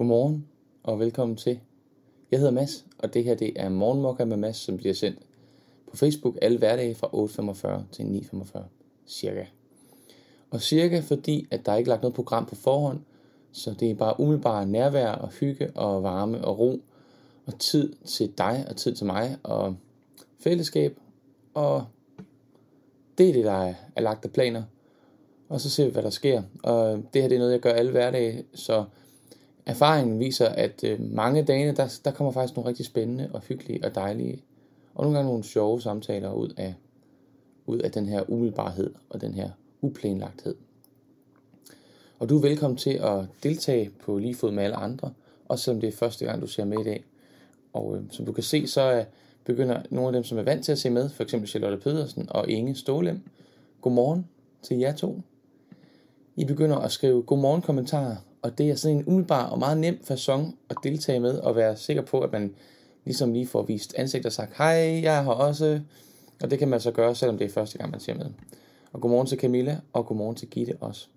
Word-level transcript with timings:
Godmorgen 0.00 0.46
og 0.82 0.98
velkommen 1.00 1.36
til. 1.36 1.60
Jeg 2.30 2.38
hedder 2.38 2.52
Mads, 2.52 2.86
og 2.98 3.14
det 3.14 3.24
her 3.24 3.34
det 3.34 3.52
er 3.56 3.68
Morgenmokka 3.68 4.24
med 4.24 4.36
Mads, 4.36 4.56
som 4.56 4.76
bliver 4.76 4.94
sendt 4.94 5.18
på 5.90 5.96
Facebook 5.96 6.38
alle 6.42 6.58
hverdage 6.58 6.94
fra 6.94 7.06
8.45 7.06 7.82
til 7.92 8.02
9.45 8.32 8.58
cirka. 9.06 9.44
Og 10.50 10.60
cirka 10.60 11.00
fordi, 11.00 11.46
at 11.50 11.66
der 11.66 11.72
er 11.72 11.76
ikke 11.76 11.88
lagt 11.88 12.02
noget 12.02 12.14
program 12.14 12.46
på 12.46 12.54
forhånd, 12.54 13.00
så 13.52 13.74
det 13.80 13.90
er 13.90 13.94
bare 13.94 14.20
umiddelbart 14.20 14.68
nærvær 14.68 15.12
og 15.12 15.28
hygge 15.28 15.70
og 15.70 16.02
varme 16.02 16.44
og 16.44 16.58
ro 16.58 16.82
og 17.46 17.58
tid 17.58 17.92
til 18.04 18.32
dig 18.38 18.66
og 18.68 18.76
tid 18.76 18.94
til 18.94 19.06
mig 19.06 19.36
og 19.42 19.76
fællesskab. 20.38 20.98
Og 21.54 21.84
det 23.18 23.28
er 23.28 23.32
det, 23.32 23.44
der 23.44 23.74
er, 23.96 24.00
lagt 24.00 24.24
af 24.24 24.32
planer. 24.32 24.62
Og 25.48 25.60
så 25.60 25.70
ser 25.70 25.84
vi, 25.84 25.90
hvad 25.90 26.02
der 26.02 26.10
sker. 26.10 26.42
Og 26.62 27.02
det 27.14 27.22
her 27.22 27.28
det 27.28 27.34
er 27.34 27.38
noget, 27.38 27.52
jeg 27.52 27.60
gør 27.60 27.72
alle 27.72 27.90
hverdage, 27.90 28.44
så 28.54 28.84
erfaringen 29.70 30.18
viser, 30.18 30.48
at 30.48 30.84
øh, 30.84 31.14
mange 31.14 31.42
dage, 31.42 31.72
der, 31.72 32.00
der 32.04 32.10
kommer 32.10 32.32
faktisk 32.32 32.56
nogle 32.56 32.68
rigtig 32.68 32.86
spændende 32.86 33.30
og 33.32 33.40
hyggelige 33.40 33.84
og 33.84 33.94
dejlige, 33.94 34.42
og 34.94 35.04
nogle 35.04 35.18
gange 35.18 35.30
nogle 35.30 35.44
sjove 35.44 35.80
samtaler 35.80 36.32
ud 36.32 36.54
af, 36.56 36.74
ud 37.66 37.78
af 37.78 37.92
den 37.92 38.06
her 38.06 38.30
umiddelbarhed 38.30 38.94
og 39.10 39.20
den 39.20 39.34
her 39.34 39.50
uplanlagthed. 39.80 40.54
Og 42.18 42.28
du 42.28 42.36
er 42.36 42.42
velkommen 42.42 42.76
til 42.76 42.90
at 42.90 43.24
deltage 43.42 43.90
på 44.04 44.18
lige 44.18 44.34
fod 44.34 44.52
med 44.52 44.64
alle 44.64 44.76
andre, 44.76 45.12
også 45.48 45.64
selvom 45.64 45.80
det 45.80 45.88
er 45.88 45.92
første 45.92 46.24
gang, 46.24 46.42
du 46.42 46.46
ser 46.46 46.64
med 46.64 46.80
i 46.80 46.84
dag. 46.84 47.04
Og 47.72 47.96
øh, 47.96 48.02
som 48.10 48.26
du 48.26 48.32
kan 48.32 48.44
se, 48.44 48.66
så 48.66 48.92
øh, 48.92 49.04
begynder 49.44 49.82
nogle 49.90 50.08
af 50.08 50.12
dem, 50.12 50.24
som 50.24 50.38
er 50.38 50.42
vant 50.42 50.64
til 50.64 50.72
at 50.72 50.78
se 50.78 50.90
med, 50.90 51.08
for 51.08 51.22
eksempel 51.22 51.48
Charlotte 51.48 51.76
Pedersen 51.76 52.26
og 52.30 52.48
Inge 52.48 52.74
Stålem. 52.74 53.20
Godmorgen 53.80 54.26
til 54.62 54.78
jer 54.78 54.96
to. 54.96 55.20
I 56.36 56.44
begynder 56.44 56.76
at 56.76 56.92
skrive 56.92 57.22
godmorgen 57.22 57.62
kommentarer 57.62 58.16
og 58.42 58.58
det 58.58 58.70
er 58.70 58.74
sådan 58.74 58.96
en 58.96 59.04
umiddelbar 59.06 59.46
og 59.46 59.58
meget 59.58 59.78
nem 59.78 60.00
façon 60.10 60.54
at 60.70 60.76
deltage 60.82 61.20
med, 61.20 61.38
og 61.38 61.56
være 61.56 61.76
sikker 61.76 62.02
på, 62.02 62.20
at 62.20 62.32
man 62.32 62.54
ligesom 63.04 63.32
lige 63.32 63.46
får 63.46 63.62
vist 63.62 63.94
ansigt 63.96 64.26
og 64.26 64.32
sagt, 64.32 64.56
hej, 64.56 65.00
jeg 65.02 65.18
er 65.18 65.22
her 65.22 65.30
også. 65.30 65.80
Og 66.42 66.50
det 66.50 66.58
kan 66.58 66.68
man 66.68 66.80
så 66.80 66.90
gøre, 66.90 67.14
selvom 67.14 67.38
det 67.38 67.44
er 67.44 67.50
første 67.50 67.78
gang, 67.78 67.90
man 67.90 68.00
ser 68.00 68.14
med. 68.14 68.26
Og 68.92 69.00
godmorgen 69.00 69.26
til 69.26 69.38
Camilla, 69.38 69.80
og 69.92 70.06
godmorgen 70.06 70.36
til 70.36 70.48
Gitte 70.48 70.76
også. 70.80 71.08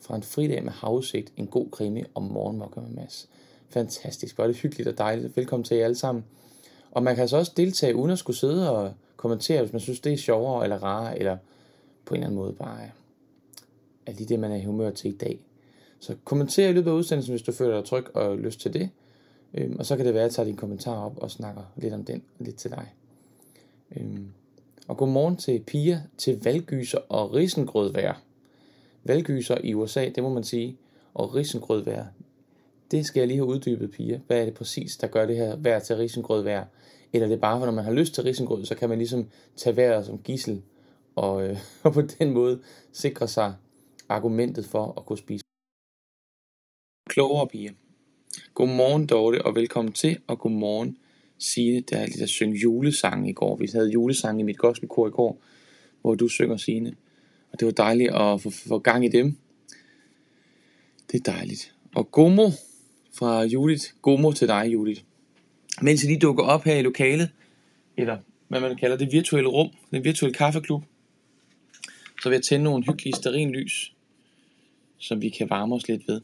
Fra 0.00 0.16
en 0.16 0.22
fridag 0.22 0.64
med 0.64 0.72
havudsigt, 0.72 1.32
en 1.36 1.46
god 1.46 1.70
krimi 1.70 2.02
og 2.14 2.22
morgenmokker 2.22 2.80
med 2.80 2.90
Mads. 2.90 3.28
Fantastisk, 3.68 4.34
hvor 4.34 4.44
er 4.44 4.48
det 4.48 4.56
hyggeligt 4.56 4.88
og 4.88 4.98
dejligt. 4.98 5.36
Velkommen 5.36 5.64
til 5.64 5.76
jer 5.76 5.84
alle 5.84 5.96
sammen. 5.96 6.24
Og 6.90 7.02
man 7.02 7.14
kan 7.14 7.22
altså 7.22 7.36
også 7.36 7.52
deltage 7.56 7.96
uden 7.96 8.10
at 8.10 8.18
skulle 8.18 8.36
sidde 8.36 8.70
og 8.70 8.92
kommentere, 9.16 9.60
hvis 9.60 9.72
man 9.72 9.80
synes, 9.80 10.00
det 10.00 10.12
er 10.12 10.16
sjovere 10.16 10.64
eller 10.64 10.82
rarere, 10.82 11.18
eller 11.18 11.36
på 12.04 12.14
en 12.14 12.18
eller 12.18 12.26
anden 12.26 12.38
måde 12.38 12.52
bare 12.52 12.78
er 14.06 14.12
lige 14.12 14.28
det, 14.28 14.40
man 14.40 14.52
er 14.52 14.56
i 14.56 14.64
humør 14.64 14.90
til 14.90 15.14
i 15.14 15.16
dag. 15.16 15.40
Så 16.02 16.16
kommenter 16.24 16.68
i 16.68 16.72
løbet 16.72 16.90
af 16.90 16.94
udsendelsen, 16.94 17.32
hvis 17.32 17.42
du 17.42 17.52
føler 17.52 17.74
dig 17.74 17.84
tryg 17.84 18.16
og 18.16 18.38
lyst 18.38 18.60
til 18.60 18.72
det. 18.72 18.90
Øhm, 19.54 19.76
og 19.78 19.86
så 19.86 19.96
kan 19.96 20.06
det 20.06 20.14
være, 20.14 20.22
at 20.22 20.28
jeg 20.28 20.34
tager 20.34 20.46
din 20.46 20.56
kommentar 20.56 21.04
op 21.04 21.18
og 21.18 21.30
snakker 21.30 21.62
lidt 21.76 21.94
om 21.94 22.04
den 22.04 22.22
og 22.38 22.44
lidt 22.44 22.56
til 22.56 22.70
dig. 22.70 22.94
Øhm, 23.96 24.26
og 24.88 24.96
godmorgen 24.96 25.36
til 25.36 25.62
piger 25.66 26.00
til 26.18 26.40
valgyser 26.44 26.98
og 27.08 27.34
risengrødvær. 27.34 28.22
Valgyser 29.04 29.58
i 29.64 29.74
USA, 29.74 30.08
det 30.14 30.22
må 30.22 30.28
man 30.28 30.44
sige, 30.44 30.76
og 31.14 31.34
risengrødvær. 31.34 32.04
Det 32.90 33.06
skal 33.06 33.20
jeg 33.20 33.28
lige 33.28 33.38
have 33.38 33.48
uddybet, 33.48 33.90
piger. 33.90 34.20
Hvad 34.26 34.40
er 34.40 34.44
det 34.44 34.54
præcis, 34.54 34.96
der 34.96 35.06
gør 35.06 35.26
det 35.26 35.36
her 35.36 35.56
vær 35.56 35.78
til 35.78 35.96
risengrødvær? 35.96 36.64
Eller 37.12 37.28
det 37.28 37.34
er 37.34 37.40
bare, 37.40 37.58
for 37.58 37.66
når 37.66 37.72
man 37.72 37.84
har 37.84 37.92
lyst 37.92 38.14
til 38.14 38.24
risengrød, 38.24 38.64
så 38.64 38.74
kan 38.74 38.88
man 38.88 38.98
ligesom 38.98 39.28
tage 39.56 39.76
vejret 39.76 40.06
som 40.06 40.18
gissel, 40.18 40.62
og, 41.16 41.48
øh, 41.48 41.58
og 41.84 41.92
på 41.92 42.02
den 42.02 42.30
måde 42.30 42.60
sikre 42.92 43.28
sig 43.28 43.54
argumentet 44.08 44.64
for 44.64 44.94
at 44.96 45.06
kunne 45.06 45.18
spise 45.18 45.42
klogere 47.12 47.48
piger. 47.48 47.72
Godmorgen 48.54 49.06
Dorte, 49.06 49.42
og 49.42 49.54
velkommen 49.54 49.92
til, 49.92 50.18
og 50.26 50.38
godmorgen 50.38 50.96
Signe, 51.38 51.80
der 51.80 51.96
er 51.96 52.06
lidt 52.06 52.22
at 52.22 52.28
synge 52.28 52.58
julesange 52.58 53.30
i 53.30 53.32
går. 53.32 53.56
Vi 53.56 53.68
havde 53.72 53.90
julesange 53.90 54.40
i 54.40 54.42
mit 54.42 54.58
gospelkor 54.58 55.08
i 55.08 55.10
går, 55.10 55.42
hvor 56.00 56.14
du 56.14 56.28
synger 56.28 56.56
Signe. 56.56 56.94
Og 57.52 57.60
det 57.60 57.66
var 57.66 57.72
dejligt 57.72 58.10
at 58.14 58.40
få, 58.40 58.50
få 58.50 58.78
gang 58.78 59.04
i 59.04 59.08
dem. 59.08 59.36
Det 61.12 61.28
er 61.28 61.32
dejligt. 61.32 61.74
Og 61.94 62.10
Gomo 62.10 62.50
fra 63.14 63.42
Judith. 63.42 63.84
Gomo 64.02 64.32
til 64.32 64.48
dig, 64.48 64.70
Judith. 64.72 65.02
Mens 65.82 66.04
I 66.04 66.06
lige 66.06 66.18
dukker 66.18 66.44
op 66.44 66.64
her 66.64 66.76
i 66.76 66.82
lokalet, 66.82 67.30
eller 67.96 68.18
hvad 68.48 68.60
man 68.60 68.76
kalder 68.76 68.96
det 68.96 69.12
virtuelle 69.12 69.50
rum, 69.50 69.68
den 69.90 70.04
virtuelle 70.04 70.34
kaffeklub, 70.34 70.82
så 72.22 72.28
vil 72.28 72.36
jeg 72.36 72.42
tænde 72.42 72.64
nogle 72.64 72.84
hyggelige 72.84 73.16
sterinlys, 73.16 73.94
som 74.98 75.22
vi 75.22 75.28
kan 75.28 75.50
varme 75.50 75.74
os 75.74 75.88
lidt 75.88 76.08
ved. 76.08 76.20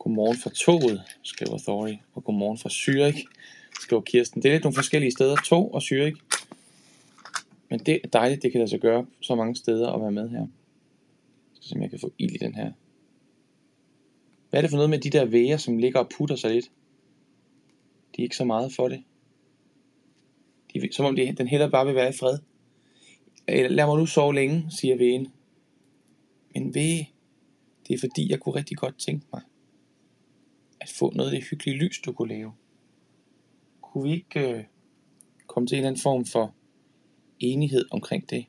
Godmorgen 0.00 0.38
fra 0.38 0.50
toget, 0.50 1.02
skriver 1.22 1.58
Thorry, 1.58 1.94
og 2.14 2.24
godmorgen 2.24 2.58
fra 2.58 2.68
Zürich, 2.68 3.24
skriver 3.80 4.02
Kirsten. 4.02 4.42
Det 4.42 4.48
er 4.48 4.52
lidt 4.52 4.64
nogle 4.64 4.74
forskellige 4.74 5.12
steder, 5.12 5.36
tog 5.46 5.74
og 5.74 5.82
Zürich. 5.82 6.16
Men 7.70 7.78
det 7.78 8.00
er 8.04 8.08
dejligt, 8.08 8.42
det 8.42 8.52
kan 8.52 8.58
lade 8.58 8.70
sig 8.70 8.80
gøre 8.80 9.06
så 9.20 9.34
mange 9.34 9.56
steder 9.56 9.92
at 9.92 10.00
være 10.00 10.12
med 10.12 10.28
her. 10.28 10.38
Jeg 10.38 10.48
skal 11.54 11.68
se, 11.68 11.74
om 11.74 11.82
jeg 11.82 11.90
kan 11.90 11.98
få 11.98 12.12
ild 12.18 12.30
i 12.30 12.38
den 12.38 12.54
her. 12.54 12.72
Hvad 14.50 14.60
er 14.60 14.62
det 14.62 14.70
for 14.70 14.76
noget 14.76 14.90
med 14.90 14.98
de 14.98 15.10
der 15.10 15.24
væger, 15.24 15.56
som 15.56 15.78
ligger 15.78 16.00
og 16.00 16.08
putter 16.16 16.36
sig 16.36 16.50
lidt? 16.50 16.70
De 18.16 18.22
er 18.22 18.24
ikke 18.24 18.36
så 18.36 18.44
meget 18.44 18.72
for 18.72 18.88
det. 18.88 19.02
De, 20.74 20.92
som 20.92 21.06
om 21.06 21.16
de, 21.16 21.34
den 21.38 21.48
heller 21.48 21.70
bare 21.70 21.86
vil 21.86 21.94
være 21.94 22.08
i 22.08 22.16
fred. 22.20 22.38
Øh, 23.48 23.70
lad 23.70 23.86
mig 23.86 23.98
nu 23.98 24.06
sove 24.06 24.34
længe, 24.34 24.66
siger 24.70 24.96
vægen. 24.96 25.28
Men 26.54 26.74
væge, 26.74 27.10
det 27.88 27.94
er 27.94 27.98
fordi, 27.98 28.30
jeg 28.30 28.40
kunne 28.40 28.54
rigtig 28.54 28.76
godt 28.76 28.98
tænke 28.98 29.26
mig, 29.32 29.42
at 30.80 30.88
få 30.88 31.12
noget 31.14 31.30
af 31.30 31.36
det 31.36 31.48
hyggelige 31.50 31.78
lys, 31.78 32.00
du 32.00 32.12
kunne 32.12 32.28
lave. 32.28 32.52
Kunne 33.82 34.04
vi 34.04 34.14
ikke 34.14 34.50
øh, 34.50 34.64
komme 35.46 35.66
til 35.66 35.74
en 35.74 35.78
eller 35.78 35.88
anden 35.88 36.02
form 36.02 36.26
for 36.26 36.54
enighed 37.40 37.84
omkring 37.90 38.30
det? 38.30 38.44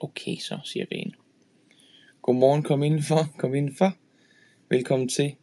Okay 0.00 0.36
så, 0.36 0.58
siger 0.64 0.86
Vane. 0.90 1.12
Godmorgen, 2.22 2.62
kom 2.62 2.82
indenfor, 2.82 3.28
kom 3.40 3.54
indenfor. 3.54 3.96
Velkommen 4.68 5.08
til. 5.08 5.34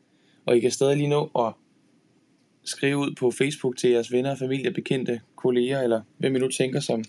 Og 0.46 0.58
I 0.58 0.60
kan 0.60 0.72
stadig 0.72 0.98
lige 0.98 1.10
nå 1.10 1.32
at 1.40 1.54
skrive 2.64 2.98
ud 2.98 3.16
på 3.16 3.32
Facebook 3.32 3.78
til 3.78 3.90
jeres 3.90 4.12
venner, 4.12 4.36
familie, 4.36 4.72
bekendte, 4.72 5.22
kolleger, 5.36 5.82
eller 5.82 6.02
hvem 6.18 6.36
I 6.36 6.40
nu 6.40 6.48
tænker, 6.48 6.80
som 6.80 7.04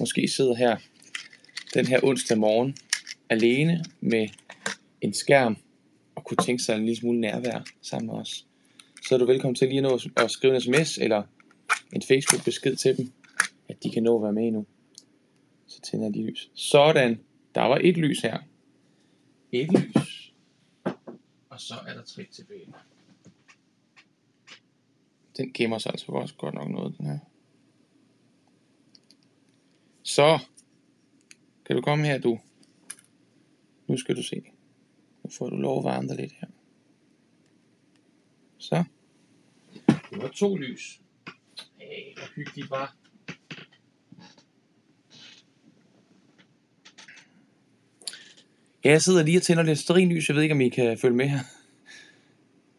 måske 0.00 0.28
sidder 0.28 0.54
her 0.54 0.76
den 1.74 1.86
her 1.86 2.00
onsdag 2.04 2.38
morgen 2.38 2.76
alene 3.28 3.84
med 4.00 4.28
en 5.00 5.14
skærm 5.14 5.56
og 6.14 6.24
kunne 6.24 6.36
tænke 6.36 6.62
sig 6.62 6.76
en 6.76 6.84
lille 6.84 6.96
smule 6.96 7.20
nærvær 7.20 7.64
sammen 7.82 8.06
med 8.06 8.14
os 8.14 8.46
så 9.02 9.14
er 9.14 9.18
du 9.18 9.24
velkommen 9.24 9.54
til 9.54 9.68
lige 9.68 9.78
at 9.78 9.82
nå 9.82 9.98
at 10.16 10.30
skrive 10.30 10.54
en 10.54 10.60
sms 10.60 10.98
eller 10.98 11.22
en 11.92 12.02
Facebook 12.02 12.44
besked 12.44 12.76
til 12.76 12.96
dem, 12.96 13.12
at 13.68 13.82
de 13.82 13.90
kan 13.90 14.02
nå 14.02 14.16
at 14.16 14.22
være 14.22 14.32
med 14.32 14.50
nu. 14.50 14.66
Så 15.66 15.80
tænder 15.80 16.06
jeg 16.06 16.14
de 16.14 16.22
lys. 16.22 16.50
Sådan, 16.54 17.20
der 17.54 17.62
var 17.62 17.78
et 17.82 17.96
lys 17.96 18.20
her. 18.20 18.38
Et 19.52 19.72
lys. 19.72 20.32
Og 21.50 21.60
så 21.60 21.74
er 21.86 21.94
der 21.94 22.02
tre 22.02 22.26
tilbage. 22.32 22.74
Den 25.36 25.52
gemmer 25.52 25.78
sig 25.78 25.92
altså 25.92 26.06
også 26.06 26.34
godt 26.34 26.54
nok 26.54 26.70
noget, 26.70 26.98
den 26.98 27.06
her. 27.06 27.18
Så. 30.02 30.38
Kan 31.64 31.76
du 31.76 31.82
komme 31.82 32.06
her, 32.06 32.18
du? 32.18 32.38
Nu 33.86 33.96
skal 33.96 34.16
du 34.16 34.22
se. 34.22 34.42
Nu 35.22 35.30
får 35.30 35.50
du 35.50 35.56
lov 35.56 35.78
at 35.78 35.84
varme 35.84 36.08
dig 36.08 36.16
lidt 36.16 36.32
her. 36.32 36.48
Så. 38.60 38.84
Det 39.86 40.22
var 40.22 40.28
to 40.28 40.56
lys. 40.56 41.00
Hey, 41.78 42.14
hvor 42.14 42.34
hyggeligt 42.34 42.70
var. 42.70 42.96
Ja, 48.84 48.90
jeg 48.90 49.02
sidder 49.02 49.22
lige 49.22 49.38
og 49.38 49.42
tænder 49.42 49.62
lidt 49.62 49.78
sterinlys. 49.78 50.28
Jeg 50.28 50.36
ved 50.36 50.42
ikke, 50.42 50.54
om 50.54 50.60
I 50.60 50.68
kan 50.68 50.98
følge 50.98 51.16
med 51.16 51.28
her. 51.28 51.38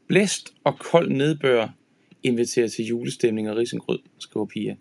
Blæst 0.08 0.54
og 0.64 0.80
kold 0.80 1.10
nedbør 1.10 1.68
inviterer 2.24 2.68
til 2.68 2.86
julestemning 2.86 3.50
og 3.50 3.58
risengrød, 3.58 4.00
skriver 4.18 4.46
Pia. 4.46 4.76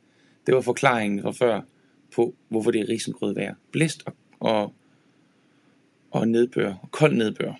Det 0.46 0.54
var 0.54 0.60
forklaringen 0.60 1.22
fra 1.22 1.30
før 1.30 1.60
på, 2.14 2.34
hvorfor 2.48 2.70
det 2.70 2.80
er 2.80 2.88
risengrød 2.88 3.34
værd. 3.34 3.54
Blæst 3.72 4.02
og, 4.06 4.14
og, 4.40 4.74
og 6.10 6.28
nedbør, 6.28 6.74
og 6.82 6.90
kold 6.90 7.16
nedbør. 7.16 7.54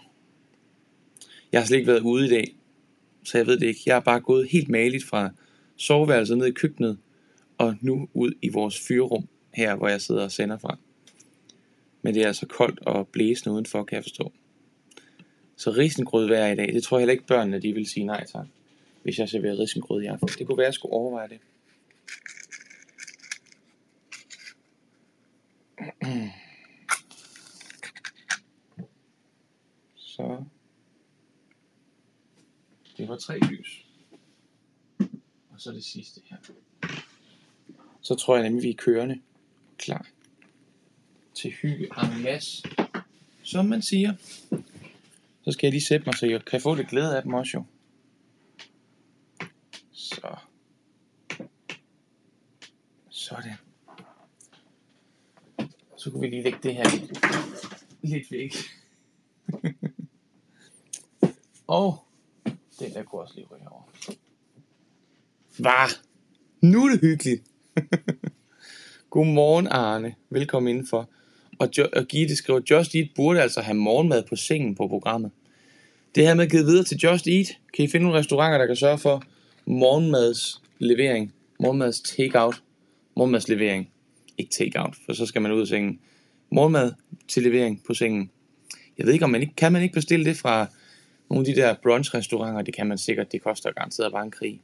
Jeg 1.53 1.61
har 1.61 1.67
slet 1.67 1.79
ikke 1.79 1.93
været 1.93 2.01
ude 2.01 2.27
i 2.27 2.29
dag, 2.29 2.57
så 3.25 3.39
jeg 3.39 3.47
ved 3.47 3.59
det 3.59 3.67
ikke. 3.67 3.81
Jeg 3.87 3.97
er 3.97 4.01
bare 4.01 4.21
gået 4.21 4.49
helt 4.51 4.69
maligt 4.69 5.05
fra 5.05 5.31
soveværelset 5.77 6.39
ned 6.39 6.47
i 6.47 6.51
køkkenet, 6.51 6.99
og 7.59 7.77
nu 7.81 8.09
ud 8.15 8.33
i 8.43 8.49
vores 8.49 8.81
fyrrum 8.89 9.29
her, 9.55 9.75
hvor 9.75 9.89
jeg 9.89 10.01
sidder 10.01 10.23
og 10.23 10.33
sender 10.33 10.59
fra. 10.59 10.79
Men 12.03 12.15
det 12.15 12.23
er 12.23 12.27
altså 12.27 12.47
koldt 12.47 12.81
og 12.81 13.09
blæsende 13.09 13.55
udenfor, 13.55 13.85
kan 13.85 13.97
jeg 13.97 14.05
forstå. 14.05 14.33
Så 15.57 15.71
risengrød 15.71 16.27
hver 16.27 16.53
i 16.53 16.57
dag, 16.57 16.73
det 16.75 16.83
tror 16.83 16.99
jeg 16.99 17.03
heller 17.03 17.13
ikke 17.13 17.27
børnene, 17.27 17.63
de 17.63 17.73
vil 17.73 17.87
sige 17.87 18.07
nej 18.07 18.27
tak, 18.27 18.47
hvis 19.03 19.19
jeg 19.19 19.29
serverer 19.29 19.59
risengrød 19.59 20.03
i 20.03 20.07
aften. 20.07 20.29
Det 20.39 20.47
kunne 20.47 20.59
være, 20.59 20.67
at 20.67 20.69
jeg 20.69 20.75
skulle 20.75 20.93
overveje 20.93 21.29
det. 21.29 21.39
Så 29.97 30.45
det 33.01 33.09
var 33.09 33.17
tre 33.17 33.39
lys. 33.39 33.87
Og 35.51 35.61
så 35.61 35.73
det 35.73 35.85
sidste 35.85 36.21
her. 36.25 36.37
Så 38.01 38.15
tror 38.15 38.37
jeg 38.37 38.43
nemlig, 38.43 38.63
vi 38.63 38.71
er 38.71 38.75
kørende 38.75 39.21
klar 39.79 40.07
til 41.35 41.51
hygge 41.51 41.85
en 41.85 42.23
masse. 42.23 42.69
Som 43.43 43.65
man 43.65 43.83
siger. 43.83 44.15
Så 45.43 45.53
skal 45.53 45.67
jeg 45.67 45.73
lige 45.73 45.85
sætte 45.85 46.07
mig, 46.07 46.15
så 46.15 46.27
jeg 46.27 46.45
kan 46.45 46.61
få 46.61 46.75
lidt 46.75 46.89
glæde 46.89 47.17
af 47.17 47.23
dem 47.23 47.35
også 47.35 47.51
jo. 47.55 47.65
Så. 49.93 50.37
Sådan. 53.09 53.55
Så 55.97 56.11
kunne 56.11 56.21
vi 56.21 56.27
lige 56.27 56.43
lægge 56.43 56.59
det 56.63 56.75
her 56.75 56.85
lidt, 56.91 57.19
lidt 58.03 58.33
væk. 58.33 58.55
Og 61.67 62.10
den 62.81 62.95
der 62.95 63.03
kunne 63.03 63.21
også 63.21 63.35
lige 63.37 63.47
ryge 63.51 63.69
over. 63.71 63.83
Var. 65.59 65.91
Nu 66.61 66.85
er 66.85 66.91
det 66.91 67.01
hyggeligt. 67.01 67.43
Godmorgen 69.11 69.67
Arne. 69.67 70.15
Velkommen 70.31 70.71
indenfor. 70.71 71.09
Og, 71.59 71.69
jo- 71.79 71.89
og 71.97 72.05
Gitte 72.07 72.37
skriver, 72.37 72.61
Just 72.71 72.95
Eat 72.95 73.09
burde 73.17 73.43
altså 73.43 73.61
have 73.61 73.75
morgenmad 73.75 74.23
på 74.29 74.37
sengen 74.37 74.75
på 74.75 74.89
programmet. 74.89 75.31
Det 76.15 76.27
her 76.27 76.35
med 76.35 76.49
givet 76.51 76.67
videre 76.67 76.85
til 76.85 76.99
Just 76.99 77.27
Eat. 77.27 77.47
Kan 77.77 77.85
I 77.85 77.89
finde 77.89 78.05
nogle 78.05 78.19
restauranter, 78.19 78.59
der 78.59 78.67
kan 78.67 78.77
sørge 78.77 78.99
for 78.99 79.23
morgenmadslevering? 79.67 81.33
Morgenmads 81.61 82.01
take-out. 82.01 82.63
Morgenmadslevering. 83.17 83.91
Ikke 84.39 84.51
take-out, 84.51 84.97
for 85.07 85.13
så 85.13 85.27
skal 85.27 85.43
man 85.43 85.53
ud 85.53 85.61
af 85.61 85.67
sengen. 85.67 86.01
Morgenmad 86.51 86.93
til 87.29 87.43
levering 87.43 87.83
på 87.87 87.95
sengen. 87.95 88.31
Jeg 88.99 89.07
ved 89.07 89.13
ikke, 89.13 89.25
om 89.25 89.31
man 89.31 89.41
ikke, 89.41 89.55
kan 89.55 89.73
man 89.73 89.83
ikke 89.83 89.95
bestille 89.95 90.25
det 90.25 90.37
fra 90.37 90.67
nogle 91.31 91.49
af 91.49 91.55
de 91.55 91.61
der 91.61 91.75
brunch-restauranter. 91.75 92.63
Det 92.63 92.75
kan 92.75 92.87
man 92.87 92.99
sikkert. 92.99 93.33
Det 93.33 93.43
koster 93.43 93.73
garanteret 93.73 94.13
bare 94.13 94.25
en 94.25 94.31
krig. 94.31 94.61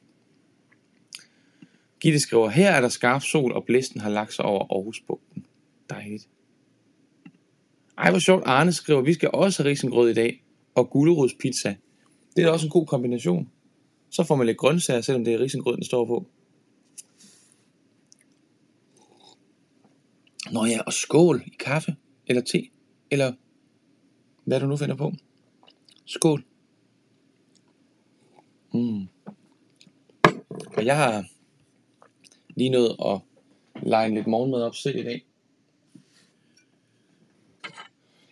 Gitte 2.01 2.21
skriver, 2.21 2.49
her 2.49 2.71
er 2.71 2.81
der 2.81 2.89
skarp 2.89 3.23
sol, 3.23 3.53
og 3.53 3.65
blæsten 3.65 4.01
har 4.01 4.11
lagt 4.11 4.35
sig 4.35 4.45
over 4.45 4.77
Aarhusbugten. 4.77 5.47
Dejligt. 5.91 6.29
Ej, 7.99 8.11
hvor 8.11 8.19
sjovt. 8.19 8.43
Arne 8.47 8.73
skriver, 8.73 9.01
vi 9.01 9.15
skal 9.15 9.31
også 9.33 9.63
have 9.63 9.71
risengrød 9.71 10.11
i 10.11 10.15
dag, 10.15 10.43
og 10.75 10.91
gulerodspizza. 10.91 11.77
Det 12.37 12.43
er 12.43 12.47
da 12.47 12.53
også 12.53 12.67
en 12.67 12.71
god 12.71 12.87
kombination. 12.87 13.51
Så 14.11 14.25
får 14.25 14.37
man 14.37 14.47
lidt 14.47 14.59
grøntsager, 14.59 15.01
selvom 15.01 15.25
det 15.25 15.35
er 15.35 15.41
risengrød, 15.41 15.77
den 15.77 15.85
står 15.85 16.05
på. 16.05 16.27
Nå 20.53 20.65
ja, 20.65 20.81
og 20.83 20.93
skål 20.93 21.43
i 21.47 21.51
kaffe, 21.59 21.97
eller 22.27 22.43
te, 22.43 22.69
eller 23.11 23.33
hvad 24.45 24.61
du 24.61 24.67
nu 24.67 24.77
finder 24.77 24.97
på. 24.97 25.13
Skål. 26.05 26.45
Mm. 28.73 29.09
Og 30.77 30.85
jeg 30.85 30.97
har 30.97 31.25
lige 32.57 32.71
nået 32.71 32.97
at 33.07 33.21
lege 33.83 34.15
lidt 34.15 34.27
morgenmad 34.27 34.63
op 34.63 34.75
selv 34.75 34.99
i 34.99 35.03
dag. 35.03 35.27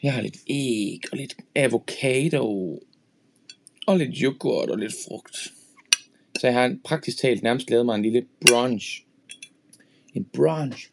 Jeg 0.03 0.15
har 0.15 0.23
lidt 0.23 0.37
æg 0.47 1.01
og 1.13 1.19
lidt 1.19 1.37
avocado 1.55 2.79
og 3.87 3.99
lidt 3.99 4.19
yoghurt 4.19 4.71
og 4.71 4.79
lidt 4.79 4.95
frugt. 5.09 5.53
Så 6.39 6.47
jeg 6.47 6.55
har 6.55 6.77
praktisk 6.85 7.19
talt 7.19 7.43
nærmest 7.43 7.71
lavet 7.71 7.87
mig 7.87 7.95
en 7.95 8.03
lille 8.03 8.27
brunch. 8.41 9.05
En 10.15 10.25
brunch. 10.25 10.91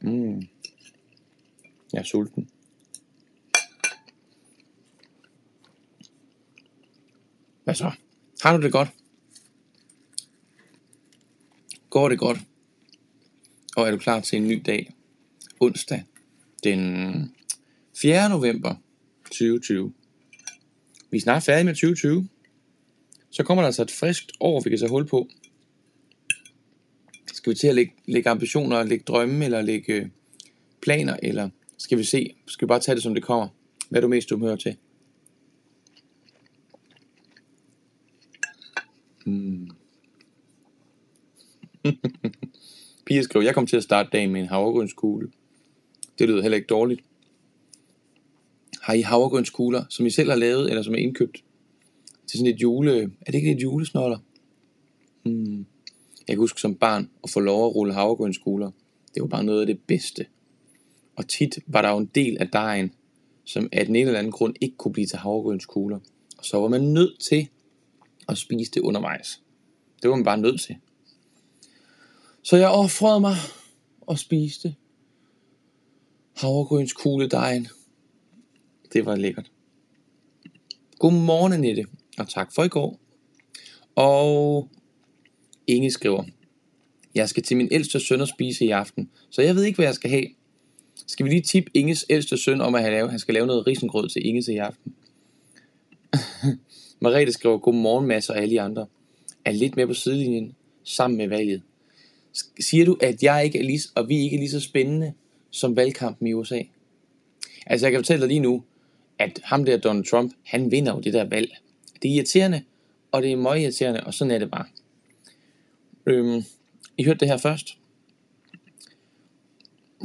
Mm. 0.00 0.48
Jeg 1.92 1.98
er 1.98 2.02
sulten. 2.02 2.50
Hvad 7.64 7.74
så? 7.74 7.90
Har 8.42 8.56
du 8.56 8.62
det 8.62 8.72
godt? 8.72 8.88
Går 11.90 12.08
det 12.08 12.18
godt? 12.18 12.38
Og 13.76 13.86
er 13.86 13.90
du 13.90 13.98
klar 13.98 14.20
til 14.20 14.36
en 14.36 14.48
ny 14.48 14.62
dag? 14.66 14.94
Onsdag 15.60 16.02
den 16.64 17.34
4. 18.00 18.28
november 18.28 18.74
2020. 19.24 19.92
Vi 21.10 21.16
er 21.16 21.20
snart 21.20 21.42
færdige 21.42 21.64
med 21.64 21.74
2020. 21.74 22.28
Så 23.30 23.42
kommer 23.42 23.62
der 23.62 23.66
altså 23.66 23.82
et 23.82 23.90
friskt 23.90 24.32
år, 24.40 24.60
vi 24.60 24.70
kan 24.70 24.78
tage 24.78 24.90
hul 24.90 25.06
på. 25.06 25.28
Skal 27.32 27.50
vi 27.50 27.58
til 27.58 27.66
at 27.66 27.74
lægge, 27.74 27.92
lægge 28.06 28.30
ambitioner, 28.30 28.82
lægge 28.82 29.04
drømme, 29.04 29.44
eller 29.44 29.62
lægge 29.62 29.92
øh, 29.92 30.06
planer, 30.80 31.16
eller 31.22 31.50
skal 31.78 31.98
vi 31.98 32.04
se, 32.04 32.34
skal 32.46 32.66
vi 32.66 32.68
bare 32.68 32.80
tage 32.80 32.94
det 32.94 33.02
som 33.02 33.14
det 33.14 33.22
kommer? 33.22 33.48
Hvad 33.88 33.98
er 33.98 34.02
du 34.02 34.08
mest 34.08 34.30
humør 34.30 34.56
til? 34.56 34.76
Mm. 39.26 39.68
Pia 43.06 43.22
skriver, 43.22 43.44
jeg 43.44 43.54
kom 43.54 43.66
til 43.66 43.76
at 43.76 43.82
starte 43.82 44.08
dagen 44.12 44.30
med 44.30 44.40
en 44.40 44.46
havregrønskugle. 44.46 45.30
Det 46.18 46.28
lyder 46.28 46.42
heller 46.42 46.56
ikke 46.56 46.66
dårligt. 46.66 47.00
Har 48.82 48.94
I 48.94 49.00
havregrønskugler, 49.00 49.84
som 49.88 50.06
I 50.06 50.10
selv 50.10 50.30
har 50.30 50.36
lavet, 50.36 50.68
eller 50.68 50.82
som 50.82 50.94
er 50.94 50.98
indkøbt? 50.98 51.44
Til 52.26 52.38
sådan 52.38 52.54
et 52.54 52.62
jule... 52.62 53.02
Er 53.02 53.26
det 53.26 53.34
ikke 53.34 53.52
et 53.52 53.62
julesnoller? 53.62 54.18
Hmm. 55.22 55.66
Jeg 56.28 56.36
kan 56.36 56.38
huske 56.38 56.60
som 56.60 56.74
barn 56.74 57.10
at 57.24 57.30
få 57.30 57.40
lov 57.40 57.66
at 57.66 57.74
rulle 57.74 57.94
havregrønskugler. 57.94 58.70
Det 59.14 59.22
var 59.22 59.28
bare 59.28 59.44
noget 59.44 59.60
af 59.60 59.66
det 59.66 59.80
bedste. 59.86 60.26
Og 61.16 61.28
tit 61.28 61.58
var 61.66 61.82
der 61.82 61.90
jo 61.90 61.98
en 61.98 62.10
del 62.14 62.38
af 62.38 62.48
dejen, 62.48 62.92
som 63.44 63.68
af 63.72 63.86
den 63.86 63.96
ene 63.96 64.06
eller 64.06 64.18
anden 64.18 64.32
grund 64.32 64.54
ikke 64.60 64.76
kunne 64.76 64.92
blive 64.92 65.06
til 65.06 65.18
havregrønskugler. 65.18 65.98
Og 66.38 66.44
så 66.44 66.60
var 66.60 66.68
man 66.68 66.80
nødt 66.80 67.20
til 67.20 67.48
og 68.26 68.38
spise 68.38 68.70
det 68.70 68.80
undervejs. 68.80 69.40
Det 70.02 70.10
var 70.10 70.16
man 70.16 70.24
bare 70.24 70.38
nødt 70.38 70.60
til. 70.60 70.76
Så 72.42 72.56
jeg 72.56 72.68
offrede 72.68 73.20
mig 73.20 73.36
og 74.00 74.18
spiste 74.18 74.74
havregrynskugledejen. 76.36 77.68
Det 78.92 79.06
var 79.06 79.16
lækkert. 79.16 79.50
Godmorgen, 80.98 81.52
Annette, 81.52 81.84
og 82.18 82.28
tak 82.28 82.54
for 82.54 82.64
i 82.64 82.68
går. 82.68 83.00
Og 83.94 84.68
Inge 85.66 85.90
skriver, 85.90 86.24
jeg 87.14 87.28
skal 87.28 87.42
til 87.42 87.56
min 87.56 87.68
ældste 87.70 88.00
søn 88.00 88.20
og 88.20 88.28
spise 88.28 88.64
i 88.64 88.70
aften, 88.70 89.10
så 89.30 89.42
jeg 89.42 89.54
ved 89.54 89.64
ikke, 89.64 89.76
hvad 89.76 89.86
jeg 89.86 89.94
skal 89.94 90.10
have. 90.10 90.26
Skal 91.06 91.26
vi 91.26 91.30
lige 91.30 91.42
tippe 91.42 91.70
Inges 91.74 92.06
ældste 92.10 92.36
søn 92.36 92.60
om, 92.60 92.74
at 92.74 92.82
han, 92.82 92.92
lave, 92.92 93.10
han 93.10 93.18
skal 93.18 93.34
lave 93.34 93.46
noget 93.46 93.66
risengrød 93.66 94.08
til 94.08 94.26
Inge 94.26 94.52
i 94.52 94.56
aften? 94.56 94.94
Marete 97.02 97.32
skriver, 97.32 97.58
godmorgen 97.58 98.06
Mads 98.06 98.30
og 98.30 98.36
alle 98.36 98.50
de 98.50 98.60
andre. 98.60 98.86
Er 99.44 99.52
lidt 99.52 99.76
med 99.76 99.86
på 99.86 99.94
sidelinjen 99.94 100.54
sammen 100.84 101.18
med 101.18 101.28
valget. 101.28 101.62
Siger 102.60 102.84
du, 102.84 102.98
at 103.00 103.22
jeg 103.22 103.44
ikke 103.44 103.58
er 103.58 103.62
lige, 103.62 103.80
og 103.94 104.08
vi 104.08 104.18
ikke 104.18 104.36
er 104.36 104.40
lige 104.40 104.50
så 104.50 104.60
spændende 104.60 105.12
som 105.50 105.76
valgkampen 105.76 106.26
i 106.26 106.32
USA? 106.32 106.62
Altså 107.66 107.86
jeg 107.86 107.92
kan 107.92 107.98
fortælle 107.98 108.20
dig 108.20 108.28
lige 108.28 108.40
nu, 108.40 108.62
at 109.18 109.40
ham 109.44 109.64
der 109.64 109.76
Donald 109.76 110.04
Trump, 110.04 110.32
han 110.44 110.70
vinder 110.70 110.94
jo 110.94 111.00
det 111.00 111.12
der 111.12 111.24
valg. 111.24 111.56
Det 112.02 112.10
er 112.10 112.14
irriterende, 112.14 112.62
og 113.12 113.22
det 113.22 113.32
er 113.32 113.36
meget 113.36 113.60
irriterende, 113.60 114.00
og 114.00 114.14
sådan 114.14 114.30
er 114.30 114.38
det 114.38 114.50
bare. 114.50 114.66
Øhm, 116.06 116.44
I 116.98 117.04
hørte 117.04 117.20
det 117.20 117.28
her 117.28 117.36
først. 117.36 117.78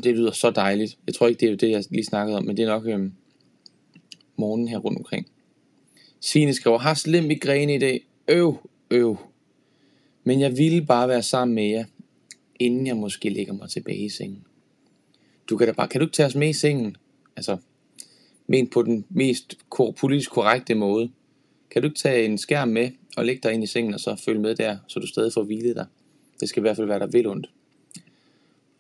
Det 0.04 0.16
lyder 0.16 0.32
så 0.32 0.52
dejligt. 0.52 0.98
Jeg 1.08 1.16
tror 1.16 1.28
ikke, 1.28 1.40
det 1.40 1.52
er 1.52 1.56
det, 1.56 1.72
jeg 1.72 1.84
lige 1.90 2.06
snakkede 2.06 2.38
om, 2.38 2.46
men 2.46 2.58
det 2.58 2.64
er 2.64 2.70
nok 2.70 2.86
øhm, 2.86 3.14
morgenen 4.36 4.68
her 4.68 4.78
rundt 4.78 4.98
omkring. 4.98 5.28
Signe 6.20 6.54
skriver, 6.54 6.78
har 6.78 6.94
slem 6.94 7.24
migræne 7.24 7.76
i 7.76 7.80
dag. 7.80 8.08
Øv, 8.28 8.70
øv. 8.92 9.18
Men 10.24 10.42
jeg 10.42 10.58
ville 10.58 10.86
bare 10.86 11.08
være 11.08 11.24
sammen 11.24 11.56
med 11.56 11.70
jer, 11.70 11.86
inden 12.60 12.88
jeg 12.88 12.98
måske 12.98 13.30
lægger 13.30 13.54
mig 13.54 13.70
tilbage 13.70 14.06
i 14.06 14.10
sengen. 14.10 14.44
Du 15.50 15.58
kan 15.58 15.68
da 15.68 15.74
bare, 15.74 15.88
kan 15.88 16.02
du 16.02 16.06
ikke 16.06 16.16
tage 16.16 16.28
os 16.28 16.36
med 16.36 16.50
i 16.50 16.54
sengen? 16.54 16.96
Altså, 17.36 17.58
men 18.48 18.68
på 18.68 18.84
den 18.84 19.06
mest 19.10 19.58
politisk 19.98 20.32
korrekte 20.32 20.76
måde. 20.76 21.12
Kan 21.72 21.82
du 21.82 21.88
ikke 21.88 22.00
tage 22.00 22.26
en 22.26 22.38
skærm 22.38 22.68
med 22.68 22.90
og 23.18 23.26
lægge 23.26 23.42
dig 23.44 23.54
ind 23.54 23.64
i 23.64 23.68
sengen 23.68 23.94
og 23.94 24.00
så 24.00 24.16
følge 24.26 24.42
med 24.42 24.56
der, 24.56 24.78
så 24.88 25.00
du 25.00 25.08
stadig 25.08 25.34
får 25.34 25.44
hvilet 25.44 25.76
dig? 25.76 25.86
Det 26.40 26.50
skal 26.50 26.60
i 26.60 26.62
hvert 26.62 26.76
fald 26.76 26.88
være 26.88 27.00
der 27.00 27.08
vel 27.08 27.28
ondt. 27.28 27.50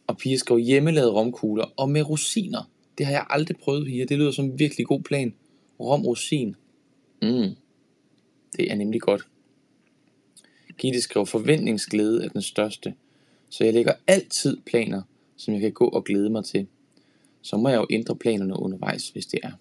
Og 0.08 0.18
Pia 0.18 0.38
skriver 0.38 0.60
hjemmelavede 0.60 1.12
romkugler 1.12 1.74
og 1.78 1.90
med 1.90 2.10
rosiner. 2.10 2.70
Det 2.98 3.06
har 3.06 3.14
jeg 3.14 3.26
aldrig 3.30 3.58
prøvet, 3.58 3.86
Pia. 3.86 4.06
Det 4.06 4.18
lyder 4.18 4.32
som 4.32 4.46
en 4.46 4.60
virkelig 4.60 4.86
god 4.86 5.02
plan. 5.02 5.34
Rom 5.80 6.06
rosin. 6.06 6.56
Mm. 7.22 7.56
Det 8.58 8.72
er 8.72 8.76
nemlig 8.76 9.02
godt. 9.02 9.28
Gitte 10.78 11.02
skriver, 11.02 11.26
forventningsglæde 11.26 12.26
er 12.26 12.30
den 12.30 12.42
største. 12.42 12.94
Så 13.50 13.64
jeg 13.64 13.74
lægger 13.74 13.94
altid 14.08 14.58
planer, 14.66 15.02
som 15.38 15.54
jeg 15.54 15.62
kan 15.62 15.72
gå 15.72 15.88
og 15.88 16.04
glæde 16.04 16.30
mig 16.30 16.46
til. 16.46 16.68
Så 17.42 17.58
må 17.58 17.70
jeg 17.70 17.78
jo 17.78 17.88
ændre 17.90 18.16
planerne 18.16 18.60
undervejs, 18.60 19.10
hvis 19.10 19.26
det 19.26 19.40
er. 19.44 19.52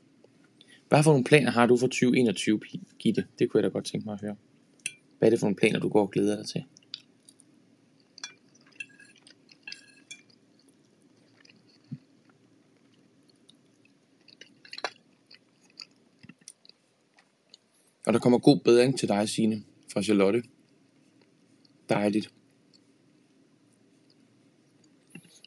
Hvad 0.88 1.02
for 1.02 1.10
nogle 1.10 1.25
planer 1.25 1.50
har 1.50 1.66
du 1.66 1.76
for 1.76 1.86
2021, 1.86 2.60
Gitte? 2.98 3.25
Det 3.38 3.50
kunne 3.50 3.58
jeg 3.62 3.70
da 3.70 3.72
godt 3.72 3.84
tænke 3.84 4.04
mig 4.04 4.12
at 4.12 4.20
høre. 4.20 4.36
Hvad 5.18 5.28
er 5.28 5.30
det 5.30 5.40
for 5.40 5.46
nogle 5.46 5.56
planer, 5.56 5.80
du 5.80 5.88
går 5.88 6.02
og 6.02 6.10
glæder 6.10 6.36
dig 6.36 6.46
til? 6.46 6.64
Og 18.06 18.12
der 18.12 18.18
kommer 18.18 18.38
god 18.38 18.60
bedring 18.60 18.98
til 18.98 19.08
dig, 19.08 19.28
Signe, 19.28 19.62
fra 19.92 20.02
Charlotte. 20.02 20.42
Dejligt. 21.88 22.32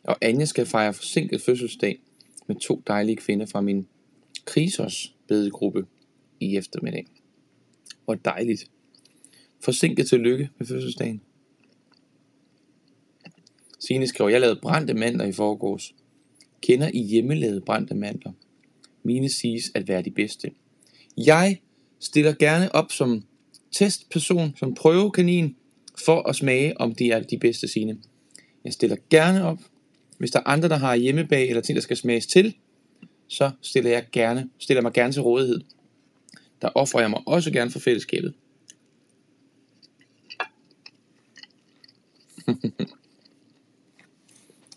Og 0.04 0.18
Anja 0.22 0.46
skal 0.46 0.66
fejre 0.66 0.94
forsinket 0.94 1.42
fødselsdag 1.42 2.01
med 2.48 2.56
to 2.56 2.84
dejlige 2.88 3.16
kvinder 3.16 3.46
fra 3.46 3.62
min 3.62 3.88
Krisos 4.46 5.16
bedegruppe 5.28 5.86
i 6.39 6.58
eftermiddag. 6.58 7.08
Hvor 8.06 8.16
dejligt. 8.16 8.72
Forsinket 9.60 10.08
til 10.08 10.20
lykke 10.20 10.50
med 10.58 10.68
fødselsdagen. 10.68 11.22
Signe 13.80 14.08
skriver, 14.08 14.30
jeg 14.30 14.42
lavede 14.42 14.60
brændte 14.62 14.94
mandler 14.94 15.25
i 15.25 15.32
forgårs. 15.32 15.96
Kender 16.62 16.92
I 16.94 17.00
hjemmelavede 17.04 17.62
brændte 17.62 17.96
mandler? 17.96 18.32
Mine 19.04 19.30
siges 19.30 19.72
at 19.75 19.88
være 19.88 20.01
de 20.01 20.12
bedste. 20.12 20.51
Jeg 21.18 21.60
stiller 22.00 22.34
gerne 22.34 22.75
op 22.75 22.91
som 22.91 23.24
testperson, 23.72 24.53
som 24.58 24.74
prøvekanin, 24.74 25.56
for 26.06 26.29
at 26.29 26.36
smage, 26.36 26.82
om 26.82 26.96
det 26.96 27.08
er 27.08 27.20
de 27.20 27.38
bedste 27.38 27.68
sine. 27.68 27.98
Jeg 28.63 28.74
stiller 28.74 28.98
gerne 29.10 29.44
op. 29.44 29.60
Hvis 30.18 30.32
der 30.32 30.39
er 30.39 30.44
andre, 30.46 30.70
der 30.70 30.77
har 30.77 30.96
hjemmebag 30.96 31.50
eller 31.50 31.62
ting, 31.62 31.75
der 31.75 31.82
skal 31.82 31.98
smages 31.98 32.27
til, 32.27 32.56
så 33.27 33.51
stiller 33.62 33.91
jeg 33.91 34.06
gerne, 34.12 34.50
stiller 34.60 34.82
mig 34.82 34.94
gerne 34.94 35.13
til 35.13 35.22
rådighed. 35.22 35.62
Der 36.62 36.70
offrer 36.75 37.01
jeg 37.01 37.10
mig 37.10 37.22
også 37.25 37.51
gerne 37.51 37.72
for 37.72 37.79
fællesskabet. 37.79 38.34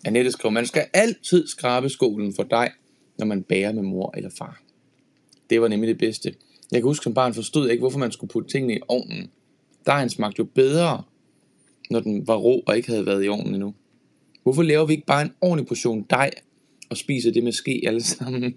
Annette 0.04 0.32
skriver, 0.32 0.50
man 0.50 0.66
skal 0.66 0.86
altid 0.92 1.46
skrabe 1.46 1.88
skolen 1.88 2.34
for 2.34 2.42
dig, 2.42 2.70
når 3.18 3.26
man 3.26 3.42
bærer 3.42 3.72
med 3.72 3.82
mor 3.82 4.14
eller 4.16 4.30
far. 4.38 4.62
Det 5.50 5.60
var 5.60 5.68
nemlig 5.68 5.88
det 5.88 5.98
bedste. 5.98 6.34
Jeg 6.72 6.80
kan 6.80 6.88
huske 6.88 7.04
som 7.04 7.14
barn 7.14 7.34
forstod 7.34 7.64
jeg 7.64 7.72
ikke, 7.72 7.82
hvorfor 7.82 7.98
man 7.98 8.12
skulle 8.12 8.30
putte 8.30 8.50
tingene 8.50 8.76
i 8.76 8.80
ovnen. 8.88 9.30
Dejen 9.86 10.10
smagte 10.10 10.38
jo 10.38 10.44
bedre, 10.44 11.02
når 11.90 12.00
den 12.00 12.26
var 12.26 12.36
rå 12.36 12.62
og 12.66 12.76
ikke 12.76 12.88
havde 12.88 13.06
været 13.06 13.24
i 13.24 13.28
ovnen 13.28 13.54
endnu. 13.54 13.74
Hvorfor 14.42 14.62
laver 14.62 14.86
vi 14.86 14.92
ikke 14.92 15.06
bare 15.06 15.22
en 15.22 15.32
ordentlig 15.40 15.66
portion 15.66 16.06
dej 16.10 16.30
og 16.90 16.96
spiser 16.96 17.32
det 17.32 17.44
med 17.44 17.52
ske 17.52 17.82
alle 17.86 18.02
sammen? 18.02 18.42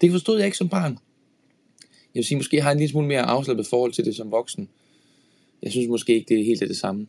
det 0.00 0.10
forstod 0.10 0.36
jeg 0.36 0.46
ikke 0.46 0.56
som 0.56 0.68
barn. 0.68 0.98
Jeg 2.14 2.20
vil 2.20 2.24
sige, 2.24 2.38
måske 2.38 2.60
har 2.60 2.70
jeg 2.70 2.74
en 2.74 2.78
lille 2.78 2.90
smule 2.90 3.06
mere 3.06 3.22
afslappet 3.22 3.66
forhold 3.66 3.92
til 3.92 4.04
det 4.04 4.16
som 4.16 4.30
voksen. 4.30 4.68
Jeg 5.62 5.72
synes 5.72 5.88
måske 5.88 6.14
ikke, 6.14 6.28
det 6.28 6.40
er 6.40 6.44
helt 6.44 6.60
det 6.60 6.76
samme. 6.76 7.06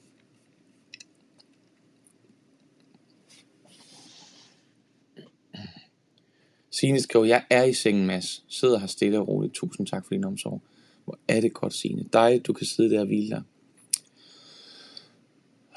Signe 6.80 7.00
skrev, 7.00 7.24
jeg 7.24 7.44
er 7.50 7.64
i 7.64 7.74
sengen, 7.74 8.06
Mads. 8.06 8.44
Sidder 8.48 8.80
her 8.80 8.88
stille 8.88 9.20
og 9.20 9.28
roligt. 9.28 9.54
Tusind 9.54 9.88
tak 9.88 10.06
for 10.06 10.14
din 10.14 10.24
omsorg. 10.24 10.62
Hvor 11.06 11.20
er 11.28 11.42
det 11.42 11.54
godt, 11.54 11.74
Signe. 11.74 12.06
Dig, 12.14 12.42
du 12.48 12.54
kan 12.54 12.68
sidde 12.68 12.90
der 12.90 13.00
og 13.00 13.06
hvile 13.06 13.30
dig. 13.30 13.44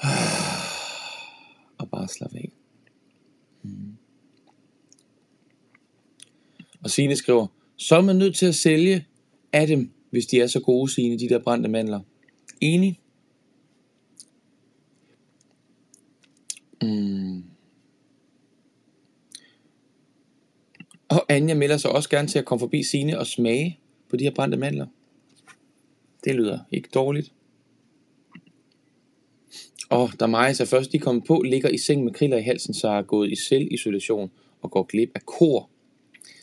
Og 1.77 1.89
bare 1.89 2.07
slappe 2.07 2.37
af. 2.37 2.51
Mm. 3.63 3.97
Og 6.83 6.89
Signe 6.89 7.15
skriver, 7.15 7.47
så 7.75 7.95
er 7.95 8.01
man 8.01 8.15
nødt 8.15 8.35
til 8.35 8.45
at 8.45 8.55
sælge 8.55 9.05
af 9.53 9.67
dem, 9.67 9.91
hvis 10.09 10.25
de 10.25 10.39
er 10.39 10.47
så 10.47 10.59
gode, 10.59 10.91
Signe, 10.91 11.19
de 11.19 11.29
der 11.29 11.39
brændte 11.39 11.69
mandler. 11.69 11.99
Enig? 12.61 12.99
Mm. 16.81 17.43
Og 21.13 21.25
Anja 21.29 21.53
melder 21.53 21.77
sig 21.77 21.91
også 21.91 22.09
gerne 22.09 22.27
til 22.27 22.39
at 22.39 22.45
komme 22.45 22.59
forbi 22.59 22.83
sine 22.83 23.19
og 23.19 23.27
smage 23.27 23.79
på 24.09 24.15
de 24.15 24.23
her 24.23 24.31
brændte 24.31 24.57
mandler. 24.57 24.87
Det 26.23 26.35
lyder 26.35 26.59
ikke 26.71 26.89
dårligt. 26.93 27.31
Og 29.89 30.09
da 30.19 30.27
Maja 30.27 30.53
så 30.53 30.65
først 30.65 30.91
de 30.91 30.99
kom 30.99 31.21
på, 31.21 31.41
ligger 31.41 31.69
i 31.69 31.77
seng 31.77 32.03
med 32.03 32.13
kriller 32.13 32.37
i 32.37 32.41
halsen, 32.41 32.73
så 32.73 32.87
er 32.87 33.01
gået 33.01 33.31
i 33.31 33.35
selvisolation 33.35 34.31
og 34.61 34.71
går 34.71 34.83
glip 34.83 35.11
af 35.15 35.25
kor. 35.25 35.69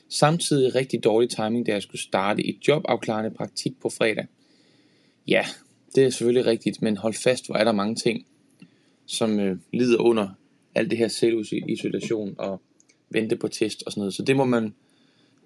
Samtidig 0.08 0.74
rigtig 0.74 1.04
dårlig 1.04 1.30
timing, 1.30 1.66
da 1.66 1.72
jeg 1.72 1.82
skulle 1.82 2.00
starte 2.00 2.42
i 2.42 2.60
jobafklarende 2.68 3.30
praktik 3.30 3.80
på 3.80 3.88
fredag. 3.88 4.26
Ja, 5.28 5.44
det 5.94 6.04
er 6.04 6.10
selvfølgelig 6.10 6.46
rigtigt, 6.46 6.82
men 6.82 6.96
hold 6.96 7.14
fast, 7.14 7.46
hvor 7.46 7.54
er 7.54 7.64
der 7.64 7.72
mange 7.72 7.94
ting, 7.94 8.26
som 9.06 9.40
øh, 9.40 9.58
lider 9.72 9.98
under 9.98 10.28
alt 10.74 10.90
det 10.90 10.98
her 10.98 11.08
selvisolation 11.08 12.34
og 12.38 12.60
vente 13.10 13.36
på 13.36 13.48
test 13.48 13.82
og 13.86 13.92
sådan 13.92 14.00
noget. 14.00 14.14
Så 14.14 14.22
det 14.22 14.36
må 14.36 14.44
man, 14.44 14.74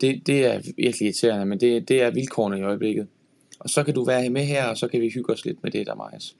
det, 0.00 0.26
det 0.26 0.46
er 0.46 0.58
virkelig 0.76 1.06
irriterende, 1.06 1.46
men 1.46 1.60
det, 1.60 1.88
det 1.88 2.02
er 2.02 2.10
vilkårene 2.10 2.58
i 2.58 2.62
øjeblikket. 2.62 3.06
Og 3.58 3.70
så 3.70 3.84
kan 3.84 3.94
du 3.94 4.04
være 4.04 4.30
med 4.30 4.44
her, 4.44 4.66
og 4.66 4.76
så 4.76 4.88
kan 4.88 5.00
vi 5.00 5.08
hygge 5.08 5.32
os 5.32 5.44
lidt 5.44 5.62
med 5.62 5.70
det, 5.70 5.86
der 5.86 5.94
majs. 5.94 6.36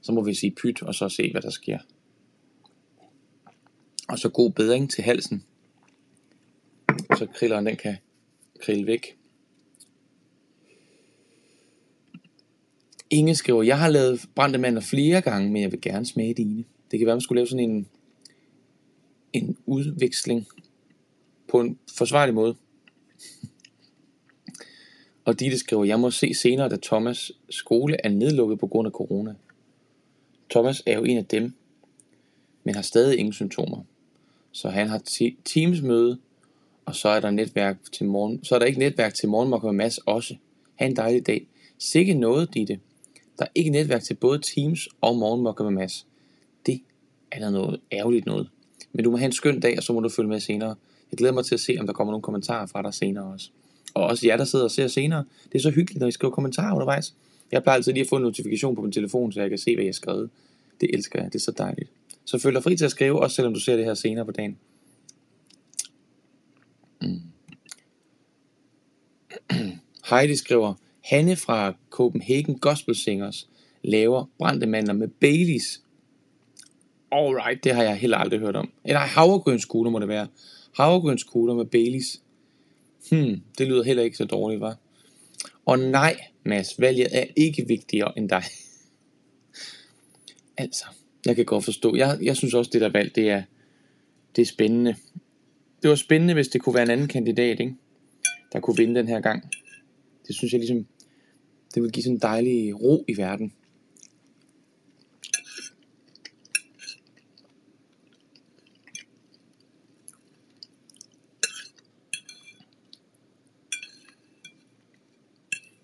Så 0.00 0.12
må 0.12 0.22
vi 0.22 0.34
sige 0.34 0.50
pyt, 0.50 0.82
og 0.82 0.94
så 0.94 1.08
se, 1.08 1.32
hvad 1.32 1.42
der 1.42 1.50
sker. 1.50 1.78
Og 4.08 4.18
så 4.18 4.28
god 4.28 4.50
bedring 4.50 4.90
til 4.90 5.04
halsen. 5.04 5.44
Så 7.18 7.26
krilleren 7.34 7.66
den 7.66 7.76
kan 7.76 7.96
krille 8.60 8.86
væk. 8.86 9.16
Inge 13.10 13.34
skriver, 13.34 13.62
jeg 13.62 13.78
har 13.78 13.88
lavet 13.88 14.24
brændte 14.34 14.58
mandler 14.58 14.80
flere 14.80 15.20
gange, 15.20 15.50
men 15.50 15.62
jeg 15.62 15.72
vil 15.72 15.80
gerne 15.80 16.06
smage 16.06 16.34
dine. 16.34 16.64
Det 16.90 16.98
kan 16.98 17.06
være, 17.06 17.16
man 17.16 17.20
skulle 17.20 17.38
lave 17.38 17.46
sådan 17.46 17.70
en 17.70 17.86
en 19.34 19.56
udveksling 19.66 20.46
på 21.48 21.60
en 21.60 21.78
forsvarlig 21.96 22.34
måde. 22.34 22.56
Og 25.24 25.40
Ditte 25.40 25.58
skriver, 25.58 25.84
jeg 25.84 26.00
må 26.00 26.10
se 26.10 26.34
senere, 26.34 26.68
da 26.68 26.76
Thomas 26.82 27.32
skole 27.50 27.96
er 28.04 28.08
nedlukket 28.08 28.58
på 28.58 28.66
grund 28.66 28.86
af 28.86 28.92
corona. 28.92 29.34
Thomas 30.50 30.82
er 30.86 30.94
jo 30.94 31.04
en 31.04 31.18
af 31.18 31.26
dem, 31.26 31.52
men 32.64 32.74
har 32.74 32.82
stadig 32.82 33.18
ingen 33.18 33.32
symptomer. 33.32 33.84
Så 34.52 34.68
han 34.68 34.88
har 34.88 35.02
Teams 35.44 35.82
møde, 35.82 36.18
og 36.84 36.94
så 36.94 37.08
er 37.08 37.20
der 37.20 37.30
netværk 37.30 37.76
til 37.92 38.06
morgen. 38.06 38.44
Så 38.44 38.54
er 38.54 38.58
der 38.58 38.66
ikke 38.66 38.78
netværk 38.78 39.14
til 39.14 39.28
morgenmok 39.28 39.64
med 39.64 39.72
Mads 39.72 39.98
også. 39.98 40.36
Ha' 40.74 40.86
en 40.86 40.96
dejlig 40.96 41.26
dag. 41.26 41.46
Sikke 41.78 42.14
noget, 42.14 42.54
Ditte. 42.54 42.80
Der 43.38 43.44
er 43.44 43.50
ikke 43.54 43.70
netværk 43.70 44.02
til 44.02 44.14
både 44.14 44.40
Teams 44.54 44.88
og 45.00 45.16
morgenmok 45.16 45.60
med 45.60 45.70
Mads. 45.70 46.06
Det 46.66 46.80
er 47.30 47.38
da 47.38 47.50
noget 47.50 47.80
ærgerligt 47.92 48.26
noget. 48.26 48.48
Men 48.94 49.04
du 49.04 49.10
må 49.10 49.16
have 49.16 49.26
en 49.26 49.32
skøn 49.32 49.60
dag, 49.60 49.74
og 49.76 49.82
så 49.82 49.92
må 49.92 50.00
du 50.00 50.08
følge 50.08 50.28
med 50.28 50.40
senere. 50.40 50.74
Jeg 51.10 51.18
glæder 51.18 51.34
mig 51.34 51.44
til 51.44 51.54
at 51.54 51.60
se, 51.60 51.76
om 51.80 51.86
der 51.86 51.92
kommer 51.92 52.12
nogle 52.12 52.22
kommentarer 52.22 52.66
fra 52.66 52.82
dig 52.82 52.94
senere 52.94 53.24
også. 53.24 53.50
Og 53.94 54.04
også 54.04 54.26
jer, 54.26 54.36
der 54.36 54.44
sidder 54.44 54.64
og 54.64 54.70
ser 54.70 54.86
senere. 54.86 55.24
Det 55.52 55.58
er 55.58 55.62
så 55.62 55.70
hyggeligt, 55.70 56.00
når 56.00 56.08
I 56.08 56.10
skriver 56.10 56.34
kommentarer 56.34 56.74
undervejs. 56.74 57.14
Jeg 57.52 57.62
plejer 57.62 57.76
altid 57.76 57.92
lige 57.92 58.02
at 58.02 58.08
få 58.08 58.16
en 58.16 58.22
notifikation 58.22 58.74
på 58.74 58.82
min 58.82 58.92
telefon, 58.92 59.32
så 59.32 59.40
jeg 59.40 59.48
kan 59.48 59.58
se, 59.58 59.74
hvad 59.74 59.84
jeg 59.84 59.88
har 59.88 59.92
skrevet. 59.92 60.30
Det 60.80 60.90
elsker 60.94 61.22
jeg. 61.22 61.32
Det 61.32 61.38
er 61.38 61.42
så 61.42 61.52
dejligt. 61.58 61.90
Så 62.24 62.38
føl 62.38 62.54
dig 62.54 62.62
fri 62.62 62.76
til 62.76 62.84
at 62.84 62.90
skrive, 62.90 63.20
også 63.20 63.36
selvom 63.36 63.54
du 63.54 63.60
ser 63.60 63.76
det 63.76 63.84
her 63.84 63.94
senere 63.94 64.24
på 64.24 64.32
dagen. 64.32 64.58
Mm. 67.02 67.20
Heidi 70.10 70.36
skriver, 70.36 70.74
Hanne 71.04 71.36
fra 71.36 71.74
Copenhagen 71.90 72.58
Gospel 72.58 72.94
Singers 72.94 73.48
laver 73.82 74.24
brændte 74.38 74.66
mandler 74.66 74.94
med 74.94 75.08
Baileys 75.08 75.83
Alright, 77.14 77.64
det 77.64 77.74
har 77.74 77.82
jeg 77.82 77.96
heller 77.96 78.16
aldrig 78.16 78.40
hørt 78.40 78.56
om. 78.56 78.72
Eller 78.84 79.00
havregrynskugler 79.00 79.90
må 79.90 79.98
det 79.98 80.08
være. 80.08 80.28
Havregrynskugler 80.76 81.54
med 81.54 81.64
Baileys. 81.64 82.22
Hmm, 83.10 83.42
det 83.58 83.66
lyder 83.66 83.82
heller 83.82 84.02
ikke 84.02 84.16
så 84.16 84.24
dårligt, 84.24 84.60
var. 84.60 84.76
Og 85.64 85.78
nej, 85.78 86.16
Mads, 86.44 86.80
valget 86.80 87.08
er 87.12 87.24
ikke 87.36 87.64
vigtigere 87.68 88.18
end 88.18 88.28
dig. 88.28 88.42
altså, 90.64 90.84
jeg 91.26 91.36
kan 91.36 91.44
godt 91.44 91.64
forstå. 91.64 91.96
Jeg, 91.96 92.18
jeg 92.22 92.36
synes 92.36 92.54
også, 92.54 92.70
det 92.72 92.80
der 92.80 92.88
valg, 92.88 93.14
det 93.14 93.30
er, 93.30 93.42
det 94.36 94.42
er 94.42 94.46
spændende. 94.46 94.96
Det 95.82 95.90
var 95.90 95.96
spændende, 95.96 96.34
hvis 96.34 96.48
det 96.48 96.60
kunne 96.60 96.74
være 96.74 96.82
en 96.82 96.90
anden 96.90 97.08
kandidat, 97.08 97.60
ikke? 97.60 97.74
der 98.52 98.60
kunne 98.60 98.76
vinde 98.76 98.94
den 98.94 99.08
her 99.08 99.20
gang. 99.20 99.50
Det 100.26 100.34
synes 100.34 100.52
jeg 100.52 100.60
ligesom, 100.60 100.86
det 101.74 101.82
vil 101.82 101.92
give 101.92 102.02
sådan 102.02 102.16
en 102.16 102.20
dejlig 102.20 102.82
ro 102.82 103.04
i 103.08 103.16
verden. 103.16 103.52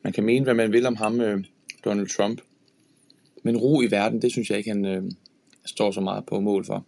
Man 0.02 0.12
kan 0.12 0.24
mene, 0.24 0.44
hvad 0.44 0.54
man 0.54 0.72
vil 0.72 0.86
om 0.86 0.96
ham, 0.96 1.20
øh, 1.20 1.44
Donald 1.84 2.08
Trump. 2.08 2.40
Men 3.42 3.56
ro 3.56 3.82
i 3.82 3.90
verden, 3.90 4.22
det 4.22 4.32
synes 4.32 4.50
jeg 4.50 4.58
ikke, 4.58 4.70
han 4.70 4.84
øh, 4.84 5.10
står 5.64 5.90
så 5.90 6.00
meget 6.00 6.26
på 6.26 6.40
mål 6.40 6.64
for. 6.64 6.86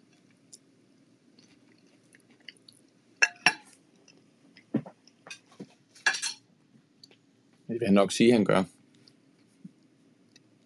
Det 7.69 7.81
vil 7.81 7.87
han 7.87 7.95
nok 7.95 8.13
sige, 8.13 8.33
han 8.33 8.45
gør. 8.45 8.65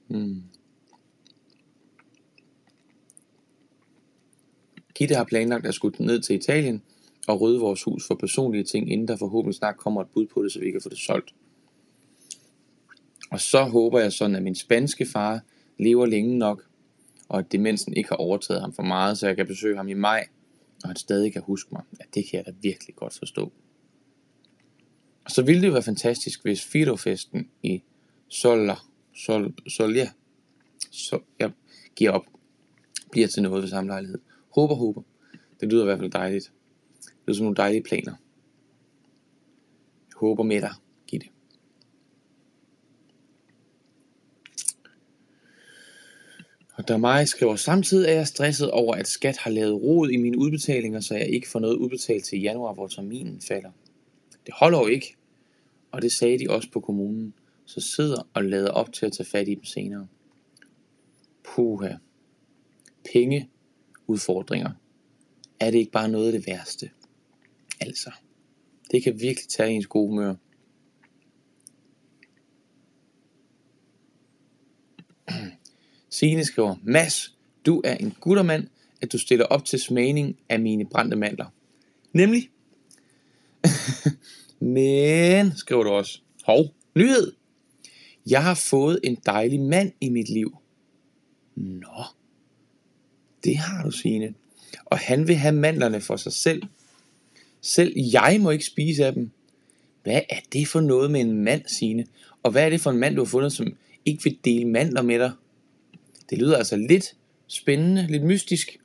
Hmm. 0.06 0.42
Gitte 4.94 5.14
har 5.14 5.24
planlagt 5.24 5.66
at 5.66 5.74
skulle 5.74 6.06
ned 6.06 6.20
til 6.20 6.36
Italien 6.36 6.82
og 7.28 7.40
rydde 7.40 7.60
vores 7.60 7.82
hus 7.82 8.06
for 8.06 8.14
personlige 8.14 8.64
ting, 8.64 8.92
inden 8.92 9.08
der 9.08 9.16
forhåbentlig 9.16 9.54
snart 9.54 9.76
kommer 9.76 10.00
et 10.00 10.08
bud 10.14 10.26
på 10.26 10.42
det, 10.42 10.52
så 10.52 10.60
vi 10.60 10.70
kan 10.70 10.80
få 10.82 10.88
det 10.88 10.98
solgt. 10.98 11.34
Og 13.30 13.40
så 13.40 13.64
håber 13.64 14.00
jeg 14.00 14.12
sådan, 14.12 14.36
at 14.36 14.42
min 14.42 14.54
spanske 14.54 15.06
far 15.06 15.40
lever 15.78 16.06
længe 16.06 16.38
nok, 16.38 16.66
og 17.28 17.38
at 17.38 17.52
demensen 17.52 17.94
ikke 17.94 18.08
har 18.08 18.16
overtaget 18.16 18.60
ham 18.60 18.72
for 18.72 18.82
meget, 18.82 19.18
så 19.18 19.26
jeg 19.26 19.36
kan 19.36 19.46
besøge 19.46 19.76
ham 19.76 19.88
i 19.88 19.94
maj, 19.94 20.26
og 20.82 20.88
han 20.88 20.96
stadig 20.96 21.32
kan 21.32 21.42
huske 21.42 21.68
mig. 21.72 21.82
Ja, 22.00 22.04
det 22.14 22.30
kan 22.30 22.36
jeg 22.36 22.46
da 22.46 22.52
virkelig 22.62 22.96
godt 22.96 23.18
forstå. 23.18 23.52
Og 25.24 25.30
så 25.30 25.42
ville 25.42 25.62
det 25.62 25.68
jo 25.68 25.72
være 25.72 25.82
fantastisk, 25.82 26.42
hvis 26.42 26.64
Fido-festen 26.64 27.48
i 27.62 27.82
Solla, 28.28 28.76
Sol, 29.14 29.54
Solia, 29.68 30.10
så 30.90 31.20
jeg 31.38 31.50
giver 31.96 32.10
op, 32.10 32.24
bliver 33.10 33.28
til 33.28 33.42
noget 33.42 33.62
ved 33.62 33.70
samme 33.70 33.88
lejlighed. 33.88 34.18
Håber, 34.54 34.74
håber. 34.74 35.02
Det 35.60 35.72
lyder 35.72 35.82
i 35.82 35.84
hvert 35.84 35.98
fald 35.98 36.10
dejligt. 36.10 36.52
Det 37.02 37.12
lyder 37.26 37.36
som 37.36 37.44
nogle 37.44 37.56
dejlige 37.56 37.82
planer. 37.82 38.12
Jeg 40.08 40.16
håber 40.16 40.42
med 40.42 40.60
dig, 40.60 40.72
Damai 46.88 47.26
skriver, 47.26 47.56
samtidig 47.56 48.08
er 48.08 48.14
jeg 48.14 48.26
stresset 48.26 48.70
over, 48.70 48.94
at 48.94 49.08
skat 49.08 49.36
har 49.36 49.50
lavet 49.50 49.82
rod 49.82 50.10
i 50.10 50.16
mine 50.16 50.38
udbetalinger, 50.38 51.00
så 51.00 51.14
jeg 51.14 51.28
ikke 51.28 51.48
får 51.48 51.58
noget 51.58 51.76
udbetalt 51.76 52.24
til 52.24 52.40
januar, 52.40 52.74
hvor 52.74 52.86
terminen 52.86 53.40
falder. 53.40 53.70
Det 54.46 54.54
holder 54.54 54.78
jo 54.78 54.86
ikke, 54.86 55.16
og 55.92 56.02
det 56.02 56.12
sagde 56.12 56.38
de 56.38 56.50
også 56.50 56.70
på 56.70 56.80
kommunen, 56.80 57.34
så 57.64 57.80
sidder 57.80 58.28
og 58.34 58.44
lader 58.44 58.70
op 58.70 58.92
til 58.92 59.06
at 59.06 59.12
tage 59.12 59.26
fat 59.26 59.48
i 59.48 59.54
dem 59.54 59.64
senere. 59.64 60.06
Puha. 61.44 61.92
Penge 63.12 63.48
udfordringer. 64.06 64.70
Er 65.60 65.70
det 65.70 65.78
ikke 65.78 65.92
bare 65.92 66.08
noget 66.08 66.26
af 66.26 66.32
det 66.32 66.46
værste? 66.46 66.90
Altså, 67.80 68.10
det 68.90 69.02
kan 69.02 69.20
virkelig 69.20 69.48
tage 69.48 69.70
ens 69.70 69.86
gode 69.86 70.08
humør. 70.08 70.34
Signe 76.18 76.44
skriver, 76.44 76.76
Mads, 76.82 77.34
du 77.66 77.82
er 77.84 77.94
en 77.94 78.14
guttermand, 78.20 78.68
at 79.02 79.12
du 79.12 79.18
stiller 79.18 79.44
op 79.44 79.64
til 79.64 79.78
smagning 79.80 80.36
af 80.48 80.60
mine 80.60 80.84
brændte 80.84 81.16
mandler. 81.16 81.46
Nemlig. 82.12 82.50
Men, 84.60 85.56
skriver 85.56 85.82
du 85.82 85.90
også, 85.90 86.20
hov, 86.44 86.74
nyhed. 86.94 87.32
Jeg 88.30 88.42
har 88.42 88.54
fået 88.54 89.00
en 89.04 89.18
dejlig 89.26 89.60
mand 89.60 89.92
i 90.00 90.08
mit 90.08 90.28
liv. 90.28 90.56
Nå, 91.54 92.04
det 93.44 93.56
har 93.56 93.84
du, 93.84 93.90
Signe. 93.90 94.34
Og 94.84 94.98
han 94.98 95.28
vil 95.28 95.36
have 95.36 95.54
mandlerne 95.54 96.00
for 96.00 96.16
sig 96.16 96.32
selv. 96.32 96.62
Selv 97.60 97.92
jeg 98.12 98.38
må 98.40 98.50
ikke 98.50 98.64
spise 98.64 99.06
af 99.06 99.12
dem. 99.12 99.30
Hvad 100.02 100.20
er 100.30 100.40
det 100.52 100.68
for 100.68 100.80
noget 100.80 101.10
med 101.10 101.20
en 101.20 101.44
mand, 101.44 101.62
Signe? 101.66 102.06
Og 102.42 102.50
hvad 102.50 102.64
er 102.64 102.70
det 102.70 102.80
for 102.80 102.90
en 102.90 102.98
mand, 102.98 103.14
du 103.14 103.20
har 103.20 103.26
fundet, 103.26 103.52
som 103.52 103.76
ikke 104.04 104.24
vil 104.24 104.38
dele 104.44 104.68
mandler 104.68 105.02
med 105.02 105.18
dig? 105.18 105.32
Det 106.30 106.38
lyder 106.38 106.56
altså 106.56 106.76
lidt 106.76 107.16
spændende, 107.48 108.06
lidt 108.06 108.22
mystisk. 108.22 108.78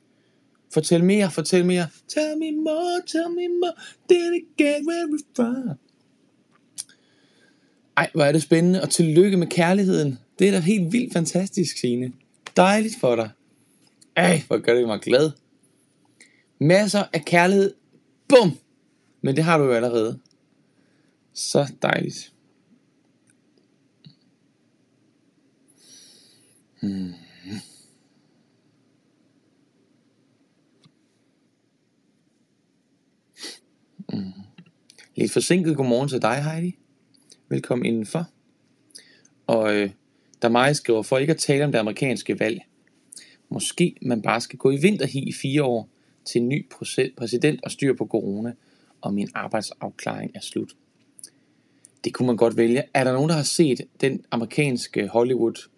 Fortæl 0.72 1.04
mere, 1.04 1.30
fortæl 1.30 1.64
mere. 1.64 1.86
Tell 2.08 2.38
me 2.38 2.50
more, 2.50 3.00
tell 3.06 3.30
me 3.30 3.48
more. 3.48 3.72
Did 4.08 4.32
it 4.32 4.56
get 4.56 4.86
very 4.86 5.18
far? 5.36 5.76
Ej, 7.96 8.10
hvor 8.14 8.24
er 8.24 8.32
det 8.32 8.42
spændende, 8.42 8.82
og 8.82 8.90
tillykke 8.90 9.36
med 9.36 9.46
kærligheden. 9.46 10.18
Det 10.38 10.48
er 10.48 10.52
da 10.52 10.58
helt 10.58 10.92
vildt 10.92 11.12
fantastisk, 11.12 11.76
Signe. 11.76 12.12
Dejligt 12.56 12.94
for 13.00 13.16
dig. 13.16 13.30
Ej, 14.16 14.42
hvor 14.46 14.58
gør 14.58 14.74
det 14.74 14.86
mig 14.86 15.00
glad. 15.00 15.30
Masser 16.58 17.04
af 17.12 17.24
kærlighed. 17.24 17.74
Bum! 18.28 18.58
Men 19.22 19.36
det 19.36 19.44
har 19.44 19.58
du 19.58 19.64
jo 19.64 19.72
allerede. 19.72 20.18
Så 21.34 21.72
dejligt. 21.82 22.32
Hmm. 26.80 27.12
Mm. 34.12 34.32
Lidt 35.16 35.32
forsinket 35.32 35.76
godmorgen 35.76 36.08
til 36.08 36.22
dig, 36.22 36.44
Heidi. 36.44 36.78
Velkommen 37.48 37.86
indenfor. 37.86 38.28
Og 39.46 39.74
øh, 39.74 39.90
der 40.42 40.48
mig 40.48 40.76
skriver, 40.76 41.02
for 41.02 41.18
ikke 41.18 41.30
at 41.30 41.38
tale 41.38 41.64
om 41.64 41.72
det 41.72 41.78
amerikanske 41.78 42.40
valg. 42.40 42.60
Måske 43.48 43.96
man 44.02 44.22
bare 44.22 44.40
skal 44.40 44.58
gå 44.58 44.70
i 44.70 44.76
vinterhi 44.76 45.28
i 45.28 45.32
fire 45.32 45.64
år 45.64 45.88
til 46.24 46.40
en 46.40 46.48
ny 46.48 46.66
præsident 47.16 47.64
og 47.64 47.70
styr 47.70 47.94
på 47.94 48.06
corona, 48.06 48.52
og 49.00 49.14
min 49.14 49.28
arbejdsafklaring 49.34 50.30
er 50.34 50.40
slut. 50.40 50.72
Det 52.04 52.14
kunne 52.14 52.26
man 52.26 52.36
godt 52.36 52.56
vælge. 52.56 52.82
Er 52.94 53.04
der 53.04 53.12
nogen, 53.12 53.28
der 53.28 53.36
har 53.36 53.42
set 53.42 53.80
den 54.00 54.24
amerikanske 54.30 55.08
Hollywood 55.08 55.68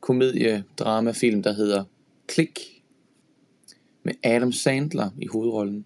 komedie-drama-film, 0.00 1.42
der 1.42 1.52
hedder 1.52 1.84
Click? 2.32 2.60
Med 4.02 4.14
Adam 4.22 4.52
Sandler 4.52 5.10
i 5.18 5.26
hovedrollen. 5.26 5.84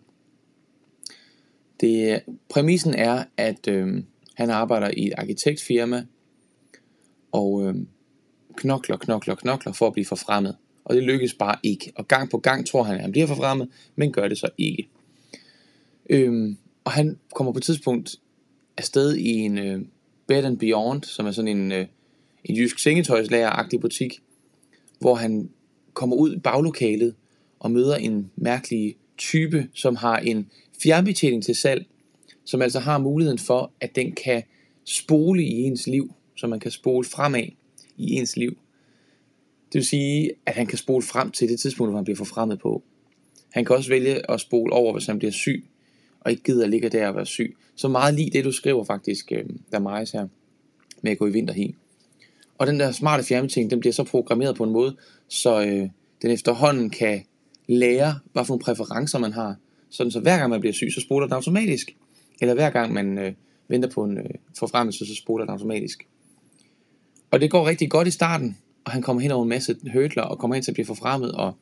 Det, 1.81 2.23
præmissen 2.49 2.95
er, 2.95 3.25
at 3.37 3.69
øh, 3.69 4.03
han 4.35 4.51
arbejder 4.51 4.91
i 4.97 5.07
et 5.07 5.15
arkitektfirma, 5.17 6.05
og 7.33 7.67
øh, 7.67 7.75
knokler, 8.57 8.97
knokler, 8.97 9.35
knokler 9.35 9.73
for 9.73 9.87
at 9.87 9.93
blive 9.93 10.07
forfremmet. 10.07 10.57
Og 10.85 10.95
det 10.95 11.03
lykkes 11.03 11.35
bare 11.35 11.57
ikke. 11.63 11.93
Og 11.97 12.09
gang 12.09 12.31
på 12.31 12.39
gang 12.39 12.67
tror 12.67 12.83
han, 12.83 12.95
at 12.95 13.01
han 13.01 13.13
bliver 13.13 13.27
forfremmet, 13.27 13.69
men 13.97 14.13
gør 14.13 14.29
det 14.29 14.39
så 14.39 14.49
ikke. 14.59 14.89
Øhm, 16.11 16.57
og 16.85 16.93
han 16.93 17.19
kommer 17.35 17.53
på 17.53 17.59
et 17.59 17.63
tidspunkt 17.63 18.17
afsted 18.77 19.15
i 19.15 19.31
en 19.31 19.59
øh, 19.59 19.81
Bed 20.27 20.45
and 20.45 20.59
Beyond, 20.59 21.03
som 21.03 21.27
er 21.27 21.31
sådan 21.31 21.57
en, 21.57 21.73
øh, 21.73 21.87
en 22.45 22.57
jysk 22.57 22.79
sengetøjslager-agtig 22.79 23.81
butik, 23.81 24.23
hvor 24.99 25.15
han 25.15 25.51
kommer 25.93 26.17
ud 26.17 26.37
i 26.37 26.39
baglokalet 26.39 27.15
og 27.59 27.71
møder 27.71 27.97
en 27.97 28.31
mærkelig 28.37 28.97
type, 29.19 29.69
som 29.75 29.97
har 29.97 30.17
en 30.17 30.51
fjernbetjening 30.83 31.45
til 31.45 31.55
salg, 31.55 31.87
som 32.45 32.63
altså 32.63 32.81
har 32.81 32.99
muligheden 32.99 33.39
for, 33.39 33.73
at 33.81 33.97
den 33.97 34.13
kan 34.13 34.43
spole 34.85 35.43
i 35.45 35.63
ens 35.63 35.87
liv, 35.87 36.15
så 36.37 36.47
man 36.47 36.61
kan 36.61 36.71
spole 36.71 37.05
fremad 37.05 37.49
i 37.97 38.13
ens 38.13 38.37
liv. 38.37 38.59
Det 39.73 39.79
vil 39.79 39.87
sige, 39.87 40.31
at 40.47 40.55
han 40.55 40.67
kan 40.67 40.79
spole 40.79 41.03
frem 41.03 41.31
til 41.31 41.49
det 41.49 41.61
tidspunkt, 41.61 41.91
hvor 41.91 41.99
han 41.99 42.05
bliver 42.05 42.17
forfremmet 42.17 42.59
på. 42.59 42.83
Han 43.51 43.65
kan 43.65 43.77
også 43.77 43.91
vælge 43.91 44.31
at 44.31 44.41
spole 44.41 44.73
over, 44.73 44.93
hvis 44.93 45.07
han 45.07 45.19
bliver 45.19 45.33
syg, 45.33 45.65
og 46.21 46.31
ikke 46.31 46.43
gider 46.43 46.65
at 46.65 46.71
ligge 46.71 46.89
der 46.89 47.09
og 47.09 47.15
være 47.15 47.27
syg. 47.27 47.57
Så 47.75 47.89
meget 47.89 48.15
lige 48.15 48.31
det, 48.31 48.45
du 48.45 48.53
skriver 48.53 48.85
faktisk, 48.85 49.33
øh, 49.33 49.45
der 49.71 49.79
er 49.81 50.19
her, 50.19 50.29
med 51.03 51.13
at 51.13 51.19
gå 51.19 51.27
i 51.27 51.33
vinterhi. 51.33 51.75
Og 52.59 52.67
den 52.67 52.81
der 52.81 52.93
smarte 52.93 53.25
fjernbetjening, 53.25 53.71
den 53.71 53.81
bliver 53.81 53.93
så 53.93 54.05
programmeret 54.05 54.57
på 54.57 54.65
en 54.65 54.71
måde, 54.71 54.97
så 55.29 55.63
øh, 55.63 55.89
den 56.23 56.31
efterhånden 56.31 56.91
kan 56.91 57.25
lære, 57.69 58.19
hvad 58.33 58.45
for 58.45 58.53
nogle 58.53 58.65
præferencer 58.65 59.19
man 59.19 59.33
har. 59.33 59.57
Sådan 59.95 60.11
så 60.11 60.21
hver 60.21 60.39
gang 60.39 60.51
man 60.51 60.61
bliver 60.61 60.73
syg, 60.73 60.93
så 60.95 61.01
spoler 61.01 61.27
den 61.27 61.35
automatisk. 61.35 61.97
Eller 62.41 62.55
hver 62.55 62.71
gang 62.71 62.93
man 62.93 63.19
øh, 63.19 63.33
venter 63.69 63.91
på 63.91 64.05
en 64.05 64.19
øh, 64.19 64.31
forfremmelse, 64.59 65.07
så 65.07 65.15
spoler 65.15 65.45
den 65.45 65.53
automatisk. 65.53 66.07
Og 67.31 67.41
det 67.41 67.51
går 67.51 67.67
rigtig 67.67 67.91
godt 67.91 68.09
i 68.09 68.11
starten, 68.11 68.59
og 68.85 68.93
han 68.93 69.03
kommer 69.03 69.23
hen 69.23 69.31
over 69.31 69.43
en 69.43 69.49
masse 69.49 69.77
hurdler, 69.93 70.23
og 70.23 70.39
kommer 70.39 70.55
hen 70.55 70.63
til 70.63 70.71
at 70.71 70.75
blive 70.75 70.87
forfremmet, 70.87 71.33
og 71.33 71.55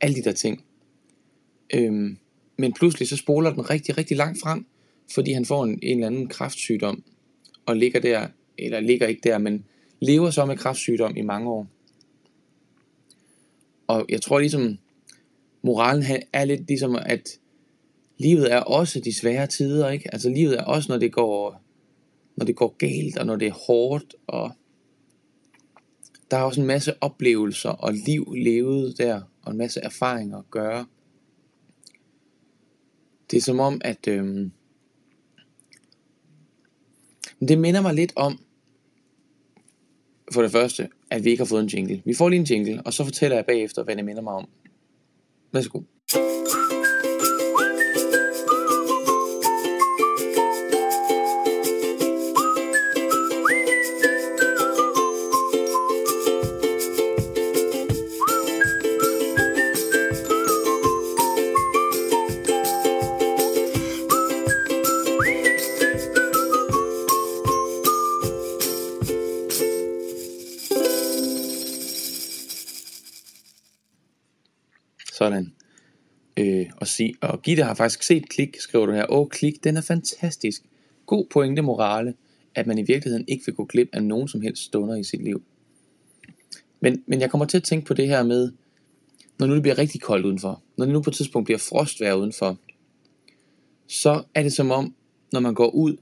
alle 0.00 0.16
de 0.16 0.22
der 0.22 0.32
ting. 0.32 0.64
Øhm, 1.74 2.18
men 2.56 2.72
pludselig 2.72 3.08
så 3.08 3.16
spoler 3.16 3.52
den 3.52 3.70
rigtig, 3.70 3.98
rigtig 3.98 4.16
langt 4.16 4.40
frem, 4.40 4.66
fordi 5.14 5.32
han 5.32 5.44
får 5.44 5.64
en, 5.64 5.78
en 5.82 5.96
eller 5.96 6.06
anden 6.06 6.28
kraftsygdom, 6.28 7.02
og 7.66 7.76
ligger 7.76 8.00
der, 8.00 8.26
eller 8.58 8.80
ligger 8.80 9.06
ikke 9.06 9.20
der, 9.24 9.38
men 9.38 9.64
lever 10.00 10.30
så 10.30 10.44
med 10.46 10.56
kraftsygdom 10.56 11.16
i 11.16 11.22
mange 11.22 11.50
år. 11.50 11.66
Og 13.86 14.06
jeg 14.08 14.22
tror 14.22 14.38
ligesom, 14.38 14.78
moralen 15.62 16.04
er 16.32 16.44
lidt 16.44 16.68
ligesom, 16.68 16.98
at 17.06 17.39
livet 18.20 18.52
er 18.52 18.58
også 18.58 19.00
de 19.00 19.18
svære 19.18 19.46
tider, 19.46 19.90
ikke? 19.90 20.14
Altså 20.14 20.28
livet 20.28 20.58
er 20.58 20.64
også, 20.64 20.92
når 20.92 20.98
det 20.98 21.12
går, 21.12 21.62
når 22.36 22.46
det 22.46 22.56
går 22.56 22.76
galt, 22.78 23.18
og 23.18 23.26
når 23.26 23.36
det 23.36 23.48
er 23.48 23.66
hårdt, 23.66 24.14
og 24.26 24.52
der 26.30 26.36
er 26.36 26.42
også 26.42 26.60
en 26.60 26.66
masse 26.66 26.94
oplevelser 27.00 27.70
og 27.70 27.94
liv 27.94 28.34
levet 28.36 28.98
der, 28.98 29.22
og 29.42 29.52
en 29.52 29.58
masse 29.58 29.80
erfaringer 29.80 30.38
at 30.38 30.50
gøre. 30.50 30.86
Det 33.30 33.36
er 33.36 33.40
som 33.40 33.60
om, 33.60 33.80
at 33.84 34.08
øhm, 34.08 34.52
det 37.48 37.58
minder 37.58 37.80
mig 37.80 37.94
lidt 37.94 38.12
om, 38.16 38.40
for 40.32 40.42
det 40.42 40.50
første, 40.50 40.88
at 41.10 41.24
vi 41.24 41.30
ikke 41.30 41.40
har 41.40 41.48
fået 41.48 41.62
en 41.62 41.68
jingle. 41.68 42.02
Vi 42.04 42.14
får 42.14 42.28
lige 42.28 42.40
en 42.40 42.46
jingle, 42.46 42.82
og 42.84 42.92
så 42.92 43.04
fortæller 43.04 43.36
jeg 43.36 43.46
bagefter, 43.46 43.84
hvad 43.84 43.96
det 43.96 44.04
minder 44.04 44.22
mig 44.22 44.32
om. 44.32 44.48
Værsgo. 45.52 45.80
Øh, 77.00 77.10
og, 77.20 77.28
og 77.30 77.42
Gitte 77.42 77.62
har 77.62 77.74
faktisk 77.74 78.02
set 78.02 78.28
klik, 78.28 78.56
skriver 78.60 78.86
du 78.86 78.92
her. 78.92 79.12
Åh, 79.12 79.28
klik, 79.28 79.64
den 79.64 79.76
er 79.76 79.80
fantastisk. 79.80 80.62
God 81.06 81.26
pointe 81.30 81.62
morale, 81.62 82.14
at 82.54 82.66
man 82.66 82.78
i 82.78 82.82
virkeligheden 82.82 83.24
ikke 83.28 83.46
vil 83.46 83.54
gå 83.54 83.64
glip 83.64 83.88
af 83.92 84.02
nogen 84.02 84.28
som 84.28 84.40
helst 84.40 84.62
stunder 84.62 84.96
i 84.96 85.04
sit 85.04 85.22
liv. 85.22 85.42
Men, 86.80 87.02
men 87.06 87.20
jeg 87.20 87.30
kommer 87.30 87.46
til 87.46 87.56
at 87.56 87.62
tænke 87.62 87.86
på 87.86 87.94
det 87.94 88.08
her 88.08 88.22
med, 88.22 88.52
når 89.38 89.46
nu 89.46 89.54
det 89.54 89.62
bliver 89.62 89.78
rigtig 89.78 90.00
koldt 90.00 90.26
udenfor, 90.26 90.62
når 90.76 90.84
det 90.84 90.92
nu 90.92 91.02
på 91.02 91.10
et 91.10 91.16
tidspunkt 91.16 91.44
bliver 91.46 91.58
frostvær 91.58 92.14
udenfor, 92.14 92.58
så 93.88 94.22
er 94.34 94.42
det 94.42 94.52
som 94.52 94.70
om, 94.70 94.94
når 95.32 95.40
man 95.40 95.54
går 95.54 95.70
ud, 95.70 95.96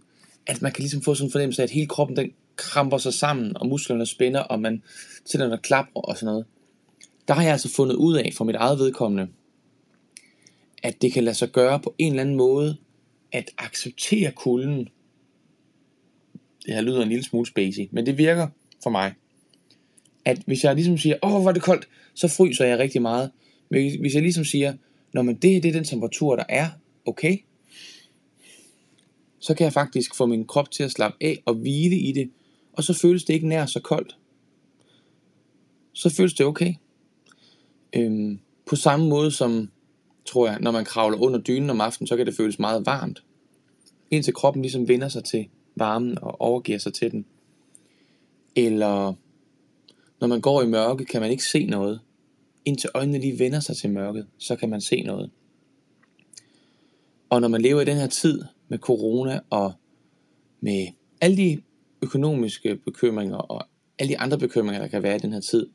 at 0.46 0.62
man 0.62 0.72
kan 0.72 0.82
ligesom 0.82 1.02
få 1.02 1.14
sådan 1.14 1.28
en 1.28 1.32
fornemmelse 1.32 1.62
af, 1.62 1.66
at 1.66 1.70
hele 1.70 1.86
kroppen 1.86 2.16
den 2.16 2.32
kramper 2.56 2.98
sig 2.98 3.14
sammen, 3.14 3.56
og 3.56 3.66
musklerne 3.66 4.06
spænder, 4.06 4.40
og 4.40 4.60
man 4.60 4.82
sætter 5.24 5.46
noget 5.46 5.62
klap 5.62 5.86
og 5.94 6.16
sådan 6.16 6.26
noget. 6.26 6.44
Der 7.28 7.34
har 7.34 7.42
jeg 7.42 7.52
altså 7.52 7.72
fundet 7.76 7.94
ud 7.94 8.16
af, 8.16 8.32
for 8.36 8.44
mit 8.44 8.56
eget 8.56 8.78
vedkommende, 8.78 9.28
at 10.82 11.02
det 11.02 11.12
kan 11.12 11.24
lade 11.24 11.36
sig 11.36 11.48
gøre 11.48 11.80
på 11.80 11.94
en 11.98 12.12
eller 12.12 12.20
anden 12.20 12.36
måde, 12.36 12.76
at 13.32 13.50
acceptere 13.58 14.32
kulden. 14.32 14.88
Det 16.66 16.74
her 16.74 16.80
lyder 16.80 17.02
en 17.02 17.08
lille 17.08 17.24
smule 17.24 17.46
spacey, 17.46 17.88
men 17.90 18.06
det 18.06 18.18
virker 18.18 18.48
for 18.82 18.90
mig. 18.90 19.14
At 20.24 20.38
hvis 20.46 20.64
jeg 20.64 20.74
ligesom 20.74 20.98
siger, 20.98 21.16
åh, 21.22 21.40
hvor 21.40 21.48
er 21.48 21.52
det 21.52 21.62
koldt, 21.62 21.88
så 22.14 22.28
fryser 22.28 22.64
jeg 22.64 22.78
rigtig 22.78 23.02
meget. 23.02 23.30
Men 23.68 24.00
hvis 24.00 24.14
jeg 24.14 24.22
ligesom 24.22 24.44
siger, 24.44 24.74
når 25.12 25.22
man 25.22 25.34
det, 25.34 25.62
det 25.62 25.68
er 25.68 25.72
den 25.72 25.84
temperatur, 25.84 26.36
der 26.36 26.44
er, 26.48 26.68
okay, 27.06 27.38
så 29.38 29.54
kan 29.54 29.64
jeg 29.64 29.72
faktisk 29.72 30.14
få 30.14 30.26
min 30.26 30.46
krop 30.46 30.70
til 30.70 30.82
at 30.82 30.90
slappe 30.90 31.16
af 31.20 31.42
og 31.44 31.54
hvile 31.54 31.96
i 31.96 32.12
det, 32.12 32.30
og 32.72 32.84
så 32.84 32.94
føles 32.94 33.24
det 33.24 33.34
ikke 33.34 33.48
nær 33.48 33.66
så 33.66 33.80
koldt. 33.80 34.16
Så 35.92 36.10
føles 36.10 36.34
det 36.34 36.46
okay. 36.46 36.74
Øhm, 37.92 38.38
på 38.66 38.76
samme 38.76 39.08
måde 39.08 39.30
som, 39.30 39.70
tror 40.28 40.48
jeg, 40.48 40.58
når 40.60 40.70
man 40.70 40.84
kravler 40.84 41.18
under 41.18 41.38
dynen 41.38 41.70
om 41.70 41.80
aftenen, 41.80 42.06
så 42.06 42.16
kan 42.16 42.26
det 42.26 42.36
føles 42.36 42.58
meget 42.58 42.86
varmt. 42.86 43.22
Indtil 44.10 44.34
kroppen 44.34 44.62
ligesom 44.62 44.88
vender 44.88 45.08
sig 45.08 45.24
til 45.24 45.48
varmen 45.76 46.18
og 46.22 46.40
overgiver 46.40 46.78
sig 46.78 46.94
til 46.94 47.10
den. 47.10 47.26
Eller 48.56 49.12
når 50.20 50.26
man 50.26 50.40
går 50.40 50.62
i 50.62 50.66
mørke, 50.66 51.04
kan 51.04 51.20
man 51.20 51.30
ikke 51.30 51.44
se 51.44 51.66
noget. 51.66 52.00
Indtil 52.64 52.90
øjnene 52.94 53.18
lige 53.18 53.38
vender 53.38 53.60
sig 53.60 53.76
til 53.76 53.90
mørket, 53.90 54.26
så 54.38 54.56
kan 54.56 54.70
man 54.70 54.80
se 54.80 55.02
noget. 55.02 55.30
Og 57.30 57.40
når 57.40 57.48
man 57.48 57.62
lever 57.62 57.80
i 57.80 57.84
den 57.84 57.96
her 57.96 58.06
tid 58.06 58.42
med 58.68 58.78
corona 58.78 59.40
og 59.50 59.72
med 60.60 60.86
alle 61.20 61.36
de 61.36 61.62
økonomiske 62.02 62.76
bekymringer 62.76 63.36
og 63.36 63.66
alle 63.98 64.12
de 64.12 64.18
andre 64.18 64.38
bekymringer, 64.38 64.80
der 64.80 64.88
kan 64.88 65.02
være 65.02 65.16
i 65.16 65.18
den 65.18 65.32
her 65.32 65.40
tid, 65.40 65.66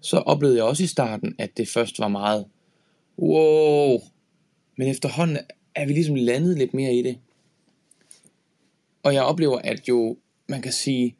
så 0.00 0.16
oplevede 0.16 0.56
jeg 0.56 0.64
også 0.64 0.82
i 0.82 0.86
starten, 0.86 1.34
at 1.38 1.56
det 1.56 1.68
først 1.68 1.98
var 1.98 2.08
meget, 2.08 2.44
wow, 3.18 3.98
men 4.76 4.88
efterhånden 4.88 5.38
er 5.74 5.86
vi 5.86 5.92
ligesom 5.92 6.14
landet 6.14 6.58
lidt 6.58 6.74
mere 6.74 6.94
i 6.94 7.02
det. 7.02 7.18
Og 9.02 9.14
jeg 9.14 9.22
oplever, 9.22 9.58
at 9.58 9.88
jo, 9.88 10.16
man 10.48 10.62
kan 10.62 10.72
sige, 10.72 11.16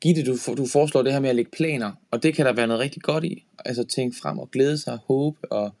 Gitte, 0.00 0.24
du, 0.24 0.54
du 0.54 0.66
foreslår 0.66 1.02
det 1.02 1.12
her 1.12 1.20
med 1.20 1.28
at 1.28 1.36
lægge 1.36 1.50
planer, 1.50 1.92
og 2.10 2.22
det 2.22 2.34
kan 2.34 2.46
der 2.46 2.52
være 2.52 2.66
noget 2.66 2.80
rigtig 2.80 3.02
godt 3.02 3.24
i. 3.24 3.44
Altså 3.64 3.84
tænke 3.84 4.16
frem 4.16 4.38
og 4.38 4.50
glæde 4.50 4.78
sig, 4.78 4.98
håbe 5.06 5.52
og, 5.52 5.72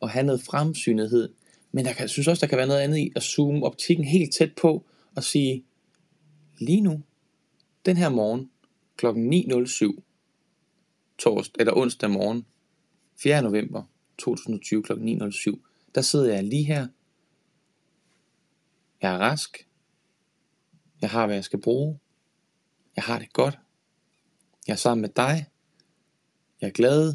og 0.00 0.10
have 0.10 0.26
noget 0.26 0.42
fremsynethed. 0.42 1.28
Men 1.72 1.84
der 1.84 1.92
kan, 1.92 2.00
jeg 2.00 2.10
synes 2.10 2.28
også, 2.28 2.40
der 2.40 2.46
kan 2.46 2.58
være 2.58 2.66
noget 2.66 2.80
andet 2.80 2.98
i 2.98 3.12
at 3.16 3.22
zoome 3.22 3.66
optikken 3.66 4.04
helt 4.04 4.34
tæt 4.34 4.52
på 4.52 4.84
og 5.14 5.24
sige, 5.24 5.64
lige 6.58 6.80
nu, 6.80 7.00
den 7.86 7.96
her 7.96 8.08
morgen, 8.08 8.50
kl. 8.96 9.06
9.07, 9.06 10.00
torsdag, 11.18 11.60
eller 11.60 11.76
onsdag 11.76 12.10
morgen, 12.10 12.46
4. 13.16 13.42
november 13.42 13.82
2020 14.18 14.82
kl. 14.82 14.92
9.07, 14.92 15.90
der 15.94 16.00
sidder 16.00 16.34
jeg 16.34 16.44
lige 16.44 16.64
her. 16.64 16.88
Jeg 19.02 19.14
er 19.14 19.18
rask. 19.18 19.68
Jeg 21.00 21.10
har, 21.10 21.26
hvad 21.26 21.36
jeg 21.36 21.44
skal 21.44 21.60
bruge. 21.60 21.98
Jeg 22.96 23.04
har 23.04 23.18
det 23.18 23.32
godt. 23.32 23.58
Jeg 24.66 24.72
er 24.72 24.76
sammen 24.76 25.02
med 25.02 25.08
dig. 25.08 25.46
Jeg 26.60 26.66
er 26.66 26.72
glad. 26.72 27.14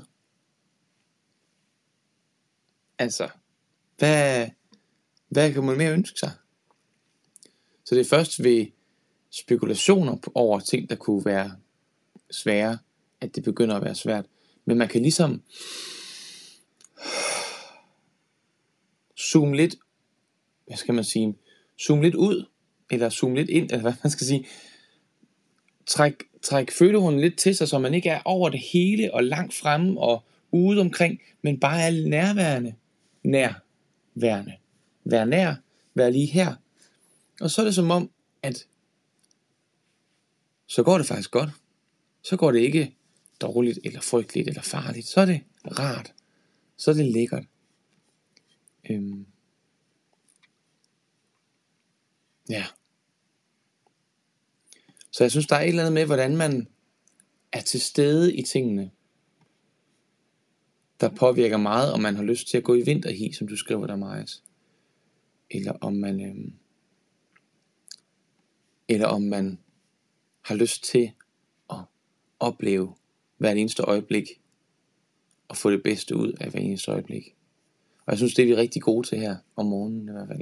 Altså, 2.97 3.29
hvad, 3.97 4.49
hvad 5.27 5.53
kan 5.53 5.63
man 5.63 5.77
mere 5.77 5.93
ønske 5.93 6.19
sig? 6.19 6.31
Så 7.85 7.95
det 7.95 8.01
er 8.01 8.09
først 8.09 8.43
ved 8.43 8.65
spekulationer 9.29 10.17
over 10.35 10.59
ting, 10.59 10.89
der 10.89 10.95
kunne 10.95 11.25
være 11.25 11.55
svære, 12.31 12.77
at 13.21 13.35
det 13.35 13.43
begynder 13.43 13.75
at 13.75 13.83
være 13.83 13.95
svært. 13.95 14.25
Men 14.65 14.77
man 14.77 14.87
kan 14.87 15.01
ligesom 15.01 15.43
zoome 19.31 19.55
lidt, 19.55 19.75
hvad 20.67 20.77
skal 20.77 20.93
man 20.93 21.03
sige, 21.03 21.35
zoome 21.81 22.03
lidt 22.03 22.15
ud, 22.15 22.45
eller 22.89 23.09
zoome 23.09 23.35
lidt 23.35 23.49
ind, 23.49 23.71
eller 23.71 23.81
hvad 23.81 23.93
man 24.03 24.11
skal 24.11 24.27
sige, 24.27 24.45
træk, 25.85 26.13
træk 26.41 26.71
følehunden 26.71 27.21
lidt 27.21 27.37
til 27.37 27.55
sig, 27.55 27.67
så 27.67 27.79
man 27.79 27.93
ikke 27.93 28.09
er 28.09 28.21
over 28.25 28.49
det 28.49 28.59
hele 28.73 29.13
og 29.13 29.23
langt 29.23 29.53
fremme 29.53 29.99
og 29.99 30.23
ude 30.51 30.81
omkring, 30.81 31.21
men 31.41 31.59
bare 31.59 31.81
er 31.81 32.09
nærværende. 32.09 32.73
Nærværende. 33.23 34.53
Vær 35.03 35.25
nær, 35.25 35.55
vær 35.93 36.09
lige 36.09 36.25
her. 36.25 36.55
Og 37.41 37.51
så 37.51 37.61
er 37.61 37.65
det 37.65 37.75
som 37.75 37.91
om, 37.91 38.11
at 38.43 38.65
så 40.67 40.83
går 40.83 40.97
det 40.97 41.07
faktisk 41.07 41.31
godt. 41.31 41.49
Så 42.21 42.37
går 42.37 42.51
det 42.51 42.59
ikke 42.59 42.95
dårligt, 43.41 43.79
eller 43.83 44.01
frygteligt, 44.01 44.47
eller 44.47 44.61
farligt. 44.61 45.07
Så 45.07 45.21
er 45.21 45.25
det 45.25 45.41
rart. 45.79 46.13
Så 46.77 46.91
er 46.91 46.95
det 46.95 47.05
lækkert. 47.05 47.43
Øhm. 48.89 49.25
Ja. 52.49 52.65
Så 55.11 55.23
jeg 55.23 55.31
synes, 55.31 55.47
der 55.47 55.55
er 55.55 55.61
et 55.61 55.69
eller 55.69 55.81
andet 55.81 55.93
med, 55.93 56.05
hvordan 56.05 56.37
man 56.37 56.67
er 57.51 57.61
til 57.61 57.81
stede 57.81 58.35
i 58.35 58.43
tingene, 58.43 58.91
der 61.01 61.09
påvirker 61.09 61.57
meget, 61.57 61.93
om 61.93 61.99
man 61.99 62.15
har 62.15 62.23
lyst 62.23 62.47
til 62.47 62.57
at 62.57 62.63
gå 62.63 62.75
i 62.75 62.81
vinterhi, 62.81 63.31
som 63.31 63.47
du 63.47 63.55
skriver 63.55 63.87
der, 63.87 63.95
Majas. 63.95 64.43
Eller 65.49 65.71
om 65.71 65.93
man, 65.93 66.21
øhm, 66.21 66.53
eller 68.87 69.07
om 69.07 69.21
man 69.21 69.59
har 70.41 70.55
lyst 70.55 70.83
til 70.83 71.11
at 71.69 71.79
opleve 72.39 72.95
hvert 73.37 73.57
eneste 73.57 73.83
øjeblik, 73.83 74.41
og 75.47 75.57
få 75.57 75.71
det 75.71 75.83
bedste 75.83 76.15
ud 76.15 76.33
af 76.39 76.49
hver 76.49 76.59
eneste 76.59 76.91
øjeblik. 76.91 77.35
Og 78.09 78.13
jeg 78.13 78.17
synes, 78.17 78.33
det 78.33 78.43
er 78.43 78.47
vi 78.47 78.55
rigtig 78.55 78.81
gode 78.81 79.07
til 79.07 79.17
her 79.17 79.35
om 79.55 79.65
morgenen 79.65 80.09
i 80.09 80.11
hvert 80.11 80.27
fald. 80.27 80.41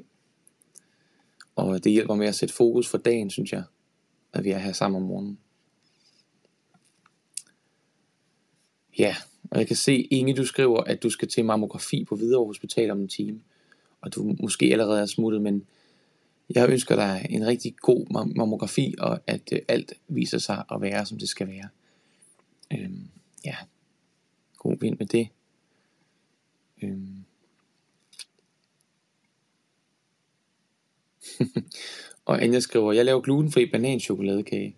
Og 1.55 1.83
det 1.83 1.91
hjælper 1.91 2.15
med 2.15 2.27
at 2.27 2.35
sætte 2.35 2.55
fokus 2.55 2.87
for 2.87 2.97
dagen, 2.97 3.29
synes 3.29 3.51
jeg 3.51 3.63
at 4.33 4.43
vi 4.43 4.51
er 4.51 4.57
her 4.57 4.71
sammen 4.71 5.01
om 5.01 5.07
morgenen. 5.07 5.39
Ja, 8.99 9.15
og 9.51 9.59
jeg 9.59 9.67
kan 9.67 9.75
se, 9.75 10.01
Inge, 10.01 10.35
du 10.35 10.45
skriver, 10.45 10.83
at 10.83 11.03
du 11.03 11.09
skal 11.09 11.27
til 11.27 11.45
mammografi 11.45 12.03
på 12.03 12.15
Hvidovre 12.15 12.47
Hospital 12.47 12.91
om 12.91 13.01
en 13.01 13.07
time. 13.07 13.41
Og 14.01 14.15
du 14.15 14.35
måske 14.39 14.65
allerede 14.65 15.01
er 15.01 15.05
smuttet, 15.05 15.41
men 15.41 15.67
jeg 16.49 16.69
ønsker 16.69 16.95
dig 16.95 17.27
en 17.29 17.47
rigtig 17.47 17.75
god 17.77 18.33
mammografi, 18.35 18.95
og 18.99 19.19
at 19.27 19.41
øh, 19.51 19.59
alt 19.67 19.93
viser 20.07 20.37
sig 20.37 20.63
at 20.71 20.81
være, 20.81 21.05
som 21.05 21.19
det 21.19 21.29
skal 21.29 21.47
være. 21.47 21.69
Øhm, 22.73 23.07
ja, 23.45 23.55
god 24.57 24.77
vind 24.79 24.97
med 24.99 25.07
det. 25.07 25.27
Øhm. 26.81 27.26
Og 32.25 32.43
Anja 32.43 32.59
skriver, 32.59 32.93
jeg 32.93 33.05
laver 33.05 33.21
glutenfri 33.21 33.65
bananchokoladekage. 33.65 34.75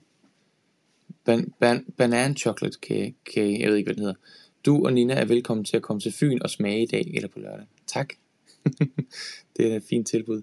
Ban, 1.26 1.54
ban, 1.60 1.86
banan 1.98 2.38
chocolate 2.38 2.78
cake, 2.82 3.16
kage, 3.34 3.60
jeg 3.60 3.70
ved 3.70 3.78
ikke, 3.78 3.88
hvad 3.88 3.96
den 3.96 4.04
hedder. 4.04 4.20
Du 4.66 4.86
og 4.86 4.94
Nina 4.94 5.14
er 5.14 5.26
velkommen 5.26 5.66
til 5.66 5.78
at 5.78 5.84
komme 5.84 6.00
til 6.00 6.12
Fyn 6.12 6.40
og 6.42 6.50
smage 6.50 6.84
i 6.84 6.86
dag 6.86 7.12
eller 7.14 7.30
på 7.30 7.40
lørdag. 7.40 7.66
Tak. 7.88 8.14
det 9.58 9.72
er 9.72 9.76
et 9.76 9.84
fint 9.90 10.08
tilbud. 10.08 10.42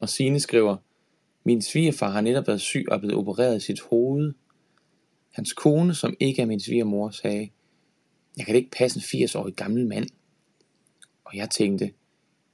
og 0.00 0.08
Sine 0.08 0.40
skriver, 0.40 0.76
min 1.44 1.62
svigerfar 1.62 2.10
har 2.10 2.20
netop 2.20 2.46
været 2.46 2.60
syg 2.60 2.84
og 2.88 3.00
blevet 3.00 3.16
opereret 3.16 3.56
i 3.56 3.60
sit 3.60 3.80
hoved. 3.80 4.32
Hans 5.30 5.52
kone, 5.52 5.94
som 5.94 6.16
ikke 6.20 6.42
er 6.42 6.46
min 6.46 6.60
svigermor, 6.60 7.10
sagde, 7.10 7.50
jeg 8.36 8.46
kan 8.46 8.54
det 8.54 8.58
ikke 8.60 8.76
passe 8.78 8.98
en 8.98 9.24
80-årig 9.24 9.54
gammel 9.54 9.86
mand. 9.86 10.08
Og 11.32 11.38
jeg 11.38 11.50
tænkte, 11.50 11.92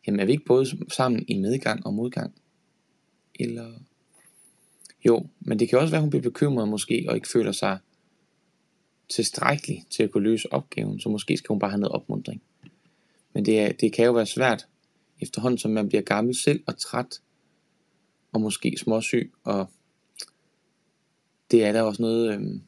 jamen 0.06 0.20
er 0.20 0.24
vi 0.24 0.32
ikke 0.32 0.44
både 0.44 0.66
sammen 0.92 1.24
i 1.28 1.38
medgang 1.38 1.86
og 1.86 1.94
modgang? 1.94 2.34
Eller... 3.34 3.72
Jo, 5.06 5.26
men 5.40 5.58
det 5.58 5.68
kan 5.68 5.78
også 5.78 5.90
være, 5.90 5.98
at 5.98 6.02
hun 6.02 6.10
bliver 6.10 6.22
bekymret 6.22 6.68
måske, 6.68 7.04
og 7.08 7.14
ikke 7.14 7.28
føler 7.28 7.52
sig 7.52 7.78
tilstrækkelig 9.08 9.84
til 9.90 10.02
at 10.02 10.10
kunne 10.10 10.24
løse 10.24 10.52
opgaven, 10.52 11.00
så 11.00 11.08
måske 11.08 11.36
skal 11.36 11.48
hun 11.48 11.58
bare 11.58 11.70
have 11.70 11.80
noget 11.80 11.92
opmundring. 11.92 12.42
Men 13.32 13.46
det, 13.46 13.60
er, 13.60 13.72
det 13.72 13.92
kan 13.92 14.04
jo 14.04 14.12
være 14.12 14.26
svært, 14.26 14.68
efterhånden 15.20 15.58
som 15.58 15.70
man 15.70 15.88
bliver 15.88 16.02
gammel 16.02 16.34
selv 16.34 16.62
og 16.66 16.78
træt, 16.78 17.20
og 18.32 18.40
måske 18.40 18.76
småsyg, 18.78 19.32
og 19.44 19.70
det 21.50 21.64
er 21.64 21.72
der 21.72 21.82
også 21.82 22.02
noget, 22.02 22.34
øhm, 22.34 22.62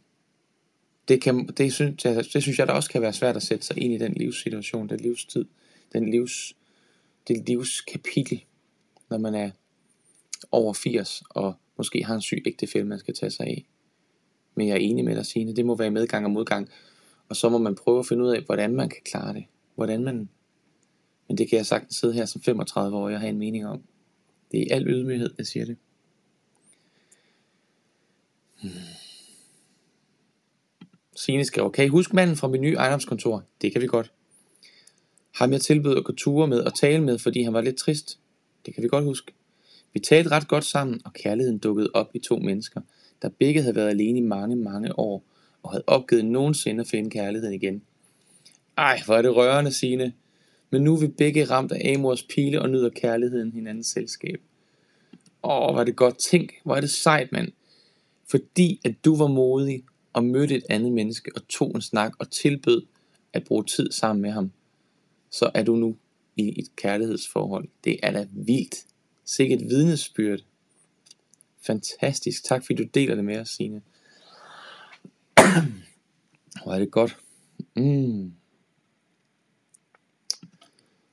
det, 1.09 1.23
kan, 1.23 1.47
det, 1.47 1.73
synes 1.73 2.05
jeg, 2.05 2.25
det 2.33 2.43
synes 2.43 2.59
jeg 2.59 2.67
der 2.67 2.73
også 2.73 2.91
kan 2.91 3.03
være 3.03 3.13
svært 3.13 3.37
at 3.37 3.43
sætte 3.43 3.67
sig 3.67 3.79
ind 3.79 3.95
i 3.95 3.99
den 3.99 4.13
livssituation, 4.13 4.89
den 4.89 5.01
livstid, 5.01 5.45
den 5.93 6.11
livs, 6.11 6.57
det 7.29 7.49
livskapitel, 7.49 8.45
når 9.11 9.19
man 9.19 9.35
er 9.35 9.51
over 10.51 10.73
80 10.73 11.23
og 11.31 11.55
måske 11.77 12.05
har 12.05 12.15
en 12.15 12.21
syg 12.21 12.43
ægtefælle, 12.47 12.89
man 12.89 12.99
skal 12.99 13.15
tage 13.15 13.31
sig 13.31 13.47
af. 13.47 13.67
Men 14.55 14.69
jeg 14.69 14.75
er 14.75 14.79
enig 14.79 15.05
med 15.05 15.17
dig, 15.17 15.27
Signe, 15.27 15.57
det 15.57 15.67
må 15.67 15.77
være 15.77 15.91
medgang 15.91 16.25
og 16.25 16.31
modgang. 16.31 16.69
Og 17.29 17.37
så 17.37 17.49
må 17.49 17.59
man 17.59 17.75
prøve 17.75 17.99
at 17.99 18.07
finde 18.07 18.25
ud 18.25 18.31
af, 18.31 18.43
hvordan 18.43 18.75
man 18.75 18.89
kan 18.89 19.03
klare 19.05 19.35
det. 19.35 19.45
Hvordan 19.75 20.05
man... 20.05 20.29
Men 21.29 21.39
det 21.39 21.49
kan 21.49 21.57
jeg 21.57 21.67
sagtens 21.67 21.97
sidde 21.97 22.15
her 22.15 22.25
som 22.25 22.43
35 22.43 22.97
år 22.97 23.11
og 23.11 23.21
have 23.21 23.31
en 23.31 23.39
mening 23.39 23.67
om. 23.67 23.83
Det 24.53 24.61
er 24.61 24.65
i 24.65 24.69
al 24.71 24.89
ydmyghed, 24.89 25.31
jeg 25.39 25.47
siger 25.47 25.65
det. 25.65 25.77
Hmm. 28.63 28.71
Signe 31.17 31.45
skriver, 31.45 31.71
kan 31.71 31.85
I 31.85 31.89
huske 31.89 32.17
manden 32.17 32.37
fra 32.37 32.49
min 32.49 32.61
nye 32.61 32.75
ejendomskontor? 32.75 33.45
Det 33.63 33.73
kan 33.73 33.83
vi 33.83 33.87
godt. 33.87 34.13
Ham 35.41 35.53
jeg 35.53 35.61
tilbød 35.61 35.97
at 35.97 36.05
gå 36.05 36.13
ture 36.13 36.47
med 36.49 36.61
og 36.61 36.75
tale 36.75 37.03
med, 37.03 37.19
fordi 37.19 37.43
han 37.43 37.53
var 37.53 37.61
lidt 37.61 37.77
trist. 37.77 38.19
Det 38.67 38.75
kan 38.75 38.83
vi 38.83 38.89
godt 38.89 39.05
huske. 39.05 39.33
Vi 39.93 40.01
talte 40.01 40.31
ret 40.31 40.49
godt 40.49 40.65
sammen, 40.65 41.01
og 41.05 41.13
kærligheden 41.13 41.59
dukkede 41.59 41.91
op 41.95 42.11
i 42.15 42.19
to 42.19 42.39
mennesker, 42.39 42.81
der 43.23 43.29
begge 43.29 43.63
havde 43.63 43.75
været 43.75 43.89
alene 43.89 44.19
i 44.19 44.23
mange, 44.23 44.57
mange 44.57 44.99
år, 44.99 45.25
og 45.63 45.71
havde 45.71 45.85
opgivet 45.87 46.25
nogensinde 46.25 46.81
at 46.81 46.87
finde 46.87 47.11
kærligheden 47.11 47.55
igen. 47.55 47.83
Ej, 48.79 49.01
hvor 49.07 49.15
er 49.15 49.23
det 49.23 49.37
rørende, 49.37 49.73
sine. 49.73 50.13
Men 50.71 50.83
nu 50.83 50.95
er 50.95 51.01
vi 51.01 51.07
begge 51.07 51.45
ramt 51.45 51.73
af 51.73 51.95
Amors 51.95 52.23
pile 52.23 52.63
og 52.63 52.71
nyder 52.71 52.89
kærligheden 52.89 53.53
hinandens 53.53 53.87
selskab. 53.87 54.41
Åh, 55.43 55.73
hvor 55.73 55.81
er 55.81 55.85
det 55.85 55.97
godt. 55.97 56.19
Tænk, 56.19 56.53
hvor 56.65 56.77
er 56.77 56.81
det 56.81 56.91
sejt, 56.91 57.33
mand. 57.33 57.53
Fordi 58.31 58.81
at 58.85 59.05
du 59.05 59.17
var 59.17 59.27
modig 59.27 59.85
og 60.13 60.25
mødte 60.25 60.55
et 60.55 60.65
andet 60.71 60.93
menneske 60.93 61.31
og 61.37 61.49
tog 61.49 61.73
en 61.75 61.83
snak 61.83 62.13
og 62.19 62.31
tilbød 62.31 62.83
at 63.33 63.45
bruge 63.45 63.65
tid 63.65 63.91
sammen 63.91 64.23
med 64.23 64.31
ham, 64.31 64.51
så 65.31 65.51
er 65.55 65.63
du 65.63 65.77
nu 65.77 65.97
i 66.37 66.61
et 66.61 66.77
kærlighedsforhold. 66.77 67.69
Det 67.85 68.01
er 68.03 68.11
da 68.11 68.27
vildt. 68.33 68.85
Sikke 69.25 69.55
et 69.55 69.61
vidnesbyrd. 69.61 70.41
Fantastisk. 71.63 72.45
Tak 72.45 72.67
fordi 72.67 72.83
du 72.83 72.89
deler 72.95 73.15
det 73.15 73.25
med 73.25 73.39
os, 73.39 73.49
Signe. 73.49 73.83
Hvor 76.63 76.73
er 76.73 76.79
det 76.79 76.91
godt. 76.91 77.17
Mm. 77.77 78.33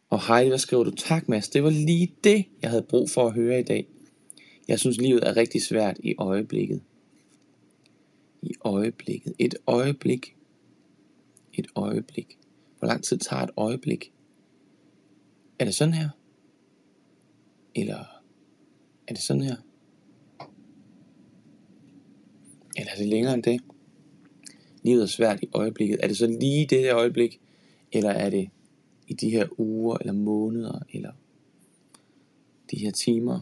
Og 0.10 0.28
Heidi, 0.28 0.50
hvad 0.50 0.58
skriver 0.58 0.84
du? 0.84 0.92
Tak, 0.92 1.30
Mads. 1.30 1.50
Det 1.50 1.64
var 1.64 1.70
lige 1.70 2.14
det, 2.24 2.46
jeg 2.62 2.70
havde 2.70 2.84
brug 2.84 3.10
for 3.10 3.28
at 3.28 3.34
høre 3.34 3.60
i 3.60 3.64
dag. 3.64 3.88
Jeg 4.68 4.80
synes, 4.80 4.98
livet 4.98 5.28
er 5.28 5.38
rigtig 5.38 5.62
svært 5.62 5.98
i 6.04 6.16
øjeblikket. 6.18 6.82
I 8.42 8.52
øjeblikket. 8.62 9.34
Et 9.40 9.56
øjeblik. 9.68 10.36
Et 11.54 11.68
øjeblik. 11.76 12.38
Hvor 12.80 12.88
lang 12.88 13.04
tid 13.04 13.18
tager 13.18 13.44
et 13.44 13.50
øjeblik? 13.58 14.14
Er 15.60 15.66
det 15.66 15.76
sådan 15.76 15.94
her? 15.94 16.10
Eller 17.76 18.06
er 19.08 19.14
det 19.14 19.20
sådan 19.20 19.42
her? 19.42 19.56
Eller 22.78 22.92
er 22.92 22.96
det 22.96 23.08
længere 23.08 23.34
end 23.34 23.44
det? 23.44 23.62
Livet 24.84 25.04
er 25.04 25.08
svært 25.08 25.44
i 25.44 25.50
øjeblikket. 25.54 26.00
Er 26.04 26.08
det 26.08 26.18
så 26.18 26.28
lige 26.28 26.66
det 26.66 26.80
her 26.80 26.96
øjeblik? 26.96 27.42
Eller 27.92 28.10
er 28.10 28.30
det 28.30 28.50
i 29.08 29.14
de 29.14 29.30
her 29.30 29.60
uger, 29.60 29.98
eller 29.98 30.14
måneder, 30.14 30.80
eller 30.94 31.12
de 32.72 32.78
her 32.78 32.92
timer? 32.92 33.40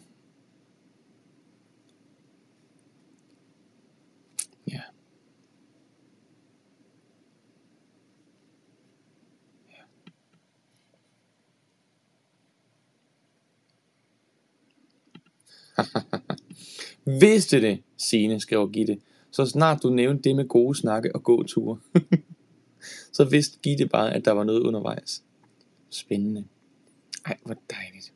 Vidste 17.06 17.62
det, 17.62 17.82
Sine 17.98 18.40
skrev 18.40 18.72
Gitte. 18.72 19.00
Så 19.32 19.46
snart 19.46 19.84
du 19.84 19.90
nævnte 19.90 20.30
det 20.30 20.36
med 20.36 20.48
gode 20.48 20.78
snakke 20.78 21.16
og 21.16 21.24
gåture. 21.24 21.80
så 23.18 23.24
vidste 23.24 23.60
Gitte 23.64 23.88
bare, 23.88 24.14
at 24.14 24.26
der 24.26 24.32
var 24.32 24.44
noget 24.44 24.60
undervejs. 24.60 25.24
Spændende. 25.90 26.46
Ej, 27.26 27.38
hvor 27.46 27.56
dejligt. 27.70 28.14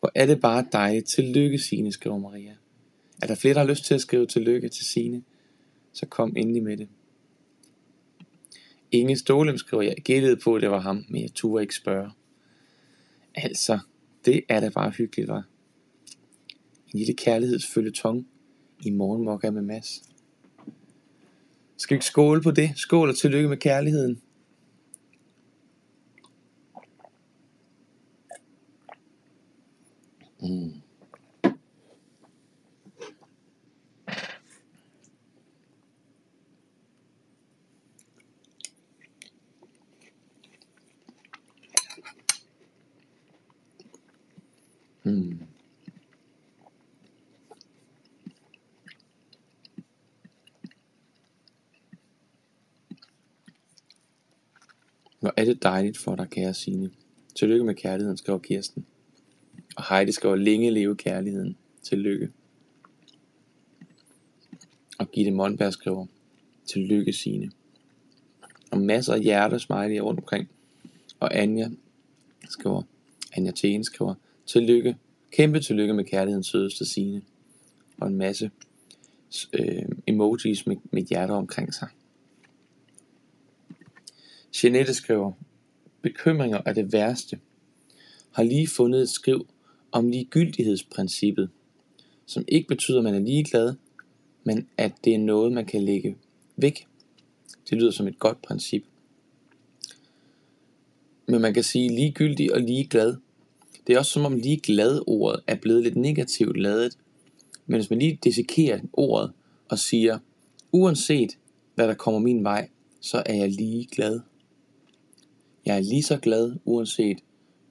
Hvor 0.00 0.12
er 0.14 0.26
det 0.26 0.40
bare 0.40 0.66
dejligt. 0.72 1.06
Tillykke, 1.06 1.58
Signe, 1.58 1.92
skriver 1.92 2.18
Maria. 2.18 2.54
Er 3.22 3.26
der 3.26 3.34
flere, 3.34 3.54
der 3.54 3.60
har 3.60 3.66
lyst 3.66 3.84
til 3.84 3.94
at 3.94 4.00
skrive 4.00 4.26
tillykke 4.26 4.68
til 4.68 4.84
Signe? 4.84 5.22
Så 5.92 6.06
kom 6.06 6.36
endelig 6.36 6.62
med 6.62 6.76
det. 6.76 6.88
Inge 8.92 9.16
Stolem 9.16 9.58
skriver, 9.58 9.82
jeg 9.82 9.96
gættede 10.04 10.36
på, 10.36 10.54
at 10.54 10.62
det 10.62 10.70
var 10.70 10.80
ham, 10.80 11.04
men 11.08 11.22
jeg 11.22 11.30
turde 11.34 11.62
ikke 11.62 11.74
spørge. 11.74 12.10
Altså, 13.34 13.78
det 14.24 14.44
er 14.48 14.60
da 14.60 14.68
bare 14.68 14.90
hyggeligt, 14.90 15.28
var. 15.28 15.44
En 16.94 16.98
lille 16.98 17.14
kærlighedsfølge 17.14 17.90
tong 17.90 18.28
i 18.84 18.90
morgenmokka 18.90 19.50
med 19.50 19.62
Mads. 19.62 20.02
Skal 21.76 21.94
vi 21.94 21.96
ikke 21.96 22.06
skåle 22.06 22.42
på 22.42 22.50
det? 22.50 22.70
Skål 22.76 23.08
og 23.08 23.16
tillykke 23.16 23.48
med 23.48 23.56
kærligheden. 23.56 24.20
Mm. 30.40 30.48
Mm. 30.48 30.87
Hvor 55.20 55.34
er 55.36 55.44
det 55.44 55.62
dejligt 55.62 55.98
for 55.98 56.16
dig, 56.16 56.30
kære 56.30 56.54
Signe. 56.54 56.90
Tillykke 57.34 57.64
med 57.64 57.74
kærligheden, 57.74 58.16
skriver 58.16 58.38
Kirsten. 58.38 58.86
Og 59.76 59.84
Heidi 59.88 60.12
skriver, 60.12 60.36
længe 60.36 60.70
leve 60.70 60.96
kærligheden. 60.96 61.56
Tillykke. 61.82 62.30
Og 64.98 65.10
Gitte 65.10 65.30
Monberg 65.30 65.72
skriver, 65.72 66.06
tillykke 66.66 67.12
Signe. 67.12 67.50
Og 68.70 68.78
masser 68.78 69.14
af 69.14 69.20
hjerter 69.20 69.58
smiley 69.58 69.98
rundt 69.98 70.20
omkring. 70.20 70.48
Og 71.20 71.38
Anja 71.38 71.68
skriver, 72.48 72.82
Anja 73.36 73.50
Tene 73.50 73.84
skriver, 73.84 74.14
tillykke, 74.46 74.96
kæmpe 75.32 75.60
tillykke 75.60 75.94
med 75.94 76.04
kærlighedens 76.04 76.46
sødeste 76.46 76.86
Signe. 76.86 77.22
Og 78.00 78.08
en 78.08 78.16
masse 78.16 78.50
øh, 79.52 79.82
emojis 80.06 80.66
med, 80.66 80.76
med 80.90 81.02
hjerter 81.02 81.34
omkring 81.34 81.74
sig. 81.74 81.88
Jeanette 84.64 84.94
skriver, 84.94 85.32
bekymringer 86.02 86.60
er 86.66 86.72
det 86.72 86.92
værste. 86.92 87.38
Har 88.32 88.42
lige 88.42 88.68
fundet 88.68 89.02
et 89.02 89.08
skriv 89.08 89.46
om 89.92 90.08
ligegyldighedsprincippet, 90.08 91.50
som 92.26 92.44
ikke 92.48 92.68
betyder, 92.68 92.98
at 92.98 93.04
man 93.04 93.14
er 93.14 93.18
ligeglad, 93.18 93.74
men 94.44 94.68
at 94.76 94.92
det 95.04 95.14
er 95.14 95.18
noget, 95.18 95.52
man 95.52 95.66
kan 95.66 95.82
lægge 95.82 96.16
væk. 96.56 96.86
Det 97.70 97.78
lyder 97.78 97.90
som 97.90 98.08
et 98.08 98.18
godt 98.18 98.42
princip. 98.42 98.84
Men 101.26 101.40
man 101.40 101.54
kan 101.54 101.62
sige 101.62 101.88
ligegyldig 101.88 102.54
og 102.54 102.60
ligeglad. 102.60 103.16
Det 103.86 103.94
er 103.94 103.98
også 103.98 104.12
som 104.12 104.24
om 104.24 104.36
ligeglad 104.36 105.02
ordet 105.06 105.42
er 105.46 105.54
blevet 105.54 105.82
lidt 105.82 105.96
negativt 105.96 106.56
ladet. 106.56 106.98
Men 107.66 107.80
hvis 107.80 107.90
man 107.90 107.98
lige 107.98 108.18
dissekerer 108.24 108.80
ordet 108.92 109.32
og 109.68 109.78
siger, 109.78 110.18
uanset 110.72 111.38
hvad 111.74 111.88
der 111.88 111.94
kommer 111.94 112.20
min 112.20 112.44
vej, 112.44 112.68
så 113.00 113.22
er 113.26 113.34
jeg 113.34 113.50
ligeglad. 113.50 114.20
Jeg 115.68 115.76
er 115.76 115.80
lige 115.80 116.02
så 116.02 116.18
glad, 116.18 116.56
uanset 116.64 117.18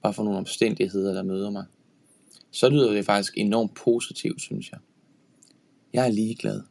hvad 0.00 0.12
for 0.12 0.24
nogle 0.24 0.38
omstændigheder, 0.38 1.14
der 1.14 1.22
møder 1.22 1.50
mig. 1.50 1.64
Så 2.50 2.68
lyder 2.68 2.92
det 2.92 3.04
faktisk 3.04 3.32
enormt 3.36 3.74
positivt, 3.74 4.40
synes 4.40 4.70
jeg. 4.70 4.80
Jeg 5.92 6.06
er 6.06 6.10
lige 6.10 6.34
glad. 6.34 6.62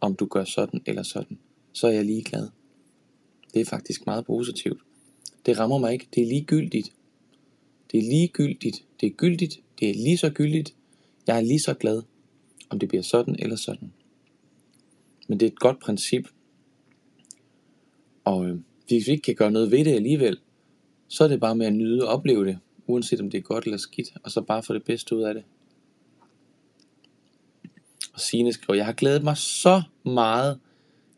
Om 0.00 0.14
du 0.14 0.26
gør 0.26 0.44
sådan 0.44 0.82
eller 0.86 1.02
sådan, 1.02 1.38
så 1.72 1.86
er 1.86 1.90
jeg 1.90 2.04
lige 2.04 2.22
glad. 2.22 2.48
Det 3.54 3.60
er 3.60 3.64
faktisk 3.64 4.06
meget 4.06 4.26
positivt. 4.26 4.80
Det 5.46 5.58
rammer 5.58 5.78
mig 5.78 5.92
ikke. 5.92 6.08
Det 6.14 6.22
er 6.22 6.26
ligegyldigt. 6.26 6.92
Det 7.92 7.98
er 7.98 8.10
ligegyldigt. 8.10 8.84
Det 9.00 9.06
er 9.06 9.10
gyldigt. 9.10 9.60
Det 9.80 9.90
er 9.90 9.94
lige 9.94 10.18
så 10.18 10.30
gyldigt. 10.30 10.74
Jeg 11.26 11.36
er 11.36 11.40
lige 11.40 11.60
så 11.60 11.74
glad, 11.74 12.02
om 12.70 12.78
det 12.78 12.88
bliver 12.88 13.02
sådan 13.02 13.36
eller 13.38 13.56
sådan. 13.56 13.92
Men 15.28 15.40
det 15.40 15.46
er 15.46 15.50
et 15.50 15.58
godt 15.58 15.80
princip. 15.80 16.28
Og 18.24 18.46
øh, 18.46 18.60
hvis 18.96 19.06
vi 19.06 19.12
ikke 19.12 19.22
kan 19.22 19.34
gøre 19.34 19.50
noget 19.50 19.70
ved 19.70 19.84
det 19.84 19.94
alligevel, 19.94 20.38
så 21.08 21.24
er 21.24 21.28
det 21.28 21.40
bare 21.40 21.56
med 21.56 21.66
at 21.66 21.72
nyde 21.72 22.08
og 22.08 22.08
opleve 22.08 22.46
det, 22.46 22.58
uanset 22.86 23.20
om 23.20 23.30
det 23.30 23.38
er 23.38 23.42
godt 23.42 23.64
eller 23.64 23.78
skidt, 23.78 24.08
og 24.22 24.30
så 24.30 24.40
bare 24.40 24.62
få 24.62 24.74
det 24.74 24.84
bedste 24.84 25.16
ud 25.16 25.22
af 25.22 25.34
det. 25.34 25.44
Og 28.14 28.20
Signe 28.20 28.52
skriver, 28.52 28.76
jeg 28.76 28.86
har 28.86 28.92
glædet 28.92 29.24
mig 29.24 29.36
så 29.36 29.82
meget 30.04 30.60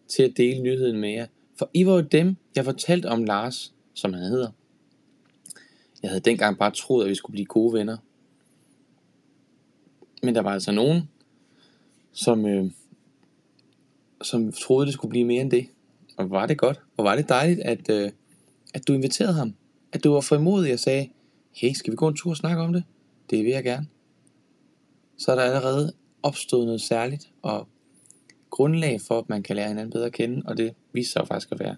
til 0.09 0.23
at 0.23 0.37
dele 0.37 0.63
nyheden 0.63 1.01
med 1.01 1.11
jer. 1.11 1.27
For 1.59 1.71
I 1.75 1.87
var 1.87 1.93
jo 1.93 2.01
dem, 2.01 2.37
jeg 2.57 2.65
fortalte 2.65 3.07
om 3.07 3.25
Lars, 3.25 3.75
som 3.95 4.13
han 4.13 4.23
hedder. 4.23 4.51
Jeg 6.03 6.11
havde 6.11 6.21
dengang 6.21 6.59
bare 6.59 6.71
troet, 6.71 7.05
at 7.05 7.11
vi 7.11 7.15
skulle 7.15 7.33
blive 7.33 7.47
gode 7.47 7.73
venner. 7.73 7.97
Men 10.23 10.35
der 10.35 10.41
var 10.41 10.53
altså 10.53 10.73
nogen, 10.73 11.03
som, 12.13 12.47
øh, 12.47 12.71
som 14.23 14.53
troede, 14.53 14.87
det 14.87 14.95
skulle 14.95 15.11
blive 15.11 15.25
mere 15.25 15.41
end 15.41 15.51
det. 15.51 15.67
Og 16.21 16.31
var 16.31 16.47
det 16.47 16.59
godt. 16.59 16.81
Og 16.97 17.05
var 17.05 17.17
det 17.17 17.29
dejligt, 17.29 17.61
at, 17.61 17.91
øh, 17.91 18.11
at 18.75 18.89
du 18.89 18.93
inviterede 18.93 19.33
ham. 19.33 19.55
At 19.93 20.05
du 20.05 20.13
var 20.13 20.21
frimodig 20.21 20.73
og 20.73 20.79
sagde, 20.79 21.09
hey, 21.53 21.73
skal 21.73 21.91
vi 21.91 21.97
gå 21.97 22.09
en 22.09 22.17
tur 22.17 22.31
og 22.31 22.37
snakke 22.37 22.63
om 22.63 22.73
det? 22.73 22.85
Det 23.31 23.45
vil 23.45 23.51
jeg 23.51 23.65
gerne. 23.65 23.87
Så 25.19 25.33
er 25.33 25.37
der 25.37 25.43
allerede 25.43 25.93
opstået 26.23 26.67
noget 26.67 26.81
særligt, 26.81 27.29
og 27.43 27.69
grundlag 28.51 29.01
for, 29.01 29.19
at 29.19 29.29
man 29.29 29.43
kan 29.43 29.57
lære 29.57 29.69
hinanden 29.69 29.93
bedre 29.93 30.07
at 30.07 30.13
kende, 30.13 30.43
og 30.45 30.57
det 30.57 30.75
viser 30.93 31.11
sig 31.11 31.29
faktisk 31.29 31.53
at 31.53 31.61
være. 31.61 31.77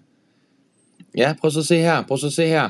Ja, 1.17 1.35
prøv 1.41 1.51
så 1.51 1.59
at 1.59 1.65
se 1.65 1.77
her, 1.77 2.03
prøv 2.07 2.17
så 2.17 2.27
at 2.27 2.33
se 2.33 2.47
her. 2.47 2.69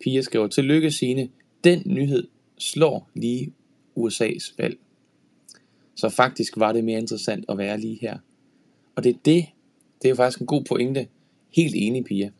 Pia 0.00 0.20
skriver, 0.20 0.46
tillykke 0.46 0.90
sine, 0.90 1.28
den 1.64 1.82
nyhed 1.86 2.28
slår 2.58 3.10
lige 3.14 3.52
USA's 3.96 4.54
valg. 4.58 4.78
Så 5.94 6.08
faktisk 6.08 6.56
var 6.56 6.72
det 6.72 6.84
mere 6.84 6.98
interessant 6.98 7.44
at 7.48 7.58
være 7.58 7.80
lige 7.80 7.98
her. 8.00 8.18
Og 8.96 9.04
det 9.04 9.10
er 9.10 9.18
det, 9.24 9.46
det 10.06 10.10
er 10.10 10.14
jo 10.14 10.16
faktisk 10.16 10.40
en 10.40 10.46
god 10.46 10.64
pointe. 10.64 11.08
Helt 11.50 11.74
enig, 11.76 12.04
Pia. 12.04 12.30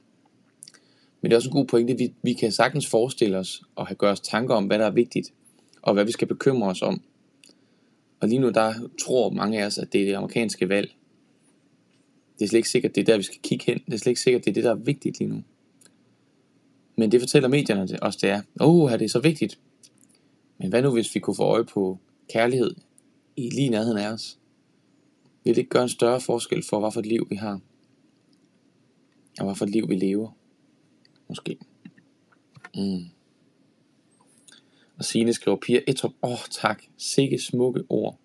Men 1.20 1.31
det 1.31 1.33
er 1.33 1.37
også 1.37 1.48
en 1.48 1.52
god 1.52 1.66
pointe, 1.66 1.98
vi, 1.98 2.12
vi 2.22 2.33
kan 2.33 2.52
sagtens 2.52 2.87
forestille 2.87 3.38
os 3.38 3.62
og 3.76 3.87
have 3.87 3.96
gøre 3.96 4.12
os 4.12 4.20
tanker 4.20 4.55
om, 4.55 4.64
hvad 4.64 4.79
der 4.79 4.87
er 4.87 4.90
vigtigt, 4.90 5.33
og 5.83 5.94
hvad 5.94 6.05
vi 6.05 6.12
skal 6.12 6.29
bekymre 6.29 6.68
os 6.68 6.83
om. 6.83 7.02
Og 8.20 8.29
lige 8.29 8.38
nu, 8.38 8.50
der 8.50 8.74
tror 9.00 9.31
mange 9.31 9.62
af 9.62 9.66
os, 9.66 9.79
at 9.79 9.92
det 9.92 10.00
er 10.00 10.05
det 10.05 10.14
amerikanske 10.14 10.68
valg. 10.68 10.94
Det 12.38 12.44
er 12.44 12.48
slet 12.48 12.59
ikke 12.59 12.68
sikkert, 12.68 12.94
det 12.94 13.00
er 13.00 13.05
der, 13.05 13.16
vi 13.16 13.22
skal 13.22 13.38
kigge 13.42 13.64
hen. 13.66 13.79
Det 13.87 13.94
er 13.94 13.98
slet 13.98 14.11
ikke 14.11 14.20
sikkert, 14.20 14.44
det 14.44 14.50
er 14.50 14.55
det, 14.55 14.64
der 14.64 14.70
er 14.70 14.74
vigtigt 14.74 15.18
lige 15.18 15.29
nu. 15.29 15.42
Men 16.96 17.12
det 17.12 17.20
fortæller 17.20 17.48
medierne 17.48 18.02
os, 18.02 18.16
det 18.16 18.31
er, 18.31 18.42
åh, 18.61 18.74
oh, 18.74 18.92
er 18.92 18.96
det 18.96 19.11
så 19.11 19.18
vigtigt? 19.18 19.59
Men 20.59 20.68
hvad 20.68 20.83
nu, 20.83 20.90
hvis 20.92 21.14
vi 21.14 21.20
kunne 21.20 21.37
få 21.37 21.44
øje 21.44 21.64
på 21.64 21.98
kærlighed 22.29 22.74
i 23.37 23.50
lige 23.50 23.68
nærheden 23.68 23.98
af 23.98 24.12
os? 24.12 24.38
Vil 25.46 25.54
det 25.54 25.61
ikke 25.61 25.70
gøre 25.70 25.82
en 25.82 25.88
større 25.88 26.20
forskel 26.20 26.62
for, 26.62 26.80
hvad 26.80 26.92
for 26.92 27.00
et 27.00 27.06
liv 27.06 27.26
vi 27.30 27.37
har? 27.37 27.61
Og 29.38 29.44
hvad 29.44 29.54
for 29.54 29.64
et 29.64 29.70
liv 29.70 29.88
vi 29.88 29.94
lever? 29.94 30.30
Måske. 31.28 31.59
Mm. 32.74 33.04
Og 34.98 35.04
Signe 35.04 35.32
skriver, 35.32 35.56
Pia 35.56 35.80
Etrup, 35.88 36.12
åh 36.22 36.30
oh, 36.30 36.38
tak, 36.50 36.82
sikke 36.96 37.38
smukke 37.38 37.85
ord. 37.88 38.18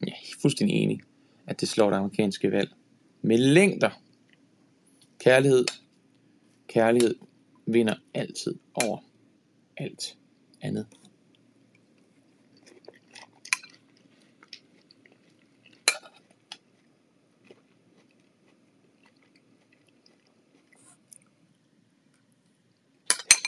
Jeg 0.00 0.08
er 0.08 0.36
fuldstændig 0.42 0.76
enig, 0.76 1.00
at 1.46 1.60
det 1.60 1.68
slår 1.68 1.90
det 1.90 1.96
amerikanske 1.96 2.52
valg. 2.52 2.70
Med 3.22 3.38
længder. 3.38 3.90
Kærlighed. 5.18 5.64
Kærlighed 6.68 7.14
vinder 7.66 7.94
altid 8.14 8.54
over 8.74 8.98
alt 9.76 10.18
andet. 10.60 10.86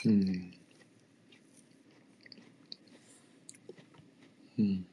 Mm. 0.05 0.53
Hmm. 4.55 4.85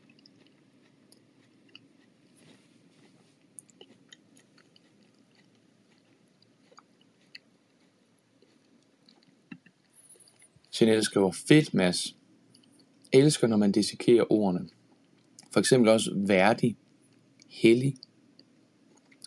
Jeanette 10.81 11.03
skriver, 11.03 11.33
fedt 11.33 11.75
Mads. 11.75 12.17
Elsker, 13.13 13.47
når 13.47 13.57
man 13.57 13.73
dissekerer 13.73 14.33
ordene. 14.33 14.69
For 15.51 15.61
eksempel 15.61 15.89
også 15.89 16.13
værdig, 16.17 16.77
hellig. 17.49 17.97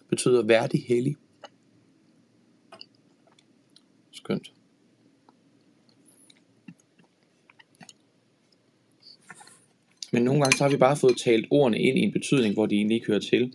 Betyder 0.09 0.43
værdig, 0.43 0.83
hellig. 0.87 1.17
Skønt. 4.11 4.53
Men 10.11 10.23
nogle 10.39 10.45
gange 10.45 10.57
så 10.57 10.63
har 10.63 10.71
vi 10.71 10.77
bare 10.77 10.97
fået 10.97 11.17
talt 11.17 11.47
ordene 11.49 11.79
ind 11.79 11.97
i 11.97 12.01
en 12.01 12.11
betydning, 12.11 12.53
hvor 12.53 12.65
de 12.65 12.75
egentlig 12.75 12.95
ikke 12.95 13.07
hører 13.07 13.19
til. 13.19 13.53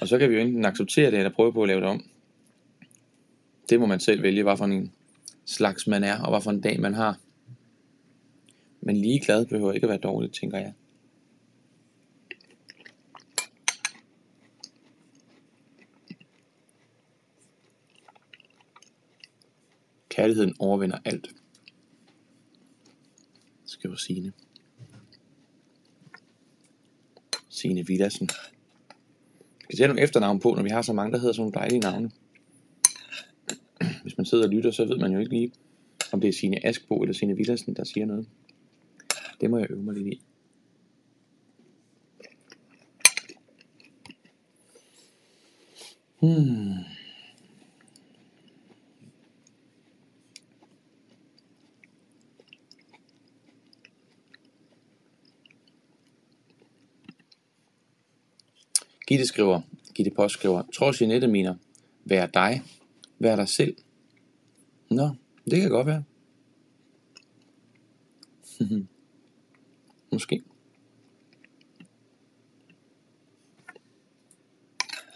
Og 0.00 0.08
så 0.08 0.18
kan 0.18 0.30
vi 0.30 0.34
jo 0.34 0.40
enten 0.40 0.64
acceptere 0.64 1.10
det, 1.10 1.18
eller 1.18 1.30
prøve 1.30 1.52
på 1.52 1.62
at 1.62 1.68
lave 1.68 1.80
det 1.80 1.88
om. 1.88 2.04
Det 3.68 3.80
må 3.80 3.86
man 3.86 4.00
selv 4.00 4.22
vælge, 4.22 4.42
hvad 4.42 4.56
for 4.56 4.64
en 4.64 4.92
slags 5.44 5.86
man 5.86 6.04
er, 6.04 6.22
og 6.22 6.30
hvad 6.30 6.40
for 6.40 6.50
en 6.50 6.60
dag 6.60 6.80
man 6.80 6.94
har. 6.94 7.18
Men 8.80 8.96
ligeglad 8.96 9.46
behøver 9.46 9.72
ikke 9.72 9.84
at 9.84 9.88
være 9.88 9.98
dårligt, 9.98 10.34
tænker 10.34 10.58
jeg. 10.58 10.72
Kærligheden 20.08 20.56
overvinder 20.58 20.98
alt. 21.04 21.26
Skal 23.64 23.80
Skriver 23.80 23.96
sige 23.96 24.32
Signe 27.62 27.86
Villassen. 27.86 28.28
Vi 29.58 29.64
skal 29.64 29.76
tage 29.76 29.88
nogle 29.88 30.02
efternavn 30.02 30.40
på, 30.40 30.54
når 30.54 30.62
vi 30.62 30.68
har 30.68 30.82
så 30.82 30.92
mange, 30.92 31.12
der 31.12 31.18
hedder 31.18 31.32
sådan 31.32 31.42
nogle 31.42 31.54
dejlige 31.54 31.80
navne. 31.80 32.10
Hvis 34.02 34.16
man 34.16 34.24
sidder 34.24 34.44
og 34.44 34.50
lytter, 34.50 34.70
så 34.70 34.84
ved 34.84 34.98
man 34.98 35.12
jo 35.12 35.18
ikke 35.18 35.32
lige, 35.32 35.52
om 36.12 36.20
det 36.20 36.28
er 36.28 36.32
Signe 36.32 36.66
Askbo 36.66 37.02
eller 37.02 37.14
Signe 37.14 37.36
Villassen, 37.36 37.76
der 37.76 37.84
siger 37.84 38.06
noget. 38.06 38.26
Det 39.40 39.50
må 39.50 39.58
jeg 39.58 39.70
øve 39.70 39.82
mig 39.82 39.94
lidt 39.94 40.06
i. 40.06 40.22
Hmm. 46.20 46.81
Gitte 59.12 59.26
skriver, 59.26 59.60
Gitte 59.94 60.10
Post 60.10 60.34
skriver, 60.34 60.62
tror 60.74 60.94
Jeanette 61.00 61.26
mener, 61.26 61.54
vær 62.04 62.26
dig, 62.26 62.62
vær 63.18 63.36
dig 63.36 63.48
selv. 63.48 63.76
Nå, 64.90 65.08
det 65.50 65.60
kan 65.60 65.70
godt 65.70 65.86
være. 65.86 66.04
Måske. 70.12 70.42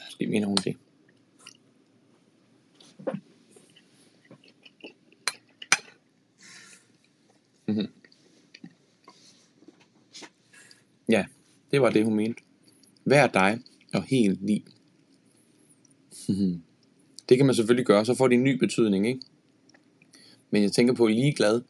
Måske 0.05 0.27
mener 0.27 0.47
hun 0.47 0.57
det. 0.57 0.77
Ja, 11.09 11.27
det 11.71 11.83
var 11.83 11.91
det, 11.91 12.05
hun 12.05 12.15
mente. 12.15 12.43
Vær 13.05 13.27
dig, 13.27 13.59
og 13.95 14.03
helt 14.03 14.47
lige. 14.47 14.65
det 17.29 17.37
kan 17.37 17.47
man 17.47 17.55
selvfølgelig 17.55 17.87
gøre, 17.87 18.05
så 18.05 18.15
får 18.15 18.29
det 18.29 18.35
en 18.35 18.45
ny 18.45 18.59
betydning, 18.59 19.07
ikke? 19.07 19.21
Men 20.51 20.63
jeg 20.63 20.73
tænker 20.73 20.95
på 20.95 21.07
ligeglad. 21.07 21.61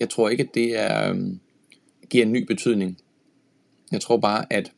Jeg 0.00 0.10
tror 0.10 0.28
ikke, 0.28 0.42
at 0.42 0.54
det 0.54 0.78
er, 0.78 1.10
øhm, 1.10 1.40
giver 2.10 2.24
en 2.24 2.32
ny 2.32 2.46
betydning. 2.46 2.98
Jeg 3.92 4.00
tror 4.00 4.16
bare, 4.16 4.52
at, 4.52 4.72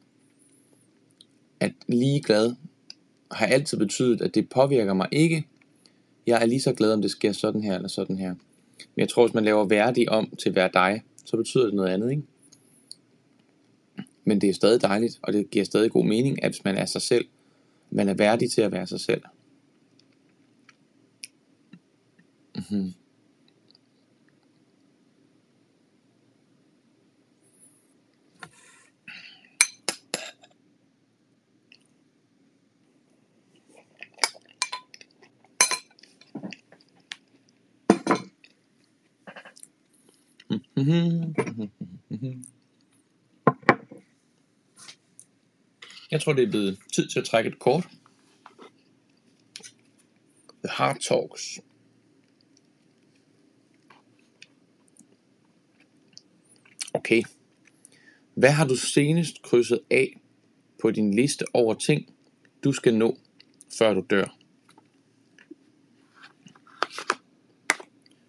at 1.61 1.73
ligeglad 1.89 2.55
har 3.31 3.47
altid 3.47 3.79
betydet, 3.79 4.23
at 4.23 4.35
det 4.35 4.49
påvirker 4.49 4.95
mig 4.95 5.09
ikke. 5.13 5.47
Jeg 6.27 6.43
er 6.43 6.47
lige 6.47 6.61
så 6.61 6.73
glad, 6.73 6.93
om 6.93 7.03
det 7.03 7.11
sker 7.11 7.33
sådan 7.33 7.63
her 7.63 7.75
eller 7.75 7.89
sådan 7.89 8.19
her. 8.19 8.35
Men 8.79 9.01
jeg 9.01 9.09
tror, 9.09 9.27
hvis 9.27 9.35
man 9.35 9.45
laver 9.45 9.65
værdig 9.65 10.09
om 10.11 10.37
til 10.43 10.53
hver 10.53 10.69
dig, 10.69 11.03
så 11.25 11.37
betyder 11.37 11.65
det 11.65 11.75
noget 11.75 11.91
andet, 11.91 12.11
ikke? 12.11 12.23
Men 14.25 14.41
det 14.41 14.49
er 14.49 14.55
stadig 14.55 14.83
dejligt, 14.83 15.19
og 15.23 15.33
det 15.33 15.51
giver 15.51 15.65
stadig 15.65 15.91
god 15.91 16.05
mening, 16.05 16.45
at 16.45 16.51
hvis 16.51 16.65
man 16.65 16.77
er 16.77 16.87
sig 16.87 17.03
selv, 17.03 17.27
man 17.91 18.09
er 18.09 18.15
værdig 18.15 18.51
til 18.51 18.61
at 18.61 18.73
være 18.73 18.87
sig 18.87 19.01
selv. 19.01 19.23
Mm-hmm. 22.57 22.93
Mm-hmm. 40.77 42.45
Jeg 46.15 46.23
tror, 46.23 46.33
det 46.33 46.45
er 46.45 46.51
blevet 46.51 46.79
tid 46.93 47.09
til 47.09 47.19
at 47.19 47.25
trække 47.25 47.49
et 47.51 47.59
kort. 47.59 47.89
The 50.65 50.69
Hard 50.69 51.01
Talks. 51.01 51.61
Okay. 56.93 57.23
Hvad 58.35 58.51
har 58.51 58.67
du 58.67 58.77
senest 58.77 59.43
krydset 59.43 59.81
af 59.91 60.21
på 60.83 60.91
din 60.91 61.15
liste 61.15 61.45
over 61.53 61.75
ting, 61.75 62.15
du 62.65 62.73
skal 62.73 62.95
nå, 62.95 63.19
før 63.79 63.95
du 63.95 64.05
dør? 64.11 64.37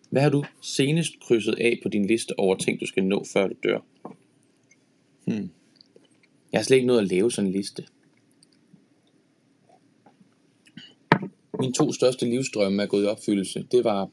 Hvad 0.10 0.22
har 0.22 0.30
du 0.30 0.46
senest 0.62 1.20
krydset 1.20 1.56
af 1.56 1.80
på 1.84 1.90
din 1.90 2.06
liste 2.06 2.40
over 2.40 2.56
ting, 2.56 2.80
du 2.80 2.86
skal 2.86 3.04
nå, 3.04 3.26
før 3.34 3.48
du 3.48 3.56
dør? 3.64 3.80
Hmm. 5.28 5.50
Jeg 6.56 6.60
har 6.62 6.64
slet 6.64 6.78
ikke 6.78 6.88
nået 6.88 7.00
at 7.00 7.08
lave 7.08 7.32
sådan 7.32 7.48
en 7.48 7.54
liste. 7.54 7.86
Mine 11.60 11.74
to 11.74 11.94
største 11.94 12.26
livsdrømme 12.26 12.84
er 12.84 12.88
gået 12.88 13.04
i 13.04 13.08
opfyldelse. 13.08 13.68
Det 13.72 13.84
var 13.84 14.10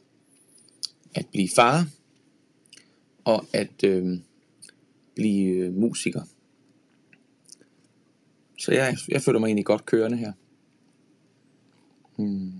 at 1.14 1.26
blive 1.32 1.48
far 1.56 1.86
og 3.24 3.46
at 3.52 3.84
øh, 3.84 4.18
blive 5.14 5.54
øh, 5.54 5.74
musiker. 5.74 6.22
Så 8.58 8.72
jeg, 8.72 8.96
jeg 9.08 9.22
føler 9.22 9.38
mig 9.38 9.46
egentlig 9.46 9.66
godt 9.66 9.86
kørende 9.86 10.16
her. 10.16 10.32
Hmm. 12.16 12.52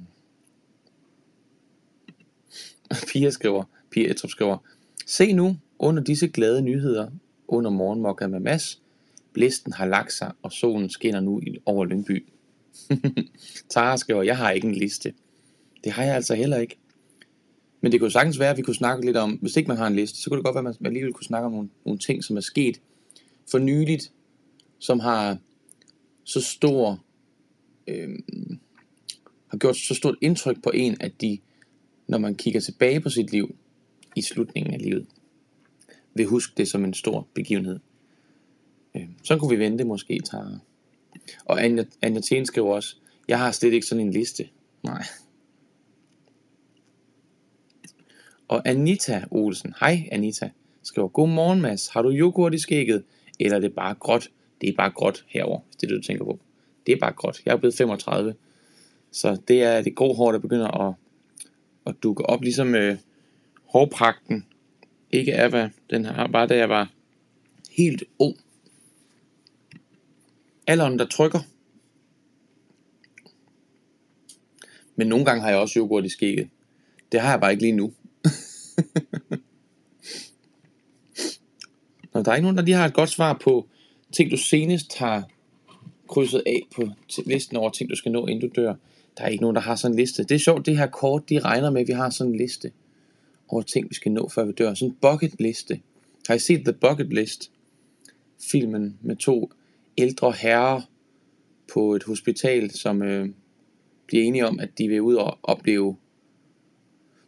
Pia 3.12 3.30
skriver, 3.30 3.64
Pia 3.90 4.10
Etrup 4.10 4.30
skriver, 4.30 4.58
Se 5.06 5.32
nu, 5.32 5.56
under 5.78 6.02
disse 6.02 6.28
glade 6.28 6.62
nyheder, 6.62 7.10
under 7.48 7.70
morgenmokka 7.70 8.26
med 8.26 8.40
Mads, 8.40 8.81
blæsten 9.32 9.72
har 9.72 9.86
lagt 9.86 10.12
sig, 10.12 10.32
og 10.42 10.52
solen 10.52 10.90
skinner 10.90 11.20
nu 11.20 11.42
over 11.66 11.84
Lyngby. 11.84 12.26
Tara 13.70 13.96
skriver, 13.96 14.22
jeg 14.22 14.36
har 14.36 14.50
ikke 14.50 14.68
en 14.68 14.74
liste. 14.74 15.14
Det 15.84 15.92
har 15.92 16.04
jeg 16.04 16.14
altså 16.14 16.34
heller 16.34 16.56
ikke. 16.56 16.78
Men 17.80 17.92
det 17.92 18.00
kunne 18.00 18.10
sagtens 18.10 18.38
være, 18.38 18.50
at 18.50 18.56
vi 18.56 18.62
kunne 18.62 18.74
snakke 18.74 19.04
lidt 19.04 19.16
om, 19.16 19.30
hvis 19.30 19.56
ikke 19.56 19.68
man 19.68 19.76
har 19.76 19.86
en 19.86 19.96
liste, 19.96 20.22
så 20.22 20.30
kunne 20.30 20.36
det 20.36 20.44
godt 20.44 20.54
være, 20.54 20.68
at 20.68 20.80
man 20.80 20.86
alligevel 20.86 21.12
kunne 21.12 21.24
snakke 21.24 21.46
om 21.46 21.52
nogle, 21.52 21.68
nogle 21.84 21.98
ting, 21.98 22.24
som 22.24 22.36
er 22.36 22.40
sket 22.40 22.80
for 23.50 23.58
nyligt, 23.58 24.12
som 24.78 25.00
har 25.00 25.38
så 26.24 26.40
stor, 26.40 27.04
øh, 27.86 28.18
har 29.46 29.58
gjort 29.58 29.76
så 29.76 29.94
stort 29.94 30.16
indtryk 30.20 30.62
på 30.62 30.70
en, 30.74 30.96
at 31.00 31.20
de, 31.20 31.38
når 32.06 32.18
man 32.18 32.34
kigger 32.34 32.60
tilbage 32.60 33.00
på 33.00 33.10
sit 33.10 33.32
liv 33.32 33.56
i 34.16 34.22
slutningen 34.22 34.74
af 34.74 34.80
livet, 34.80 35.06
vil 36.14 36.26
huske 36.26 36.52
det 36.56 36.68
som 36.68 36.84
en 36.84 36.94
stor 36.94 37.28
begivenhed. 37.34 37.78
Øh, 38.96 39.08
så 39.24 39.38
kunne 39.38 39.50
vi 39.56 39.64
vente 39.64 39.84
måske, 39.84 40.20
Tara. 40.20 40.58
Og 41.44 41.64
Anja, 41.64 41.84
Anja 42.02 42.20
Tien 42.20 42.46
skriver 42.46 42.74
også, 42.74 42.96
jeg 43.28 43.38
har 43.38 43.52
slet 43.52 43.72
ikke 43.72 43.86
sådan 43.86 44.06
en 44.06 44.12
liste. 44.12 44.48
Nej. 44.82 45.04
Og 48.48 48.68
Anita 48.68 49.24
Olsen, 49.30 49.74
hej 49.80 50.08
Anita, 50.12 50.50
skriver, 50.82 51.08
Godmorgen 51.08 51.60
Mads, 51.60 51.88
har 51.88 52.02
du 52.02 52.10
yoghurt 52.10 52.54
i 52.54 52.58
skægget? 52.58 53.04
Eller 53.40 53.56
er 53.56 53.60
det 53.60 53.74
bare 53.74 53.94
gråt? 53.94 54.30
Det 54.60 54.68
er 54.68 54.76
bare 54.76 54.90
gråt 54.90 55.24
herover, 55.28 55.60
hvis 55.66 55.76
det 55.76 55.82
er 55.82 55.88
det, 55.88 56.02
du 56.02 56.06
tænker 56.06 56.24
på. 56.24 56.38
Det 56.86 56.92
er 56.92 56.98
bare 57.00 57.12
gråt. 57.12 57.42
Jeg 57.46 57.52
er 57.52 57.56
blevet 57.56 57.74
35. 57.74 58.34
Så 59.10 59.36
det 59.48 59.62
er 59.62 59.82
det 59.82 59.94
grå 59.94 60.14
hår, 60.14 60.32
der 60.32 60.38
begynder 60.38 60.88
at, 60.88 60.94
at 61.86 61.94
dukke 62.02 62.26
op, 62.26 62.42
ligesom 62.42 62.74
øh, 62.74 62.96
hårpragten 63.64 64.46
ikke 65.10 65.32
er, 65.32 65.48
hvad 65.48 65.68
den 65.90 66.04
har, 66.04 66.26
bare 66.26 66.46
da 66.46 66.56
jeg 66.56 66.68
var 66.68 66.90
helt 67.70 68.04
ung. 68.18 68.36
Alderen, 70.66 70.98
der 70.98 71.06
trykker. 71.06 71.40
Men 74.96 75.06
nogle 75.06 75.24
gange 75.24 75.42
har 75.42 75.50
jeg 75.50 75.58
også 75.58 75.78
yoghurt 75.78 76.04
i 76.04 76.08
skægget. 76.08 76.48
Det 77.12 77.20
har 77.20 77.30
jeg 77.30 77.40
bare 77.40 77.50
ikke 77.50 77.62
lige 77.62 77.72
nu. 77.72 77.92
Nå, 82.14 82.22
der 82.22 82.30
er 82.30 82.34
ikke 82.34 82.42
nogen, 82.42 82.56
der 82.56 82.62
lige 82.62 82.76
har 82.76 82.86
et 82.86 82.94
godt 82.94 83.10
svar 83.10 83.38
på 83.42 83.68
ting, 84.12 84.30
du 84.30 84.36
senest 84.36 84.98
har 84.98 85.28
krydset 86.08 86.42
af 86.46 86.62
på 86.74 86.88
listen 87.26 87.56
over 87.56 87.70
ting, 87.70 87.90
du 87.90 87.96
skal 87.96 88.12
nå, 88.12 88.26
inden 88.26 88.50
du 88.50 88.60
dør. 88.60 88.74
Der 89.18 89.24
er 89.24 89.28
ikke 89.28 89.42
nogen, 89.42 89.56
der 89.56 89.62
har 89.62 89.76
sådan 89.76 89.92
en 89.92 89.98
liste. 89.98 90.24
Det 90.24 90.34
er 90.34 90.38
sjovt, 90.38 90.66
det 90.66 90.78
her 90.78 90.86
kort, 90.86 91.28
de 91.28 91.38
regner 91.38 91.70
med, 91.70 91.80
at 91.80 91.88
vi 91.88 91.92
har 91.92 92.10
sådan 92.10 92.32
en 92.32 92.38
liste 92.38 92.72
over 93.48 93.62
ting, 93.62 93.90
vi 93.90 93.94
skal 93.94 94.12
nå, 94.12 94.28
før 94.28 94.44
vi 94.44 94.52
dør. 94.52 94.74
Sådan 94.74 94.90
en 94.90 94.96
bucket 95.00 95.40
liste. 95.40 95.80
Har 96.28 96.34
I 96.34 96.38
set 96.38 96.64
The 96.64 96.72
Bucket 96.72 97.12
List? 97.12 97.50
Filmen 98.50 98.98
med 99.00 99.16
to 99.16 99.52
ældre 99.98 100.32
herrer 100.32 100.80
på 101.72 101.94
et 101.94 102.02
hospital, 102.02 102.70
som 102.70 103.02
øh, 103.02 103.28
bliver 104.06 104.24
enige 104.24 104.46
om, 104.46 104.60
at 104.60 104.78
de 104.78 104.88
vil 104.88 105.00
ud 105.00 105.14
og 105.14 105.38
opleve 105.42 105.96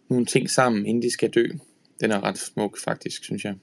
nogle 0.08 0.26
ting 0.26 0.50
sammen, 0.50 0.86
inden 0.86 1.02
de 1.02 1.12
skal 1.12 1.30
dø. 1.30 1.46
Den 2.00 2.10
er 2.10 2.24
ret 2.24 2.38
smuk 2.38 2.78
faktisk, 2.78 3.24
synes 3.24 3.44
jeg. 3.44 3.54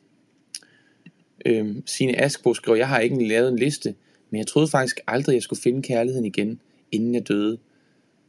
Øh, 1.45 1.75
Signe 1.85 2.21
Askbo 2.21 2.53
skriver, 2.53 2.77
jeg 2.77 2.87
har 2.87 2.99
ikke 2.99 3.27
lavet 3.27 3.49
en 3.51 3.59
liste, 3.59 3.95
men 4.29 4.37
jeg 4.37 4.47
troede 4.47 4.67
faktisk 4.67 4.99
aldrig, 5.07 5.33
jeg 5.33 5.43
skulle 5.43 5.61
finde 5.61 5.81
kærligheden 5.81 6.25
igen, 6.25 6.61
inden 6.91 7.15
jeg 7.15 7.27
døde. 7.27 7.57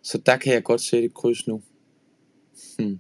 Så 0.03 0.19
der 0.19 0.37
kan 0.37 0.53
jeg 0.53 0.65
godt 0.65 0.81
sætte 0.81 1.07
et 1.07 1.15
kryds 1.15 1.47
nu. 1.47 1.63
Hmm. 2.79 2.99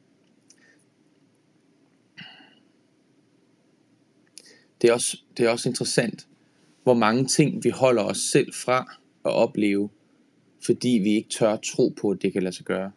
Det 4.82 4.90
er, 4.90 4.92
også, 4.92 5.20
det 5.36 5.46
er 5.46 5.50
også 5.50 5.68
interessant, 5.68 6.26
hvor 6.82 6.94
mange 6.94 7.26
ting 7.26 7.64
vi 7.64 7.70
holder 7.70 8.02
os 8.02 8.18
selv 8.18 8.52
fra 8.54 8.98
at 9.24 9.30
opleve, 9.30 9.90
fordi 10.64 10.88
vi 10.88 11.10
ikke 11.10 11.28
tør 11.28 11.56
tro 11.56 11.88
på, 11.88 12.10
at 12.10 12.22
det 12.22 12.32
kan 12.32 12.42
lade 12.42 12.54
sig 12.54 12.64
gøre. 12.64 12.92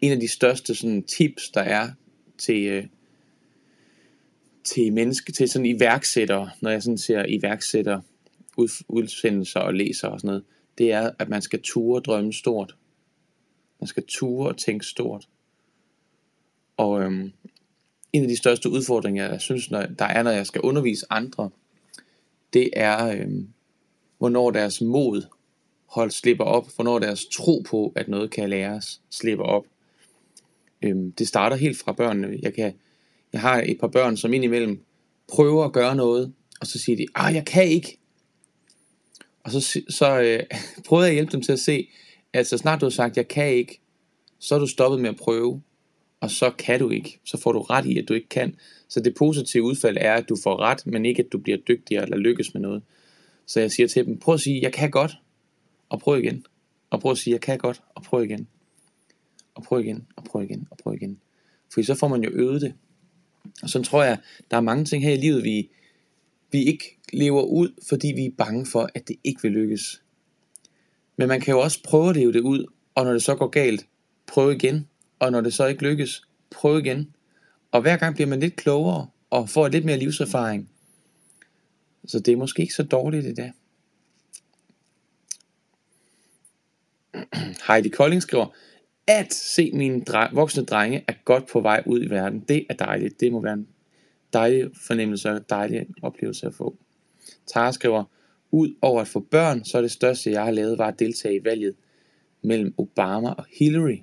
En 0.00 0.12
af 0.12 0.20
de 0.20 0.28
største 0.28 0.74
sådan, 0.74 1.02
tips, 1.02 1.50
der 1.50 1.60
er 1.60 1.90
til, 2.38 2.66
øh, 2.66 2.86
til 4.64 4.92
menneske, 4.92 5.32
til 5.32 5.48
sådan 5.48 5.66
iværksættere, 5.66 6.50
når 6.60 6.70
jeg 6.70 6.82
sådan 6.82 6.98
ser 6.98 7.24
iværksætter 7.28 8.00
udsendelser 8.88 9.60
og 9.60 9.74
læser 9.74 10.08
og 10.08 10.20
sådan 10.20 10.28
noget, 10.28 10.44
det 10.78 10.92
er, 10.92 11.10
at 11.18 11.28
man 11.28 11.42
skal 11.42 11.62
ture 11.62 12.00
drømme 12.00 12.32
stort. 12.32 12.76
Man 13.80 13.88
skal 13.88 14.04
ture 14.08 14.48
og 14.48 14.56
tænke 14.56 14.86
stort. 14.86 15.28
Og 16.76 17.02
øhm, 17.02 17.32
en 18.12 18.22
af 18.22 18.28
de 18.28 18.36
største 18.36 18.70
udfordringer, 18.70 19.30
jeg 19.30 19.40
synes, 19.40 19.70
når, 19.70 19.82
der 19.82 20.04
er, 20.04 20.22
når 20.22 20.30
jeg 20.30 20.46
skal 20.46 20.60
undervise 20.60 21.06
andre, 21.10 21.50
det 22.56 22.70
er, 22.72 23.06
øh, 23.06 23.28
hvornår 24.18 24.50
deres 24.50 24.80
mod 24.80 25.22
hold 25.86 26.10
slipper 26.10 26.44
op, 26.44 26.66
hvornår 26.74 26.98
deres 26.98 27.26
tro 27.26 27.64
på, 27.68 27.92
at 27.96 28.08
noget 28.08 28.30
kan 28.30 28.50
læres, 28.50 29.00
slipper 29.10 29.44
op. 29.44 29.64
Øhm, 30.82 31.12
det 31.12 31.28
starter 31.28 31.56
helt 31.56 31.78
fra 31.78 31.92
børnene. 31.92 32.38
Jeg, 32.42 32.54
kan, 32.54 32.74
jeg 33.32 33.40
har 33.40 33.62
et 33.66 33.78
par 33.80 33.86
børn, 33.86 34.16
som 34.16 34.34
indimellem 34.34 34.84
prøver 35.28 35.64
at 35.64 35.72
gøre 35.72 35.96
noget, 35.96 36.32
og 36.60 36.66
så 36.66 36.78
siger 36.78 36.96
de, 36.96 37.06
ah, 37.14 37.34
jeg 37.34 37.44
kan 37.44 37.64
ikke. 37.64 37.98
Og 39.44 39.50
så, 39.50 39.80
så 39.88 40.20
øh, 40.20 40.42
prøver 40.86 41.02
jeg 41.02 41.10
at 41.10 41.14
hjælpe 41.14 41.32
dem 41.32 41.42
til 41.42 41.52
at 41.52 41.60
se, 41.60 41.88
at 42.32 42.46
så 42.46 42.58
snart 42.58 42.80
du 42.80 42.86
har 42.86 42.90
sagt, 42.90 43.16
jeg 43.16 43.28
kan 43.28 43.48
ikke, 43.48 43.80
så 44.38 44.54
er 44.54 44.58
du 44.58 44.66
stoppet 44.66 45.00
med 45.00 45.10
at 45.10 45.16
prøve, 45.16 45.62
og 46.20 46.30
så 46.30 46.50
kan 46.50 46.80
du 46.80 46.90
ikke. 46.90 47.20
Så 47.24 47.40
får 47.40 47.52
du 47.52 47.60
ret 47.60 47.86
i, 47.86 47.98
at 47.98 48.08
du 48.08 48.14
ikke 48.14 48.28
kan. 48.28 48.56
Så 48.88 49.00
det 49.00 49.14
positive 49.14 49.62
udfald 49.62 49.96
er, 50.00 50.14
at 50.14 50.28
du 50.28 50.36
får 50.42 50.60
ret, 50.60 50.86
men 50.86 51.06
ikke 51.06 51.22
at 51.22 51.32
du 51.32 51.38
bliver 51.38 51.58
dygtigere 51.58 52.02
eller 52.02 52.16
lykkes 52.16 52.54
med 52.54 52.62
noget. 52.62 52.82
Så 53.46 53.60
jeg 53.60 53.70
siger 53.70 53.86
til 53.86 54.06
dem, 54.06 54.18
prøv 54.18 54.34
at 54.34 54.40
sige, 54.40 54.62
jeg 54.62 54.72
kan 54.72 54.90
godt, 54.90 55.12
og 55.88 56.00
prøv 56.00 56.18
igen. 56.18 56.46
Og 56.90 57.00
prøv 57.00 57.12
at 57.12 57.18
sige, 57.18 57.32
jeg 57.32 57.40
kan 57.40 57.58
godt, 57.58 57.82
og 57.94 58.02
prøv 58.02 58.24
igen. 58.24 58.48
Og 59.54 59.62
prøv 59.62 59.80
igen, 59.80 60.06
og 60.16 60.24
prøv 60.24 60.42
igen, 60.42 60.68
og 60.70 60.76
prøv 60.76 60.94
igen. 60.94 61.18
For 61.74 61.82
så 61.82 61.94
får 61.94 62.08
man 62.08 62.24
jo 62.24 62.30
øvet 62.32 62.60
det. 62.60 62.74
Og 63.62 63.70
så 63.70 63.82
tror 63.82 64.02
jeg, 64.02 64.18
der 64.50 64.56
er 64.56 64.60
mange 64.60 64.84
ting 64.84 65.04
her 65.04 65.12
i 65.12 65.16
livet, 65.16 65.44
vi, 65.44 65.70
vi 66.52 66.64
ikke 66.64 66.98
lever 67.12 67.42
ud, 67.42 67.68
fordi 67.88 68.12
vi 68.16 68.26
er 68.26 68.30
bange 68.38 68.66
for, 68.66 68.90
at 68.94 69.08
det 69.08 69.16
ikke 69.24 69.42
vil 69.42 69.52
lykkes. 69.52 70.02
Men 71.16 71.28
man 71.28 71.40
kan 71.40 71.54
jo 71.54 71.60
også 71.60 71.82
prøve 71.82 72.10
at 72.10 72.16
leve 72.16 72.32
det 72.32 72.40
ud, 72.40 72.66
og 72.94 73.04
når 73.04 73.12
det 73.12 73.22
så 73.22 73.34
går 73.34 73.48
galt, 73.48 73.86
prøv 74.26 74.52
igen. 74.52 74.88
Og 75.18 75.32
når 75.32 75.40
det 75.40 75.54
så 75.54 75.66
ikke 75.66 75.82
lykkes, 75.82 76.22
prøv 76.50 76.78
igen. 76.78 77.15
Og 77.76 77.82
hver 77.82 77.96
gang 77.96 78.14
bliver 78.14 78.28
man 78.28 78.40
lidt 78.40 78.56
klogere, 78.56 79.08
og 79.30 79.48
får 79.48 79.68
lidt 79.68 79.84
mere 79.84 79.98
livserfaring. 79.98 80.70
Så 82.06 82.18
det 82.18 82.32
er 82.32 82.36
måske 82.36 82.62
ikke 82.62 82.74
så 82.74 82.82
dårligt 82.82 83.26
i 83.26 83.34
dag. 83.34 83.52
Heidi 87.68 87.88
Kolding 87.88 88.22
skriver, 88.22 88.46
at 89.06 89.34
se 89.34 89.70
mine 89.74 90.04
dre- 90.10 90.34
voksne 90.34 90.64
drenge 90.64 91.04
er 91.08 91.12
godt 91.24 91.46
på 91.46 91.60
vej 91.60 91.82
ud 91.86 92.02
i 92.02 92.10
verden. 92.10 92.40
Det 92.40 92.66
er 92.68 92.74
dejligt. 92.74 93.20
Det 93.20 93.32
må 93.32 93.40
være 93.40 93.52
en 93.52 93.68
dejlig 94.32 94.70
fornemmelse 94.86 95.30
og 95.30 95.50
dejlig 95.50 95.86
oplevelse 96.02 96.46
at 96.46 96.54
få. 96.54 96.76
Tara 97.46 97.72
skriver, 97.72 98.04
ud 98.50 98.74
over 98.82 99.00
at 99.00 99.08
få 99.08 99.20
børn, 99.20 99.64
så 99.64 99.78
er 99.78 99.82
det 99.82 99.90
største, 99.90 100.30
jeg 100.30 100.44
har 100.44 100.50
lavet, 100.50 100.78
var 100.78 100.88
at 100.88 100.98
deltage 100.98 101.36
i 101.40 101.44
valget 101.44 101.74
mellem 102.42 102.74
Obama 102.78 103.30
og 103.30 103.44
Hillary. 103.58 103.98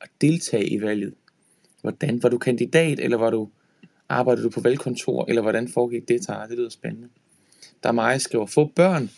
At 0.00 0.10
deltage 0.20 0.68
i 0.68 0.80
valget. 0.80 1.14
Hvordan? 1.88 2.22
Var 2.22 2.28
du 2.28 2.38
kandidat, 2.38 3.00
eller 3.00 3.16
var 3.16 3.30
du, 3.30 3.48
arbejdede 4.08 4.44
du 4.44 4.50
på 4.50 4.60
valgkontor, 4.60 5.24
eller 5.28 5.42
hvordan 5.42 5.68
foregik 5.68 6.08
det, 6.08 6.22
Tara? 6.22 6.48
Det 6.48 6.58
lyder 6.58 6.68
spændende. 6.68 7.08
Der 7.82 7.88
er 7.88 7.92
mig, 7.92 8.20
skriver, 8.20 8.46
få 8.46 8.72
børn 8.76 9.10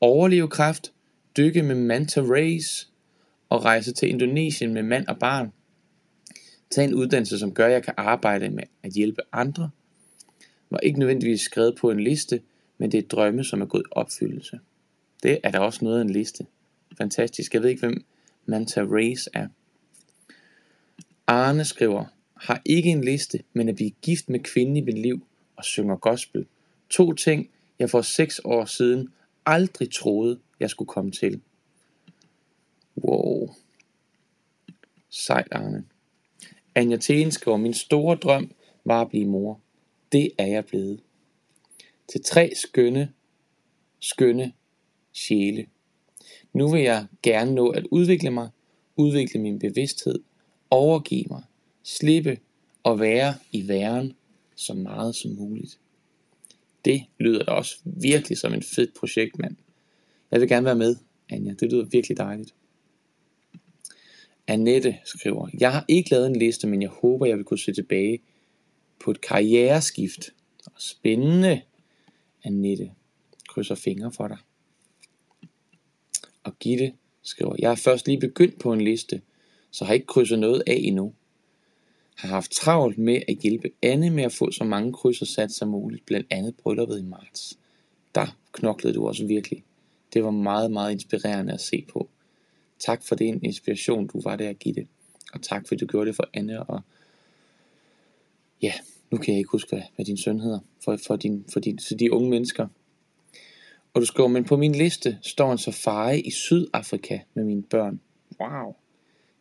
overleve 0.00 0.48
kræft, 0.48 0.92
dykke 1.36 1.62
med 1.62 1.74
manta 1.74 2.20
rays 2.20 2.90
og 3.48 3.64
rejse 3.64 3.92
til 3.92 4.08
Indonesien 4.08 4.74
med 4.74 4.82
mand 4.82 5.06
og 5.06 5.18
barn. 5.18 5.52
Tag 6.70 6.84
en 6.84 6.94
uddannelse, 6.94 7.38
som 7.38 7.54
gør, 7.54 7.66
at 7.66 7.72
jeg 7.72 7.82
kan 7.82 7.94
arbejde 7.96 8.48
med 8.48 8.64
at 8.82 8.92
hjælpe 8.92 9.20
andre. 9.32 9.70
Var 10.70 10.78
ikke 10.78 10.98
nødvendigvis 10.98 11.40
skrevet 11.40 11.76
på 11.76 11.90
en 11.90 12.00
liste, 12.00 12.40
men 12.78 12.92
det 12.92 12.98
er 12.98 13.08
drømme, 13.08 13.44
som 13.44 13.62
er 13.62 13.66
gået 13.66 13.82
i 13.82 13.90
opfyldelse. 13.90 14.60
Det 15.22 15.38
er 15.42 15.50
der 15.50 15.58
også 15.58 15.84
noget 15.84 15.98
af 15.98 16.02
en 16.02 16.10
liste. 16.10 16.46
Fantastisk. 16.98 17.54
Jeg 17.54 17.62
ved 17.62 17.70
ikke, 17.70 17.80
hvem 17.80 18.04
Manta 18.46 18.80
Race 18.80 19.30
er. 19.34 19.48
Arne 21.26 21.64
skriver, 21.64 22.04
har 22.36 22.62
ikke 22.64 22.90
en 22.90 23.04
liste, 23.04 23.42
men 23.52 23.68
at 23.68 23.74
blive 23.74 23.90
gift 24.02 24.28
med 24.28 24.40
kvinden 24.40 24.76
i 24.76 24.80
mit 24.80 24.98
liv 24.98 25.26
og 25.56 25.64
synger 25.64 25.96
gospel. 25.96 26.46
To 26.90 27.12
ting, 27.12 27.50
jeg 27.78 27.90
for 27.90 28.02
seks 28.02 28.40
år 28.44 28.64
siden 28.64 29.08
aldrig 29.46 29.92
troede, 29.92 30.38
jeg 30.60 30.70
skulle 30.70 30.88
komme 30.88 31.10
til. 31.10 31.40
Wow. 33.04 33.50
Sejt, 35.10 35.48
Arne. 35.50 35.84
Anja 36.74 36.96
Thelen 37.00 37.32
skriver, 37.32 37.56
min 37.56 37.74
store 37.74 38.16
drøm 38.16 38.50
var 38.84 39.02
at 39.02 39.08
blive 39.08 39.26
mor. 39.26 39.60
Det 40.12 40.30
er 40.38 40.46
jeg 40.46 40.64
blevet. 40.64 41.00
Til 42.08 42.22
tre 42.24 42.52
skønne, 42.54 43.12
skønne 44.00 44.52
sjæle. 45.12 45.66
Nu 46.52 46.70
vil 46.70 46.82
jeg 46.82 47.06
gerne 47.22 47.54
nå 47.54 47.68
at 47.68 47.86
udvikle 47.90 48.30
mig, 48.30 48.48
udvikle 48.96 49.40
min 49.40 49.58
bevidsthed, 49.58 50.22
overgive 50.70 51.24
mig, 51.30 51.42
slippe 51.86 52.38
og 52.82 53.00
være 53.00 53.34
i 53.52 53.68
væren 53.68 54.12
så 54.56 54.74
meget 54.74 55.14
som 55.14 55.30
muligt. 55.30 55.78
Det 56.84 57.04
lyder 57.18 57.44
da 57.44 57.50
også 57.50 57.76
virkelig 57.84 58.38
som 58.38 58.54
en 58.54 58.62
fed 58.62 58.88
projekt, 58.98 59.38
mand. 59.38 59.56
Jeg 60.30 60.40
vil 60.40 60.48
gerne 60.48 60.64
være 60.64 60.76
med, 60.76 60.96
Anja. 61.28 61.52
Det 61.52 61.72
lyder 61.72 61.84
virkelig 61.84 62.16
dejligt. 62.16 62.54
Annette 64.46 64.96
skriver, 65.04 65.48
jeg 65.60 65.72
har 65.72 65.84
ikke 65.88 66.10
lavet 66.10 66.26
en 66.26 66.36
liste, 66.36 66.66
men 66.66 66.82
jeg 66.82 66.90
håber, 66.90 67.26
jeg 67.26 67.36
vil 67.36 67.44
kunne 67.44 67.58
se 67.58 67.72
tilbage 67.72 68.18
på 68.98 69.10
et 69.10 69.20
karriereskift. 69.20 70.30
Spændende, 70.78 71.62
Annette. 72.44 72.90
Krydser 73.48 73.74
fingre 73.74 74.12
for 74.12 74.28
dig. 74.28 74.38
Og 76.44 76.58
Gitte 76.58 76.92
skriver, 77.22 77.56
jeg 77.58 77.70
har 77.70 77.76
først 77.76 78.06
lige 78.06 78.20
begyndt 78.20 78.58
på 78.58 78.72
en 78.72 78.80
liste, 78.80 79.22
så 79.70 79.84
har 79.84 79.94
ikke 79.94 80.06
krydset 80.06 80.38
noget 80.38 80.62
af 80.66 80.76
endnu. 80.78 81.14
Har 82.16 82.28
haft 82.28 82.50
travlt 82.50 82.98
med 82.98 83.22
at 83.28 83.36
hjælpe 83.36 83.70
Anne 83.82 84.10
med 84.10 84.24
at 84.24 84.32
få 84.32 84.50
så 84.50 84.64
mange 84.64 84.92
krydser 84.92 85.26
sat 85.26 85.52
som 85.52 85.68
muligt, 85.68 86.06
blandt 86.06 86.26
andet 86.30 86.54
brylluppet 86.56 86.98
i 86.98 87.02
marts. 87.02 87.58
Der 88.14 88.36
knoklede 88.52 88.94
du 88.94 89.08
også 89.08 89.26
virkelig. 89.26 89.64
Det 90.14 90.24
var 90.24 90.30
meget, 90.30 90.70
meget 90.70 90.92
inspirerende 90.92 91.52
at 91.52 91.60
se 91.60 91.84
på. 91.92 92.08
Tak 92.78 93.02
for 93.04 93.14
den 93.14 93.44
inspiration, 93.44 94.06
du 94.06 94.20
var 94.20 94.36
der 94.36 94.48
at 94.48 94.58
give 94.58 94.74
det. 94.74 94.86
Og 95.32 95.42
tak 95.42 95.68
fordi 95.68 95.78
du 95.78 95.86
gjorde 95.86 96.06
det 96.06 96.16
for 96.16 96.28
Anne 96.34 96.62
og 96.62 96.80
ja, 98.62 98.72
nu 99.10 99.18
kan 99.18 99.34
jeg 99.34 99.38
ikke 99.38 99.50
huske, 99.50 99.68
hvad, 99.70 99.82
hvad 99.96 100.06
din 100.06 100.16
søn 100.16 100.40
hedder, 100.40 100.58
for, 100.84 100.98
for, 101.06 101.16
din, 101.16 101.44
for, 101.52 101.60
din, 101.60 101.78
for 101.88 101.94
de 101.94 102.12
unge 102.12 102.30
mennesker. 102.30 102.68
Og 103.94 104.00
du 104.00 104.06
skriver, 104.06 104.28
men 104.28 104.44
på 104.44 104.56
min 104.56 104.74
liste 104.74 105.18
står 105.22 105.52
en 105.52 105.58
safari 105.58 106.20
i 106.20 106.30
Sydafrika 106.30 107.18
med 107.34 107.44
mine 107.44 107.62
børn. 107.62 108.00
Wow. 108.40 108.74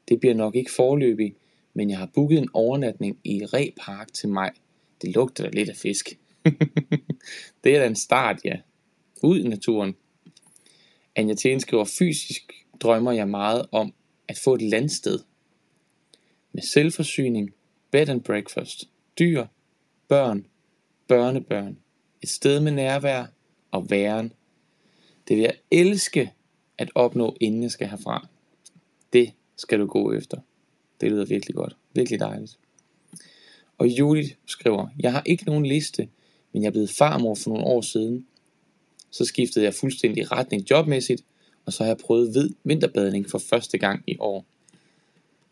Det 0.10 0.20
bliver 0.20 0.36
nok 0.36 0.56
ikke 0.56 0.72
forløbig, 0.72 1.36
men 1.76 1.90
jeg 1.90 1.98
har 1.98 2.10
booket 2.14 2.38
en 2.38 2.50
overnatning 2.54 3.20
i 3.24 3.46
Re 3.46 3.72
Park 3.86 4.14
til 4.14 4.30
maj. 4.30 4.54
Det 5.02 5.16
lugter 5.16 5.44
da 5.44 5.50
lidt 5.50 5.70
af 5.70 5.76
fisk. 5.76 6.20
det 7.64 7.76
er 7.76 7.80
da 7.80 7.88
en 7.88 7.96
start, 7.96 8.40
ja. 8.46 8.58
Ud 9.24 9.40
i 9.40 9.48
naturen. 9.48 9.96
Anja 11.16 11.34
Tjen 11.34 11.60
skriver, 11.60 11.86
fysisk 12.00 12.54
drømmer 12.80 13.12
jeg 13.12 13.28
meget 13.28 13.66
om 13.72 13.94
at 14.28 14.40
få 14.44 14.54
et 14.56 14.62
landsted. 14.62 15.20
Med 16.52 16.64
selvforsyning, 16.64 17.54
bed 17.92 18.10
and 18.10 18.22
breakfast, 18.22 18.90
dyr, 19.20 19.46
børn, 20.08 20.46
børnebørn, 21.08 21.78
et 22.22 22.30
sted 22.30 22.60
med 22.60 22.72
nærvær 22.72 23.26
og 23.72 23.90
væren. 23.90 24.34
Det 25.28 25.38
vil 25.38 25.44
jeg 25.44 25.58
elske 25.72 26.32
at 26.78 26.90
opnå, 26.96 27.38
inden 27.42 27.64
jeg 27.64 27.72
skal 27.72 27.88
herfra. 27.88 28.28
Det 29.14 29.34
skal 29.56 29.80
du 29.80 29.86
gå 29.86 30.14
efter. 30.14 30.38
Det 31.02 31.12
lyder 31.12 31.26
virkelig 31.26 31.56
godt. 31.56 31.76
Virkelig 31.94 32.20
dejligt. 32.20 32.58
Og 33.78 33.88
Judith 33.88 34.30
skriver, 34.46 34.88
jeg 35.00 35.12
har 35.12 35.24
ikke 35.26 35.46
nogen 35.46 35.66
liste, 35.66 36.08
men 36.54 36.62
jeg 36.62 36.68
er 36.68 36.72
blevet 36.72 36.90
farmor 36.90 37.36
for 37.36 37.50
nogle 37.50 37.66
år 37.66 37.82
siden. 37.82 38.26
Så 39.12 39.26
skiftede 39.26 39.66
jeg 39.66 39.74
fuldstændig 39.74 40.32
retning 40.32 40.72
jobmæssigt, 40.72 41.24
og 41.66 41.74
så 41.74 41.84
har 41.84 41.90
jeg 41.90 41.98
prøvet 41.98 42.32
hvid 42.32 42.50
vinterbadning 42.64 43.30
for 43.30 43.38
første 43.38 43.78
gang 43.78 44.04
i 44.08 44.18
år. 44.20 44.46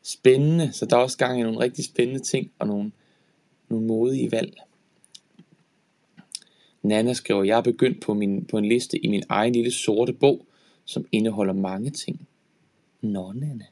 Spændende, 0.01 0.73
så 0.73 0.85
der 0.85 0.95
er 0.97 1.01
også 1.01 1.17
gang 1.17 1.39
i 1.39 1.43
nogle 1.43 1.59
rigtig 1.59 1.85
spændende 1.85 2.23
ting 2.23 2.51
og 2.59 2.67
nogle, 2.67 2.91
nogle 3.69 3.87
modige 3.87 4.31
valg. 4.31 4.57
Nana 6.81 7.13
skriver, 7.13 7.43
jeg 7.43 7.57
er 7.57 7.61
begyndt 7.61 8.01
på, 8.01 8.13
min, 8.13 8.45
på 8.45 8.57
en 8.57 8.65
liste 8.65 9.05
i 9.05 9.07
min 9.07 9.23
egen 9.29 9.53
lille 9.53 9.71
sorte 9.71 10.13
bog, 10.13 10.45
som 10.85 11.05
indeholder 11.11 11.53
mange 11.53 11.89
ting. 11.89 12.27
Nå, 13.01 13.31
Nana. 13.31 13.65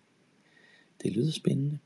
Det 1.04 1.12
lyder 1.12 1.32
spændende. 1.32 1.78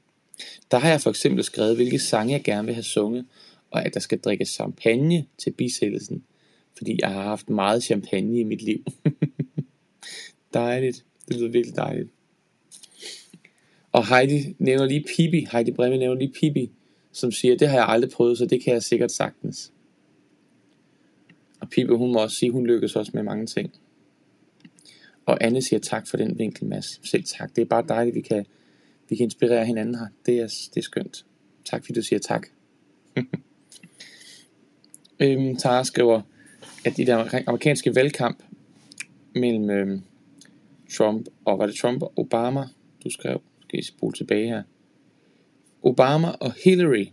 Der 0.72 0.78
har 0.78 0.89
jeg 0.89 1.01
for 1.01 1.09
eksempel 1.09 1.43
skrevet, 1.43 1.76
hvilke 1.76 1.99
sange 1.99 2.34
jeg 2.34 2.43
gerne 2.43 2.66
vil 2.66 2.76
have 2.76 2.84
sunget, 2.84 3.26
og 3.72 3.86
at 3.86 3.93
der 3.93 3.99
skal 3.99 4.20
drikkes 4.20 4.49
champagne 4.49 5.26
til 5.38 5.51
bisættelsen, 5.51 6.24
fordi 6.78 6.99
jeg 7.01 7.09
har 7.09 7.24
haft 7.24 7.49
meget 7.49 7.84
champagne 7.84 8.39
i 8.39 8.43
mit 8.43 8.61
liv. 8.61 8.84
dejligt. 10.53 11.05
Det 11.28 11.36
lyder 11.36 11.49
virkelig 11.49 11.76
dejligt. 11.76 12.09
Og 13.91 14.07
Heidi 14.07 14.55
nævner 14.59 14.86
lige 14.86 15.05
Pippi, 15.18 15.47
Heidi 15.51 15.72
Bremme 15.72 15.97
nævner 15.97 16.20
lige 16.20 16.34
Pippi, 16.39 16.72
som 17.11 17.32
siger, 17.32 17.57
det 17.57 17.68
har 17.68 17.78
jeg 17.78 17.86
aldrig 17.88 18.11
prøvet, 18.11 18.38
så 18.38 18.45
det 18.45 18.63
kan 18.63 18.74
jeg 18.74 18.84
sikkert 18.84 19.11
sagtens. 19.11 19.72
Og 21.59 21.70
Pippi, 21.70 21.93
hun 21.93 22.11
må 22.11 22.20
også 22.20 22.36
sige, 22.36 22.51
hun 22.51 22.68
lykkes 22.68 22.95
også 22.95 23.11
med 23.13 23.24
mange 23.24 23.45
ting. 23.45 23.74
Og 25.26 25.43
Anne 25.43 25.61
siger 25.61 25.80
tak 25.80 26.07
for 26.07 26.18
den 26.18 26.39
vinkel, 26.39 26.66
Mads. 26.66 27.09
Selv 27.09 27.24
tak. 27.24 27.55
Det 27.55 27.61
er 27.61 27.66
bare 27.66 27.86
dejligt, 27.88 28.13
at 28.13 28.16
vi 28.16 28.22
kan, 28.22 28.45
vi 29.10 29.16
kan 29.16 29.24
inspirere 29.24 29.66
hinanden 29.66 29.95
her. 29.95 30.08
Det 30.26 30.39
er, 30.39 30.47
det 30.47 30.78
er 30.78 30.82
skønt. 30.82 31.26
Tak 31.66 31.86
fordi 31.86 31.93
du 31.93 32.01
siger 32.01 32.20
tak. 32.20 32.47
øhm, 35.20 35.56
Tara 35.56 35.84
skriver, 35.84 36.22
at 36.86 36.99
i 36.99 37.03
der 37.03 37.43
amerikanske 37.47 37.95
valgkamp 37.95 38.43
mellem 39.36 39.70
øhm, 39.70 40.01
Trump 40.97 41.28
og 41.45 41.60
var 41.60 41.66
det 41.66 41.76
Trump 41.76 42.01
og 42.01 42.14
Obama, 42.16 42.64
du 43.03 43.10
skrev, 43.10 43.41
skal 43.62 43.80
I 43.80 43.84
spole 43.84 44.14
tilbage 44.14 44.47
her. 44.47 44.64
Obama 45.84 46.28
og 46.28 46.53
Hillary. 46.64 47.08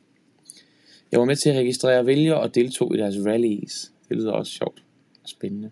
Jeg 1.12 1.20
var 1.20 1.26
med 1.26 1.36
til 1.36 1.50
at 1.50 1.56
registrere 1.56 2.06
vælgere 2.06 2.40
og 2.40 2.54
deltog 2.54 2.94
i 2.94 2.98
deres 2.98 3.16
rallies. 3.26 3.92
Det 4.08 4.16
lyder 4.16 4.32
også 4.32 4.52
sjovt 4.52 4.82
og 5.22 5.28
spændende. 5.28 5.70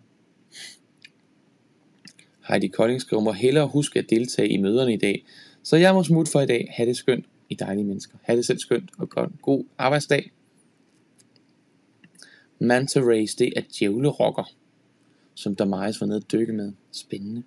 Heidi 2.49 2.69
Kolding 2.69 3.01
skriver, 3.01 3.23
må 3.23 3.33
hellere 3.33 3.67
huske 3.67 3.99
at 3.99 4.11
deltage 4.11 4.49
i 4.49 4.57
møderne 4.57 4.95
i 4.95 4.97
dag, 4.97 5.25
så 5.71 5.77
jeg 5.77 5.95
må 5.95 6.03
smutte 6.03 6.33
for 6.33 6.41
i 6.41 6.47
dag. 6.47 6.73
Ha' 6.77 6.85
det 6.85 6.97
skønt 6.97 7.27
i 7.49 7.55
dejlige 7.55 7.85
mennesker. 7.85 8.19
Ha' 8.23 8.37
det 8.37 8.47
selv 8.47 8.59
skønt 8.59 8.91
og 8.99 9.11
godt. 9.11 9.33
God 9.43 9.65
arbejdsdag. 9.79 10.33
Manta 12.59 13.01
Race, 13.01 13.37
det 13.39 13.53
er 13.57 13.63
djævlerokker, 13.79 14.51
som 15.35 15.57
Damaris 15.57 16.01
var 16.01 16.07
nede 16.07 16.17
at 16.17 16.33
dykke 16.33 16.53
med. 16.53 16.73
Spændende. 16.93 17.43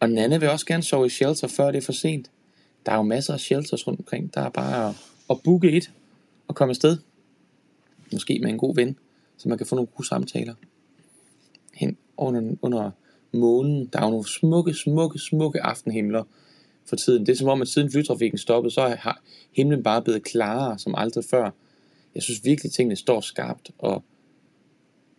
Og 0.00 0.10
Nana 0.10 0.38
vil 0.38 0.48
også 0.48 0.66
gerne 0.66 0.82
sove 0.82 1.06
i 1.06 1.08
shelter, 1.08 1.48
før 1.48 1.70
det 1.70 1.78
er 1.78 1.82
for 1.82 1.92
sent. 1.92 2.30
Der 2.86 2.92
er 2.92 2.96
jo 2.96 3.02
masser 3.02 3.34
af 3.34 3.40
shelters 3.40 3.86
rundt 3.86 4.00
omkring. 4.00 4.34
Der 4.34 4.40
er 4.40 4.50
bare 4.50 4.88
at, 4.88 4.96
at 5.30 5.42
booke 5.44 5.70
et 5.70 5.92
og 6.48 6.54
komme 6.54 6.70
afsted. 6.70 6.98
Måske 8.12 8.38
med 8.38 8.50
en 8.50 8.58
god 8.58 8.74
ven, 8.74 8.98
så 9.36 9.48
man 9.48 9.58
kan 9.58 9.66
få 9.66 9.74
nogle 9.74 9.88
gode 9.96 10.08
samtaler. 10.08 10.54
Hen 11.74 11.96
under, 12.16 12.56
under 12.62 12.90
månen. 13.32 13.86
Der 13.86 13.98
er 13.98 14.04
jo 14.04 14.10
nogle 14.10 14.28
smukke, 14.28 14.74
smukke, 14.74 15.18
smukke 15.18 15.62
aftenhimler 15.62 16.24
for 16.86 16.96
tiden. 16.96 17.26
Det 17.26 17.32
er 17.32 17.36
som 17.36 17.48
om, 17.48 17.62
at 17.62 17.68
siden 17.68 17.90
flytrafikken 17.90 18.38
stoppede, 18.38 18.74
så 18.74 18.96
har 18.98 19.22
himlen 19.52 19.82
bare 19.82 20.02
blevet 20.02 20.22
klarere 20.22 20.78
som 20.78 20.94
aldrig 20.94 21.24
før. 21.24 21.50
Jeg 22.14 22.22
synes 22.22 22.44
virkelig, 22.44 22.68
at 22.68 22.72
tingene 22.72 22.96
står 22.96 23.20
skarpt 23.20 23.70
og, 23.78 24.04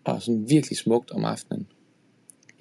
og 0.04 0.22
sådan 0.22 0.50
virkelig 0.50 0.78
smukt 0.78 1.12
om 1.12 1.26
aftenen. 1.26 1.68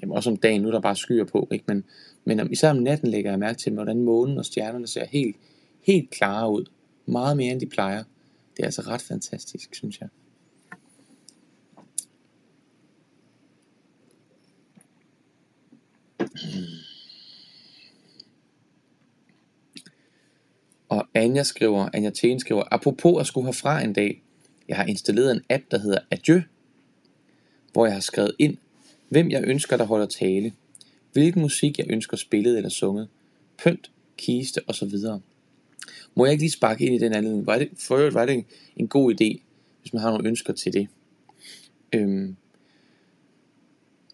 Jamen 0.02 0.16
også 0.16 0.30
om 0.30 0.36
dagen, 0.36 0.62
nu 0.62 0.68
er 0.68 0.72
der 0.72 0.80
bare 0.80 0.96
skyer 0.96 1.24
på, 1.24 1.48
ikke? 1.52 1.64
Men, 1.68 1.84
men 2.24 2.52
især 2.52 2.70
om 2.70 2.76
natten 2.76 3.08
lægger 3.08 3.30
jeg 3.30 3.38
mærke 3.38 3.58
til, 3.58 3.72
hvordan 3.72 4.02
månen 4.02 4.38
og 4.38 4.44
stjernerne 4.44 4.86
ser 4.86 5.06
helt, 5.06 5.36
helt 5.82 6.10
klare 6.10 6.50
ud. 6.50 6.64
Meget 7.06 7.36
mere 7.36 7.52
end 7.52 7.60
de 7.60 7.66
plejer. 7.66 8.04
Det 8.56 8.62
er 8.62 8.64
altså 8.64 8.82
ret 8.82 9.02
fantastisk, 9.02 9.74
synes 9.74 10.00
jeg. 10.00 10.08
Og 20.88 21.08
Anja 21.30 21.42
skriver, 21.42 21.88
Anja 21.92 22.10
Thien 22.14 22.40
skriver, 22.40 22.62
apropos 22.70 23.20
at 23.20 23.26
skulle 23.26 23.46
herfra 23.46 23.82
en 23.82 23.92
dag. 23.92 24.22
Jeg 24.68 24.76
har 24.76 24.84
installeret 24.84 25.32
en 25.32 25.42
app, 25.50 25.64
der 25.70 25.78
hedder 25.78 25.98
Adieu, 26.10 26.40
hvor 27.72 27.86
jeg 27.86 27.94
har 27.94 28.00
skrevet 28.00 28.32
ind, 28.38 28.56
hvem 29.08 29.30
jeg 29.30 29.44
ønsker, 29.46 29.76
der 29.76 29.84
holder 29.84 30.06
tale, 30.06 30.52
hvilken 31.12 31.42
musik 31.42 31.78
jeg 31.78 31.86
ønsker 31.90 32.16
spillet 32.16 32.56
eller 32.56 32.68
sunget, 32.68 33.08
pynt, 33.58 33.90
kiste 34.16 34.60
osv. 34.66 34.92
Må 36.14 36.24
jeg 36.24 36.32
ikke 36.32 36.42
lige 36.42 36.50
sparke 36.50 36.86
ind 36.86 36.94
i 36.94 36.98
den 36.98 37.12
anledning? 37.12 37.46
Var 37.46 37.58
det, 37.58 37.68
for 37.78 37.96
øvrigt 37.96 38.14
var 38.14 38.26
det 38.26 38.44
en 38.76 38.88
god 38.88 39.12
idé, 39.12 39.40
hvis 39.80 39.92
man 39.92 40.02
har 40.02 40.10
nogle 40.10 40.28
ønsker 40.28 40.52
til 40.52 40.72
det. 40.72 40.88
Øhm, 41.94 42.36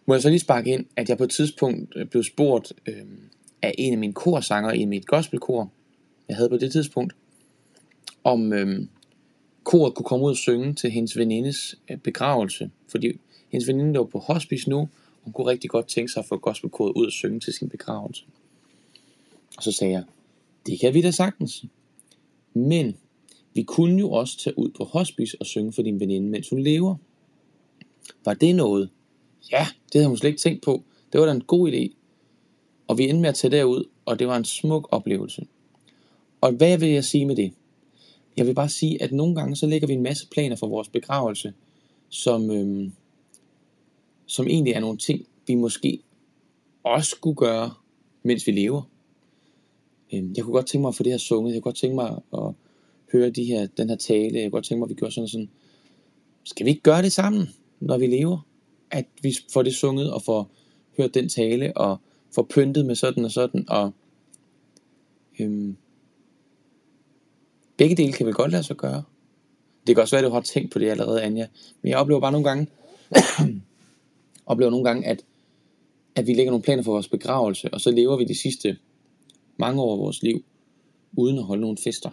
må 0.07 0.14
jeg 0.14 0.23
så 0.23 0.29
lige 0.29 0.41
sparke 0.41 0.71
ind, 0.71 0.87
at 0.97 1.09
jeg 1.09 1.19
på 1.19 1.25
et 1.25 1.31
tidspunkt 1.31 1.93
øh, 1.97 2.07
blev 2.07 2.23
spurgt 2.23 2.73
øhm, 2.87 3.21
af 3.62 3.75
en 3.79 3.93
af 3.93 3.99
mine 3.99 4.12
korsanger 4.12 4.73
i 4.73 4.85
mit 4.85 5.07
gospelkor, 5.07 5.71
jeg 6.29 6.37
havde 6.37 6.49
på 6.49 6.57
det 6.57 6.72
tidspunkt, 6.72 7.12
om 8.24 8.53
øhm, 8.53 8.89
koret 9.64 9.95
kunne 9.95 10.05
komme 10.05 10.27
ud 10.27 10.31
og 10.31 10.37
synge 10.37 10.74
til 10.74 10.91
hendes 10.91 11.16
venindes 11.16 11.79
øh, 11.91 11.99
begravelse, 11.99 12.70
fordi 12.89 13.20
hendes 13.49 13.68
veninde 13.68 13.93
lå 13.93 14.05
på 14.05 14.18
hospice 14.18 14.70
nu, 14.70 14.79
og 14.79 14.89
hun 15.24 15.33
kunne 15.33 15.47
rigtig 15.47 15.70
godt 15.70 15.89
tænke 15.89 16.12
sig 16.12 16.20
at 16.20 16.27
få 16.27 16.37
gospelkoret 16.37 16.93
ud 16.93 17.07
og 17.07 17.12
synge 17.12 17.41
til 17.41 17.53
sin 17.53 17.68
begravelse. 17.68 18.24
Og 19.57 19.62
så 19.62 19.72
sagde 19.72 19.93
jeg, 19.93 20.05
det 20.66 20.81
kan 20.81 20.95
vi 20.95 21.03
da 21.03 21.11
sagtens. 21.11 21.64
Men 22.55 22.97
vi 23.55 23.62
kunne 23.62 23.99
jo 24.01 24.11
også 24.11 24.39
tage 24.39 24.59
ud 24.59 24.70
på 24.70 24.85
hospice 24.85 25.37
og 25.41 25.47
synge 25.47 25.72
for 25.72 25.83
din 25.83 26.01
veninde, 26.01 26.29
mens 26.29 26.49
hun 26.49 26.59
lever. 26.59 26.97
Var 28.24 28.35
det 28.35 28.57
noget? 28.57 28.91
Ja, 29.53 29.66
det 29.93 29.95
havde 29.95 30.09
hun 30.09 30.16
slet 30.16 30.31
ikke 30.31 30.41
tænkt 30.41 30.62
på. 30.62 30.83
Det 31.12 31.20
var 31.20 31.27
da 31.27 31.33
en 31.33 31.41
god 31.41 31.72
idé. 31.72 31.95
Og 32.89 32.99
vi 32.99 33.05
endte 33.05 33.20
med 33.20 33.29
at 33.29 33.35
tage 33.35 33.57
derud, 33.57 33.85
og 34.05 34.18
det 34.18 34.29
var 34.29 34.37
en 34.37 34.45
smuk 34.45 34.89
oplevelse. 34.91 35.47
Og 36.41 36.53
hvad 36.53 36.78
vil 36.78 36.89
jeg 36.89 37.05
sige 37.05 37.26
med 37.26 37.37
det? 37.37 37.53
Jeg 38.37 38.47
vil 38.47 38.55
bare 38.55 38.68
sige, 38.68 39.03
at 39.03 39.12
nogle 39.12 39.34
gange 39.34 39.57
så 39.57 39.66
lægger 39.66 39.87
vi 39.87 39.93
en 39.93 40.03
masse 40.03 40.28
planer 40.28 40.57
for 40.57 40.66
vores 40.66 40.89
begravelse, 40.89 41.53
som, 42.09 42.51
øhm, 42.51 42.93
som 44.26 44.47
egentlig 44.47 44.72
er 44.72 44.80
nogle 44.80 44.99
ting, 44.99 45.26
vi 45.47 45.55
måske 45.55 46.01
også 46.82 47.11
skulle 47.11 47.37
gøre, 47.37 47.74
mens 48.22 48.47
vi 48.47 48.53
lever. 48.53 48.82
Øhm, 50.14 50.32
jeg 50.37 50.45
kunne 50.45 50.53
godt 50.53 50.66
tænke 50.66 50.82
mig 50.82 50.89
at 50.89 50.95
få 50.95 51.03
det 51.03 51.12
her 51.12 51.18
sunget. 51.18 51.55
Jeg 51.55 51.62
kunne 51.62 51.70
godt 51.70 51.76
tænke 51.76 51.95
mig 51.95 52.20
at 52.32 52.55
høre 53.12 53.30
de 53.30 53.45
her, 53.45 53.66
den 53.66 53.89
her 53.89 53.97
tale. 53.97 54.34
Jeg 54.34 54.45
kunne 54.45 54.51
godt 54.51 54.64
tænke 54.64 54.78
mig, 54.78 54.87
at 54.87 54.91
vi 54.91 54.95
gjorde 54.95 55.14
sådan 55.14 55.28
sådan. 55.28 55.51
Skal 56.45 56.66
vi 56.66 56.70
ikke 56.70 56.82
gøre 56.82 57.03
det 57.03 57.12
sammen, 57.12 57.49
når 57.80 57.99
vi 57.99 58.07
lever? 58.07 58.47
At 58.91 59.07
vi 59.22 59.37
får 59.53 59.62
det 59.62 59.74
sunget 59.74 60.12
og 60.12 60.22
får 60.22 60.51
hørt 60.97 61.14
den 61.14 61.28
tale 61.28 61.76
og 61.76 61.97
får 62.34 62.47
pyntet 62.51 62.87
med 62.87 62.95
sådan 62.95 63.24
og 63.24 63.30
sådan. 63.30 63.64
Og 63.68 63.93
øhm, 65.41 65.76
begge 67.77 67.97
dele 67.97 68.12
kan 68.12 68.27
vel 68.27 68.35
godt 68.35 68.53
lade 68.53 68.62
sig 68.62 68.77
gøre. 68.77 69.03
Det 69.87 69.95
kan 69.95 70.03
også 70.03 70.16
være, 70.16 70.24
at 70.24 70.29
du 70.29 70.35
har 70.35 70.41
tænkt 70.41 70.72
på 70.72 70.79
det 70.79 70.91
allerede, 70.91 71.22
Anja. 71.22 71.47
Men 71.83 71.91
jeg 71.91 71.99
oplever 71.99 72.20
bare 72.20 72.33
nogle 72.33 72.49
gange, 72.49 72.66
oplever 74.47 74.70
nogle 74.70 74.85
gange, 74.85 75.07
at, 75.07 75.24
at 76.14 76.27
vi 76.27 76.35
lægger 76.35 76.51
nogle 76.51 76.62
planer 76.62 76.83
for 76.83 76.93
vores 76.93 77.09
begravelse, 77.09 77.74
og 77.74 77.81
så 77.81 77.91
lever 77.91 78.16
vi 78.16 78.24
de 78.24 78.35
sidste 78.35 78.77
mange 79.57 79.83
år 79.83 79.93
af 79.93 79.99
vores 79.99 80.22
liv, 80.22 80.45
uden 81.16 81.39
at 81.39 81.45
holde 81.45 81.61
nogle 81.61 81.79
fester. 81.85 82.11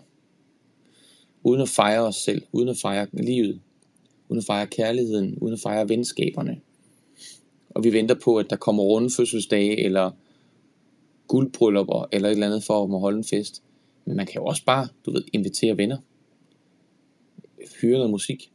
Uden 1.44 1.62
at 1.62 1.70
fejre 1.70 2.02
os 2.02 2.16
selv, 2.16 2.42
uden 2.52 2.70
at 2.70 2.78
fejre 2.82 3.08
livet, 3.14 3.62
uden 4.30 4.40
at 4.40 4.46
fejre 4.46 4.68
kærligheden, 4.68 5.38
uden 5.38 5.54
at 5.54 5.60
fejre 5.60 5.90
venskaberne. 5.90 6.60
Og 7.70 7.84
vi 7.84 7.94
venter 7.94 8.16
på, 8.16 8.38
at 8.38 8.50
der 8.50 8.56
kommer 8.56 8.84
runde 8.84 9.10
fødselsdage, 9.10 9.84
eller 9.86 10.12
guldbryllupper, 11.28 12.08
eller 12.12 12.30
et 12.30 12.34
eller 12.34 12.48
andet 12.48 12.64
for 12.64 12.84
at 12.84 13.00
holde 13.00 13.18
en 13.18 13.24
fest. 13.24 13.64
Men 14.06 14.18
man 14.18 14.26
kan 14.26 14.36
jo 14.36 14.46
også 14.46 14.66
bare, 14.66 14.88
du 15.06 15.12
ved, 15.12 15.24
invitere 15.34 15.78
venner. 15.78 15.98
Hyre 17.82 17.98
noget 17.98 18.12
musik. 18.12 18.52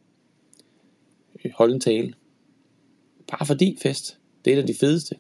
Holde 1.55 1.75
en 1.75 1.81
tale. 1.81 2.15
Bare 3.31 3.47
fordi 3.47 3.79
fest. 3.83 4.19
Det 4.45 4.53
er 4.53 4.61
da 4.61 4.67
de 4.67 4.75
fedeste. 4.75 5.17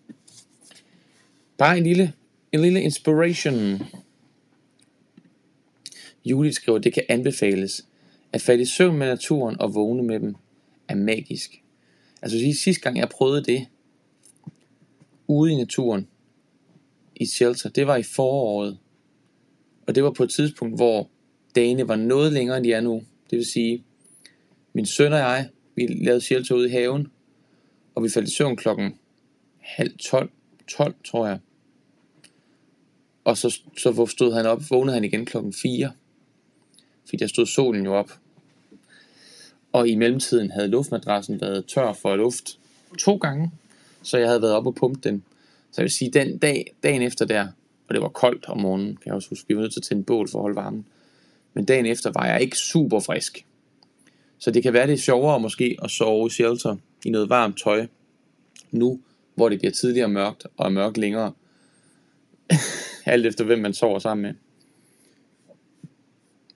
Bare 1.57 1.79
en 1.79 1.85
lille 1.85 2.13
en 2.53 2.61
lille 2.61 2.83
inspiration. 2.83 3.83
Julie 6.25 6.53
skriver, 6.53 6.79
det 6.79 6.93
kan 6.93 7.03
anbefales. 7.09 7.87
At 8.33 8.43
falde 8.43 8.63
i 8.63 8.67
søvn 8.67 8.99
med 8.99 9.07
naturen 9.07 9.61
og 9.61 9.75
vågne 9.75 10.03
med 10.03 10.21
dem 10.21 10.37
er 10.89 10.95
magisk. 10.95 11.63
Altså 12.23 12.39
sidste 12.39 12.83
gang 12.83 12.99
jeg 12.99 13.09
prøvede 13.09 13.45
det, 13.45 13.67
ude 15.27 15.53
i 15.53 15.57
naturen, 15.57 16.09
i 17.17 17.27
shelter, 17.27 17.69
det 17.69 17.87
var 17.87 17.97
i 17.97 18.03
foråret. 18.03 18.79
Og 19.89 19.95
det 19.95 20.05
var 20.05 20.11
på 20.11 20.23
et 20.23 20.31
tidspunkt, 20.31 20.77
hvor 20.77 21.11
dagene 21.55 21.89
var 21.89 21.97
noget 21.97 22.33
længere, 22.33 22.57
end 22.57 22.65
de 22.65 22.73
er 22.73 22.81
nu. 22.81 23.03
Det 23.31 23.37
vil 23.37 23.47
sige, 23.47 23.85
min 24.73 24.87
søn 24.87 25.13
og 25.13 25.19
jeg, 25.19 25.49
vi 25.75 25.87
lavede 25.87 26.21
shelter 26.21 26.55
ude 26.55 26.69
i 26.69 26.71
haven, 26.71 27.09
og 27.95 28.03
vi 28.03 28.09
faldt 28.09 28.29
i 28.29 28.33
søvn 28.33 28.57
klokken 28.57 28.95
halv 29.61 29.99
12, 29.99 30.31
12 30.69 30.95
tror 31.05 31.27
jeg. 31.27 31.39
Og 33.25 33.39
så, 33.39 33.61
så 33.79 34.07
stod 34.07 34.35
han 34.35 34.47
op, 34.47 34.63
vågnede 34.71 34.95
han 34.95 35.05
igen 35.05 35.27
klokken 35.27 35.53
4. 35.53 35.93
Fordi 37.05 37.17
der 37.17 37.27
stod 37.27 37.47
solen 37.47 37.85
jo 37.85 37.95
op. 37.95 38.11
Og 39.73 39.89
i 39.89 39.95
mellemtiden 39.95 40.51
havde 40.51 40.69
luftmadrassen 40.69 41.41
været 41.41 41.67
tør 41.67 41.93
for 41.93 42.17
luft 42.17 42.59
to 42.99 43.17
gange. 43.17 43.53
Så 44.03 44.19
jeg 44.19 44.29
havde 44.29 44.43
været 44.43 44.55
op 44.55 44.67
og 44.67 44.75
pumpe 44.75 45.09
den. 45.09 45.25
Så 45.71 45.81
jeg 45.81 45.83
vil 45.83 45.93
sige, 45.93 46.11
den 46.11 46.39
dag, 46.39 46.75
dagen 46.83 47.03
efter 47.03 47.25
der, 47.25 47.49
og 47.89 47.95
det 47.95 48.03
var 48.03 48.09
koldt 48.09 48.49
om 48.49 48.61
morgenen, 48.61 48.97
kan 48.97 49.07
jeg 49.07 49.15
også 49.15 49.29
huske, 49.29 49.49
vi 49.49 49.55
var 49.55 49.61
nødt 49.61 49.73
til 49.73 49.81
at 49.81 49.85
tænde 49.85 50.05
bål 50.05 50.29
for 50.29 50.39
at 50.39 50.43
holde 50.43 50.57
varmen. 50.57 50.87
Men 51.55 51.65
dagen 51.65 51.87
efter 51.87 52.11
var 52.11 52.27
jeg 52.27 52.41
ikke 52.41 52.57
super 52.57 53.01
frisk. 53.01 53.47
Så 54.39 54.51
det 54.51 54.63
kan 54.63 54.73
være 54.73 54.87
lidt 54.87 55.01
sjovere 55.01 55.41
måske 55.41 55.77
at 55.83 55.91
sove 55.91 56.27
i 56.27 56.31
shelter 56.31 56.77
i 57.05 57.11
noget 57.11 57.29
varmt 57.29 57.59
tøj, 57.59 57.87
nu 58.71 59.01
hvor 59.35 59.49
det 59.49 59.59
bliver 59.59 59.73
tidligere 59.73 60.09
mørkt 60.09 60.47
og 60.57 60.67
er 60.67 60.71
mørkt 60.71 60.99
længere. 60.99 61.33
alt 63.07 63.27
efter 63.27 63.45
hvem 63.45 63.59
man 63.59 63.75
sover 63.75 63.99
sammen 63.99 64.23
med. 64.23 64.35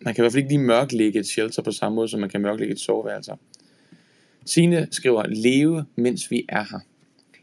Man 0.00 0.14
kan 0.14 0.22
i 0.22 0.24
hvert 0.24 0.32
fald 0.32 0.42
ikke 0.42 0.54
lige 0.54 0.66
mørklægge 0.66 1.18
et 1.20 1.26
shelter 1.26 1.62
på 1.62 1.72
samme 1.72 1.96
måde, 1.96 2.08
som 2.08 2.20
man 2.20 2.28
kan 2.30 2.40
mørklægge 2.40 2.72
et 2.72 2.80
soveværelse. 2.80 3.32
Sine 4.44 4.88
skriver, 4.90 5.26
leve 5.26 5.84
mens 5.96 6.30
vi 6.30 6.44
er 6.48 6.64
her. 6.70 6.80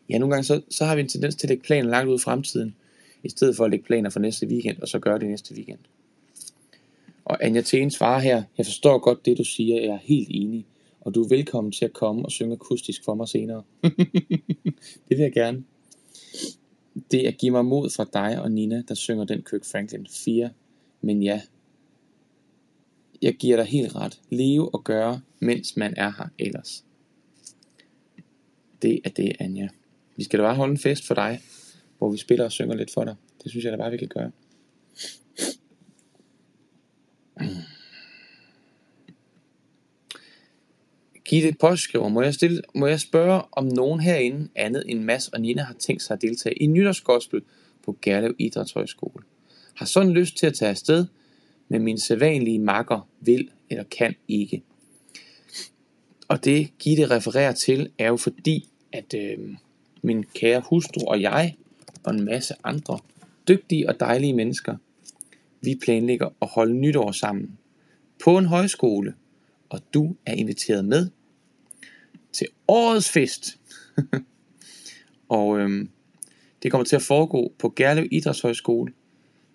Ja, 0.10 0.18
nogle 0.18 0.36
gange 0.36 0.46
så, 0.46 0.62
så 0.70 0.86
har 0.86 0.96
vi 0.96 1.02
en 1.02 1.08
tendens 1.08 1.36
til 1.36 1.48
at 1.48 1.50
lægge 1.50 1.64
planer 1.64 1.90
langt 1.90 2.10
ud 2.10 2.16
i 2.16 2.22
fremtiden, 2.24 2.76
i 3.24 3.30
stedet 3.30 3.56
for 3.56 3.66
at 3.66 3.72
lægge 3.72 3.86
planer 3.86 4.10
for 4.10 4.20
næste 4.20 4.48
weekend, 4.48 4.80
og 4.82 4.88
så 4.88 5.00
gøre 5.00 5.20
det 5.20 5.28
næste 5.28 5.56
weekend. 5.56 5.80
Og 7.26 7.46
Anja 7.46 7.62
Tene 7.62 7.92
svarer 7.92 8.20
her, 8.20 8.44
jeg 8.58 8.66
forstår 8.66 8.98
godt 8.98 9.26
det 9.26 9.38
du 9.38 9.44
siger, 9.44 9.82
jeg 9.82 9.90
er 9.90 10.00
helt 10.02 10.28
enig, 10.32 10.66
og 11.02 11.16
du 11.16 11.24
er 11.24 11.28
velkommen 11.28 11.72
til 11.72 11.86
at 11.86 11.94
komme 11.94 12.26
og 12.26 12.32
synge 12.32 12.54
akustisk 12.54 13.04
for 13.06 13.16
mig 13.16 13.28
senere. 13.28 13.64
det 15.08 15.10
vil 15.10 15.20
jeg 15.20 15.34
gerne. 15.34 15.64
Det 17.12 17.28
er 17.28 17.32
give 17.32 17.52
mig 17.52 17.66
mod 17.66 17.90
fra 17.90 18.06
dig 18.14 18.42
og 18.42 18.52
Nina, 18.52 18.84
der 18.88 18.94
synger 18.94 19.24
den 19.24 19.44
Kirk 19.50 19.66
Franklin 19.66 20.08
4. 20.10 20.50
Men 21.02 21.24
ja, 21.24 21.42
jeg 23.22 23.34
giver 23.34 23.58
dig 23.58 23.66
helt 23.66 23.96
ret. 23.96 24.20
Leve 24.30 24.74
og 24.74 24.84
gøre, 24.84 25.22
mens 25.40 25.78
man 25.78 25.94
er 25.98 26.12
her 26.18 26.28
ellers. 26.40 26.86
Det 28.82 29.00
er 29.04 29.10
det, 29.10 29.36
Anja. 29.40 29.68
Vi 30.16 30.24
skal 30.24 30.40
da 30.40 30.44
bare 30.44 30.56
holde 30.56 30.72
en 30.72 30.78
fest 30.78 31.08
for 31.08 31.14
dig, 31.14 31.42
hvor 32.00 32.12
vi 32.12 32.18
spiller 32.18 32.46
og 32.46 32.52
synger 32.52 32.76
lidt 32.76 32.94
for 32.94 33.04
dig. 33.04 33.16
Det 33.44 33.52
synes 33.52 33.66
jeg 33.66 33.72
da 33.72 33.78
bare, 33.78 33.92
vi 33.92 33.98
kan 33.98 34.08
gøre. 34.08 34.32
Gitte 41.30 41.54
Påskriver, 41.60 42.10
må 42.10 42.22
jeg, 42.22 42.34
stille, 42.34 42.62
må 42.76 42.88
jeg 42.88 43.00
spørge, 43.00 43.42
om 43.52 43.66
nogen 43.66 44.00
herinde 44.00 44.50
andet 44.56 44.84
end 44.88 45.04
Mads 45.04 45.28
og 45.28 45.42
Nina 45.42 45.64
har 45.64 45.74
tænkt 45.74 46.02
sig 46.02 46.14
at 46.14 46.22
deltage 46.22 46.56
i 46.56 46.68
nytårsgospel 46.68 47.42
på 47.84 47.98
Gerlev 48.02 48.36
Idrætshøjskole? 48.40 49.24
Har 49.74 49.86
sådan 49.86 50.12
lyst 50.12 50.38
til 50.38 50.48
at 50.48 50.54
tage 50.54 50.70
afsted, 50.70 51.06
men 51.68 51.84
min 51.84 52.00
sædvanlige 52.00 52.60
makker 52.60 53.08
vil 53.20 53.50
eller 53.70 53.84
kan 53.84 54.16
ikke. 54.28 54.64
Og 56.28 56.46
det 56.46 56.70
Gitte 56.80 57.10
refererer 57.10 57.52
til, 57.52 57.92
er 57.98 58.08
jo 58.08 58.18
fordi, 58.18 58.70
at 58.92 59.14
øh, 59.14 59.56
min 60.02 60.24
kære 60.24 60.62
hustru 60.70 61.02
og 61.08 61.22
jeg, 61.22 61.56
og 62.04 62.14
en 62.14 62.26
masse 62.26 62.54
andre 62.64 63.00
dygtige 63.48 63.90
og 63.90 64.00
dejlige 64.00 64.34
mennesker, 64.34 64.76
vi 65.62 65.80
planlægger 65.84 66.30
at 66.42 66.48
holde 66.48 66.74
nytår 66.74 67.12
sammen 67.12 67.58
på 68.24 68.38
en 68.38 68.46
højskole, 68.46 69.14
og 69.70 69.80
du 69.94 70.16
er 70.26 70.34
inviteret 70.34 70.86
med 70.86 71.10
til 72.32 72.48
årets 72.68 73.10
fest. 73.10 73.60
og 75.30 75.60
øhm, 75.60 75.90
det 76.64 76.72
kommer 76.72 76.86
til 76.86 76.96
at 76.96 77.02
foregå 77.02 77.54
på 77.60 77.74
Gerlev 77.76 78.08
Idrætshøjskole 78.12 78.94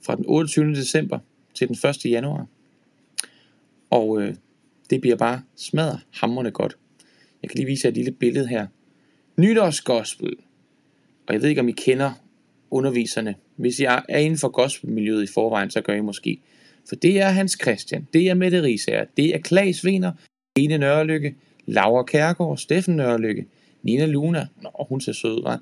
fra 0.03 0.17
den 0.17 0.25
28. 0.29 0.75
december 0.75 1.19
til 1.55 1.69
den 1.69 1.91
1. 1.91 2.05
januar. 2.05 2.47
Og 3.91 4.23
øh, 4.23 4.35
det 4.91 5.01
bliver 5.01 5.17
bare 5.17 5.43
smadret 5.57 6.01
hammerne 6.11 6.51
godt. 6.51 6.77
Jeg 7.43 7.51
kan 7.51 7.57
lige 7.57 7.67
vise 7.67 7.87
jer 7.87 7.91
et 7.91 7.97
lille 7.97 8.13
billede 8.13 8.49
her. 8.49 8.67
Nytårsgospel. 9.37 10.37
Og 11.27 11.35
jeg 11.35 11.43
ved 11.43 11.49
ikke, 11.49 11.61
om 11.61 11.69
I 11.69 11.73
kender 11.73 12.13
underviserne. 12.75 13.35
Hvis 13.57 13.79
I 13.81 13.85
er 13.85 14.19
inden 14.19 14.39
for 14.39 14.49
gospelmiljøet 14.49 15.23
i 15.23 15.33
forvejen, 15.35 15.71
så 15.71 15.81
gør 15.81 15.95
I 15.95 16.01
måske. 16.01 16.41
For 16.89 16.97
det 16.97 17.21
er 17.21 17.29
Hans 17.29 17.59
Christian, 17.63 18.09
det 18.13 18.29
er 18.29 18.35
Mette 18.35 18.63
Risager, 18.63 19.05
det 19.17 19.35
er 19.35 19.39
Klaas 19.39 19.85
Wiener, 19.85 20.13
Ene 20.57 20.79
Nørrelykke, 20.79 21.35
Laura 21.67 22.03
Kærgaard, 22.03 22.59
Steffen 22.59 22.97
Nørrelykke, 22.97 23.47
Nina 23.83 24.07
Luna, 24.07 24.47
nå, 24.63 24.87
hun 24.89 25.01
ser 25.01 25.13
sød 25.13 25.33
ud, 25.33 25.43
hva'? 25.47 25.59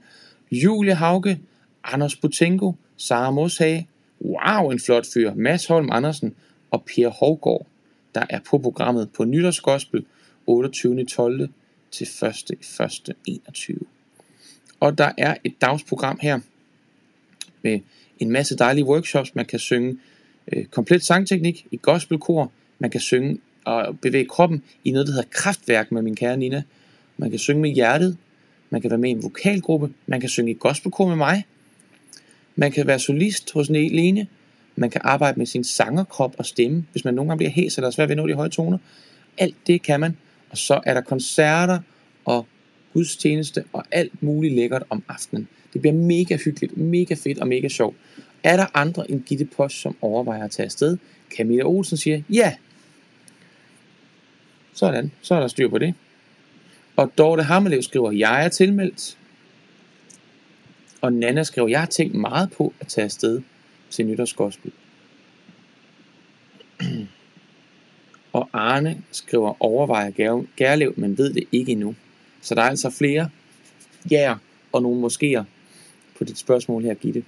Julie 0.51 0.95
Hauke, 0.95 1.39
Anders 1.85 2.17
Butenko, 2.17 2.75
Sara 2.97 3.31
Moshage, 3.31 3.89
wow, 4.21 4.71
en 4.71 4.81
flot 4.81 5.07
fyr, 5.15 5.35
Mads 5.35 5.67
Holm 5.67 5.89
Andersen 5.93 6.35
og 6.71 6.85
Per 6.85 7.09
Hovgaard, 7.09 7.67
der 8.15 8.25
er 8.31 8.39
på 8.51 8.59
programmet 8.59 9.11
på 9.11 9.25
Nytårsgospel 9.25 10.05
28. 10.47 11.05
12. 11.05 11.49
til 11.91 12.09
1. 12.23 12.51
1. 12.81 13.15
21. 13.27 13.79
Og 14.81 14.99
der 14.99 15.11
er 15.19 15.35
et 15.45 15.55
dagsprogram 15.61 16.19
her 16.23 16.41
med 17.63 17.81
en 18.19 18.31
masse 18.31 18.57
dejlige 18.57 18.85
workshops. 18.85 19.35
Man 19.35 19.45
kan 19.45 19.59
synge 19.59 19.99
øh, 20.53 20.65
komplet 20.65 21.05
sangteknik 21.05 21.67
i 21.71 21.77
gospelkor. 21.77 22.53
Man 22.79 22.91
kan 22.91 23.01
synge 23.01 23.39
og 23.65 23.99
bevæge 24.01 24.25
kroppen 24.25 24.63
i 24.85 24.91
noget, 24.91 25.07
der 25.07 25.13
hedder 25.13 25.29
kraftværk 25.31 25.93
med 25.93 26.03
min 26.03 26.17
kære 26.17 26.37
Nina. 26.37 26.63
Man 27.17 27.31
kan 27.31 27.39
synge 27.39 27.63
med 27.63 27.71
hjertet. 27.71 28.17
Man 28.71 28.81
kan 28.81 28.91
være 28.91 28.99
med 28.99 29.11
i 29.11 29.13
en 29.13 29.23
vokalgruppe. 29.23 29.91
Man 30.07 30.21
kan 30.21 30.29
synge 30.29 30.51
i 30.51 30.55
gospelkor 30.55 31.09
med 31.09 31.17
mig. 31.17 31.45
Man 32.57 32.73
kan 32.73 32.87
være 32.87 32.99
solist 32.99 33.53
hos 33.53 33.69
Lene. 33.71 34.27
Man 34.77 34.91
kan 34.91 35.01
arbejde 35.05 35.39
med 35.39 35.47
sin 35.47 35.65
sangerkrop 35.65 36.35
og 36.39 36.47
stemme, 36.47 36.87
hvis 36.93 37.05
man 37.05 37.15
nogle 37.15 37.29
gange 37.29 37.39
bliver 37.39 37.51
hæs 37.51 37.79
eller 37.79 37.91
svært 37.91 38.09
ved 38.09 38.17
at 38.17 38.17
nå 38.17 38.29
de 38.29 38.35
høje 38.35 38.49
toner. 38.49 38.79
Alt 39.39 39.57
det 39.67 39.83
kan 39.83 40.01
man. 40.01 40.17
Og 40.51 40.59
så 40.59 40.81
er 40.87 40.95
der 40.95 41.01
koncerter 41.01 41.79
og 42.25 42.47
gudstjeneste 42.93 43.65
og 43.73 43.85
alt 43.91 44.23
muligt 44.23 44.55
lækkert 44.55 44.83
om 44.91 45.03
aftenen. 45.09 45.49
Det 45.73 45.81
bliver 45.81 45.95
mega 45.95 46.37
hyggeligt, 46.37 46.77
mega 46.77 47.15
fedt 47.15 47.39
og 47.39 47.49
mega 47.49 47.69
sjovt. 47.69 47.97
Er 48.43 48.57
der 48.57 48.67
andre 48.75 49.11
end 49.11 49.23
Gitte 49.23 49.45
Post, 49.45 49.81
som 49.81 49.97
overvejer 50.01 50.45
at 50.45 50.51
tage 50.51 50.65
afsted? 50.65 50.99
Camilla 51.37 51.63
Olsen 51.63 51.97
siger, 51.97 52.23
ja. 52.31 52.55
Sådan, 54.73 55.13
så 55.21 55.35
er 55.35 55.41
der 55.41 55.49
styr 55.49 55.69
på 55.69 55.79
det. 55.79 55.95
Og 56.97 57.13
Dorte 57.19 57.43
Hammelev 57.43 57.83
skriver, 57.83 58.13
jeg 58.13 58.45
er 58.45 58.49
tilmeldt. 58.49 59.19
Og 61.01 61.13
Nana 61.13 61.43
skriver, 61.43 61.69
jeg 61.69 61.81
har 61.81 61.87
tænkt 61.87 62.15
meget 62.15 62.53
på 62.53 62.73
at 62.81 62.87
tage 62.87 63.05
afsted 63.05 63.43
til 63.91 64.07
nytårsgospel. 64.07 64.73
og 68.33 68.49
Arne 68.53 69.03
skriver, 69.13 69.63
overvejer 69.63 70.11
Gærlev, 70.57 70.95
men 70.97 71.19
ved 71.19 71.35
det 71.35 71.45
ikke 71.53 71.73
endnu. 71.73 71.95
Så 72.41 72.55
der 72.55 72.63
er 72.63 72.69
altså 72.69 72.91
flere 72.91 73.31
ja 74.11 74.35
og 74.73 74.83
nogle 74.83 75.01
måskeer 75.01 75.45
på 76.23 76.27
dit 76.27 76.39
spørgsmål 76.39 76.83
her, 76.83 76.95
Gitte. 76.95 77.25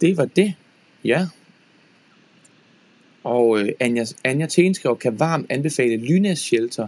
Det 0.00 0.16
var 0.16 0.24
det. 0.24 0.54
Ja. 1.04 1.26
Og 3.24 3.60
øh, 3.60 3.68
Anja, 3.80 4.04
Anja 4.24 4.46
Tenskov 4.46 4.98
kan 4.98 5.20
varmt 5.20 5.46
anbefale 5.50 5.96
Lynas 5.96 6.38
Shelter. 6.38 6.86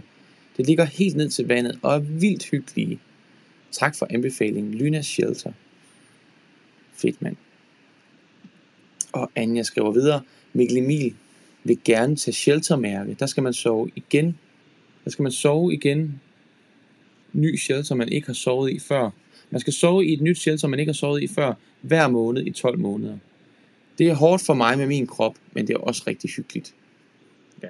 Det 0.57 0.67
ligger 0.67 0.85
helt 0.85 1.15
ned 1.15 1.29
til 1.29 1.47
vandet 1.47 1.79
og 1.81 1.95
er 1.95 1.99
vildt 1.99 2.45
hyggelige. 2.45 2.99
Tak 3.71 3.95
for 3.95 4.07
anbefalingen, 4.09 4.73
Lynas 4.73 5.05
Shelter. 5.05 5.51
Fedt 6.93 7.21
mand. 7.21 7.35
Og 9.11 9.31
Anja 9.35 9.63
skriver 9.63 9.91
videre, 9.91 10.21
Mikkel 10.53 10.77
Emil 10.77 11.15
vil 11.63 11.79
gerne 11.85 12.15
tage 12.15 12.35
sheltermærke. 12.35 13.15
Der 13.19 13.25
skal 13.25 13.43
man 13.43 13.53
sove 13.53 13.91
igen. 13.95 14.37
Der 15.03 15.09
skal 15.09 15.23
man 15.23 15.31
sove 15.31 15.73
igen. 15.73 16.21
Ny 17.33 17.57
shelter, 17.57 17.95
man 17.95 18.09
ikke 18.09 18.27
har 18.27 18.33
sovet 18.33 18.71
i 18.71 18.79
før. 18.79 19.09
Man 19.53 19.59
skal 19.59 19.73
sove 19.73 20.05
i 20.05 20.13
et 20.13 20.21
nyt 20.21 20.37
shelter, 20.37 20.67
man 20.67 20.79
ikke 20.79 20.89
har 20.89 20.93
sovet 20.93 21.23
i 21.23 21.27
før, 21.27 21.53
hver 21.81 22.07
måned 22.07 22.45
i 22.45 22.51
12 22.51 22.79
måneder. 22.79 23.17
Det 23.97 24.09
er 24.09 24.13
hårdt 24.13 24.45
for 24.45 24.53
mig 24.53 24.77
med 24.77 24.87
min 24.87 25.07
krop, 25.07 25.35
men 25.51 25.67
det 25.67 25.73
er 25.73 25.77
også 25.77 26.03
rigtig 26.07 26.29
hyggeligt. 26.29 26.75
Ja. 27.63 27.69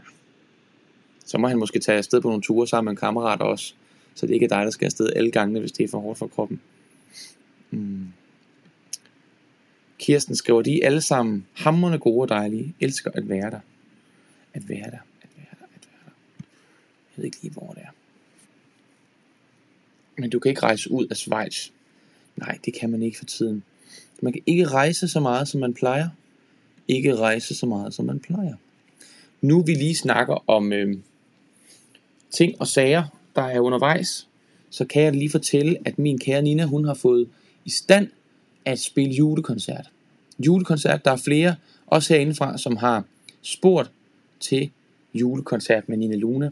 Så 1.25 1.37
må 1.37 1.47
han 1.47 1.57
måske 1.59 1.79
tage 1.79 1.97
afsted 1.97 2.21
på 2.21 2.27
nogle 2.27 2.43
ture 2.43 2.67
sammen 2.67 2.85
med 2.85 2.91
en 2.91 2.97
kammerat 2.97 3.41
også, 3.41 3.73
så 4.15 4.27
det 4.27 4.33
ikke 4.33 4.43
er 4.43 4.49
dig, 4.49 4.65
der 4.65 4.71
skal 4.71 4.85
afsted 4.85 5.09
alle 5.15 5.31
gangene, 5.31 5.59
hvis 5.59 5.71
det 5.71 5.83
er 5.83 5.87
for 5.87 5.99
hårdt 5.99 6.19
for 6.19 6.27
kroppen. 6.27 6.61
Mm. 7.71 8.07
Kirsten 9.99 10.35
skriver, 10.35 10.61
de 10.61 10.81
er 10.81 10.85
alle 10.85 11.01
sammen 11.01 11.45
hamrende 11.53 11.99
gode 11.99 12.21
og 12.21 12.29
dejlige, 12.29 12.75
elsker 12.79 13.11
at 13.13 13.29
være 13.29 13.51
der. 13.51 13.59
At 14.53 14.69
være 14.69 14.91
der, 14.91 15.03
at 15.21 15.29
være 15.37 15.47
der, 15.59 15.65
at 15.65 15.81
være 15.87 15.99
der. 16.05 16.11
Jeg 16.37 17.17
ved 17.17 17.25
ikke 17.25 17.37
lige, 17.41 17.53
hvor 17.53 17.73
det 17.73 17.81
er. 17.83 18.02
Men 20.17 20.29
du 20.29 20.39
kan 20.39 20.49
ikke 20.49 20.61
rejse 20.61 20.91
ud 20.91 21.05
af 21.05 21.17
Schweiz. 21.17 21.69
Nej, 22.35 22.57
det 22.65 22.73
kan 22.73 22.89
man 22.89 23.01
ikke 23.01 23.17
for 23.17 23.25
tiden. 23.25 23.63
Man 24.21 24.33
kan 24.33 24.41
ikke 24.45 24.67
rejse 24.67 25.07
så 25.07 25.19
meget, 25.19 25.47
som 25.47 25.59
man 25.59 25.73
plejer. 25.73 26.09
Ikke 26.87 27.15
rejse 27.15 27.55
så 27.55 27.65
meget, 27.65 27.93
som 27.93 28.05
man 28.05 28.19
plejer. 28.19 28.55
Nu 29.41 29.61
vi 29.61 29.73
lige 29.73 29.95
snakker 29.95 30.49
om 30.49 30.73
øh, 30.73 30.97
ting 32.31 32.61
og 32.61 32.67
sager, 32.67 33.03
der 33.35 33.41
er 33.41 33.59
undervejs, 33.59 34.27
så 34.69 34.85
kan 34.85 35.03
jeg 35.03 35.13
lige 35.13 35.29
fortælle, 35.29 35.77
at 35.85 35.99
min 35.99 36.19
kære 36.19 36.41
Nina, 36.41 36.65
hun 36.65 36.85
har 36.85 36.93
fået 36.93 37.29
i 37.65 37.69
stand 37.69 38.09
at 38.65 38.79
spille 38.79 39.13
julekoncert. 39.13 39.89
Julekoncert, 40.39 41.05
der 41.05 41.11
er 41.11 41.15
flere, 41.15 41.55
også 41.87 42.13
herindefra, 42.13 42.57
som 42.57 42.77
har 42.77 43.03
spurgt 43.41 43.91
til 44.39 44.71
julekoncert 45.13 45.89
med 45.89 45.97
Nina 45.97 46.15
Luna. 46.15 46.49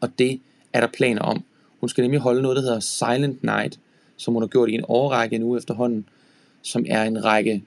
Og 0.00 0.18
det 0.18 0.40
er 0.72 0.80
der 0.80 0.88
planer 0.96 1.22
om. 1.22 1.44
Hun 1.80 1.88
skal 1.88 2.02
nemlig 2.02 2.20
holde 2.20 2.42
noget, 2.42 2.56
der 2.56 2.62
hedder 2.62 2.80
Silent 2.80 3.42
Night, 3.42 3.78
som 4.16 4.34
hun 4.34 4.42
har 4.42 4.48
gjort 4.48 4.68
i 4.68 4.72
en 4.72 4.84
årrække 4.88 5.38
nu 5.38 5.56
efterhånden, 5.56 6.08
som 6.62 6.84
er 6.88 7.02
en 7.02 7.24
række 7.24 7.62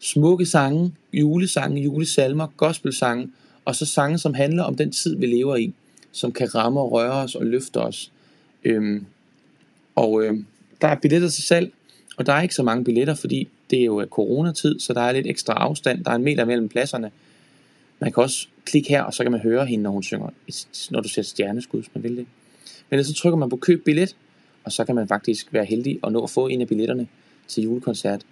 smukke 0.00 0.46
sange, 0.46 0.92
julesange, 1.12 1.82
julesalmer, 1.82 2.46
gospelsange, 2.56 3.30
og 3.64 3.76
så 3.76 3.86
sange, 3.86 4.18
som 4.18 4.34
handler 4.34 4.62
om 4.62 4.76
den 4.76 4.90
tid, 4.90 5.16
vi 5.16 5.26
lever 5.26 5.56
i, 5.56 5.72
som 6.12 6.32
kan 6.32 6.54
ramme 6.54 6.80
og 6.80 6.92
røre 6.92 7.12
os 7.12 7.34
og 7.34 7.46
løfte 7.46 7.80
os. 7.80 8.12
Øhm, 8.64 9.06
og 9.94 10.24
øhm, 10.24 10.46
der 10.80 10.88
er 10.88 10.94
billetter 10.94 11.28
til 11.28 11.42
salg, 11.42 11.72
og 12.16 12.26
der 12.26 12.32
er 12.32 12.42
ikke 12.42 12.54
så 12.54 12.62
mange 12.62 12.84
billetter, 12.84 13.14
fordi 13.14 13.48
det 13.70 13.80
er 13.80 13.84
jo 13.84 14.00
øh, 14.00 14.06
coronatid, 14.06 14.80
så 14.80 14.92
der 14.92 15.00
er 15.00 15.12
lidt 15.12 15.26
ekstra 15.26 15.52
afstand. 15.52 16.04
Der 16.04 16.10
er 16.10 16.14
en 16.14 16.24
meter 16.24 16.44
mellem 16.44 16.68
pladserne. 16.68 17.10
Man 17.98 18.12
kan 18.12 18.22
også 18.22 18.46
klikke 18.64 18.88
her, 18.88 19.02
og 19.02 19.14
så 19.14 19.22
kan 19.22 19.32
man 19.32 19.40
høre 19.40 19.66
hende, 19.66 19.82
når 19.82 19.90
hun 19.90 20.02
synger, 20.02 20.28
når 20.90 21.00
du 21.00 21.08
ser 21.08 21.22
stjerneskud, 21.22 21.80
hvis 21.80 21.90
man 21.94 22.02
vil 22.02 22.16
det. 22.16 22.26
Men 22.94 23.04
så 23.04 23.14
trykker 23.14 23.36
man 23.36 23.50
på 23.50 23.56
køb 23.56 23.84
billet, 23.84 24.16
og 24.64 24.72
så 24.72 24.84
kan 24.84 24.94
man 24.94 25.08
faktisk 25.08 25.52
være 25.52 25.64
heldig 25.64 25.98
og 26.02 26.12
nå 26.12 26.22
at 26.22 26.30
få 26.30 26.46
en 26.46 26.60
af 26.60 26.68
billetterne 26.68 27.08
til 27.48 27.62
julekoncert 27.62 28.26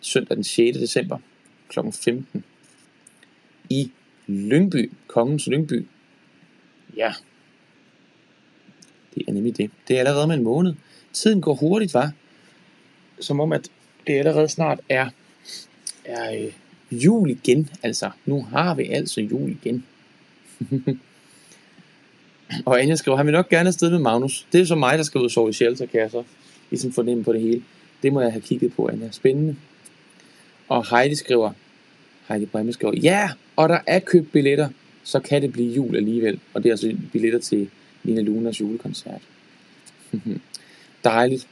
søndag 0.00 0.36
den 0.36 0.44
6. 0.44 0.78
december 0.78 1.18
kl. 1.68 1.78
15 1.92 2.44
i 3.70 3.90
Lyngby, 4.26 4.92
Kongens 5.06 5.46
Lyngby. 5.46 5.86
Ja, 6.96 7.12
det 9.14 9.22
er 9.28 9.32
nemlig 9.32 9.56
det. 9.56 9.70
Det 9.88 9.96
er 9.96 10.00
allerede 10.00 10.26
med 10.26 10.36
en 10.36 10.44
måned. 10.44 10.74
Tiden 11.12 11.40
går 11.40 11.54
hurtigt, 11.54 11.94
var. 11.94 12.12
Som 13.20 13.40
om, 13.40 13.52
at 13.52 13.70
det 14.06 14.12
allerede 14.18 14.48
snart 14.48 14.80
er, 14.88 15.10
er 16.04 16.44
øh, 16.44 16.52
jul 17.04 17.30
igen. 17.30 17.70
Altså, 17.82 18.10
nu 18.26 18.42
har 18.42 18.74
vi 18.74 18.84
altså 18.84 19.20
jul 19.20 19.50
igen. 19.50 19.86
Og 22.66 22.80
Anja 22.80 22.94
skriver, 22.94 23.16
han 23.16 23.26
vil 23.26 23.32
nok 23.32 23.48
gerne 23.48 23.68
afsted 23.68 23.90
med 23.90 23.98
Magnus. 23.98 24.46
Det 24.52 24.60
er 24.60 24.64
så 24.64 24.74
mig, 24.74 24.98
der 24.98 25.04
skal 25.04 25.18
ud 25.18 25.24
og 25.24 25.30
sove 25.30 25.50
i 25.50 25.52
shelter, 25.52 25.86
kan 25.86 26.00
jeg 26.00 26.10
så 26.10 26.22
ligesom 26.70 26.92
fornemme 26.92 27.24
på 27.24 27.32
det 27.32 27.40
hele. 27.40 27.62
Det 28.02 28.12
må 28.12 28.20
jeg 28.20 28.32
have 28.32 28.42
kigget 28.42 28.72
på, 28.72 28.88
Anja. 28.88 29.10
Spændende. 29.10 29.56
Og 30.68 30.98
Heidi 30.98 31.14
skriver, 31.14 31.52
Heidi 32.28 32.46
Bremme 32.46 32.72
skriver, 32.72 32.94
ja, 33.02 33.30
og 33.56 33.68
der 33.68 33.78
er 33.86 33.98
købt 33.98 34.32
billetter, 34.32 34.68
så 35.04 35.20
kan 35.20 35.42
det 35.42 35.52
blive 35.52 35.74
jul 35.74 35.96
alligevel. 35.96 36.40
Og 36.54 36.62
det 36.62 36.68
er 36.68 36.72
altså 36.72 36.96
billetter 37.12 37.38
til 37.38 37.70
Nina 38.04 38.20
Lunas 38.20 38.60
julekoncert. 38.60 39.22
Dejligt. 41.04 41.48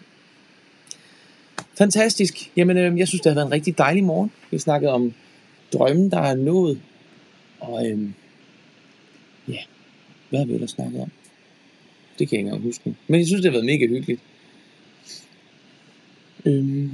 Fantastisk. 1.78 2.50
Jamen, 2.56 2.76
øh, 2.76 2.98
jeg 2.98 3.08
synes, 3.08 3.20
det 3.20 3.30
har 3.30 3.34
været 3.34 3.46
en 3.46 3.52
rigtig 3.52 3.78
dejlig 3.78 4.04
morgen. 4.04 4.32
Vi 4.50 4.58
snakkede 4.58 4.92
om 4.92 5.12
drømmen, 5.72 6.10
der 6.10 6.20
er 6.20 6.34
nået. 6.34 6.80
Og 7.60 7.90
øh, 7.90 7.98
hvad 10.34 10.40
har 10.40 10.46
vi 10.46 10.54
ellers 10.54 10.70
snakket 10.70 11.00
om? 11.00 11.10
Det 12.18 12.28
kan 12.28 12.36
jeg 12.36 12.38
ikke 12.38 12.48
engang 12.48 12.62
huske. 12.62 12.94
Men 13.08 13.20
jeg 13.20 13.26
synes, 13.26 13.42
det 13.42 13.50
har 13.50 13.52
været 13.52 13.66
mega 13.66 13.86
hyggeligt. 13.86 14.20
Øhm, 16.44 16.90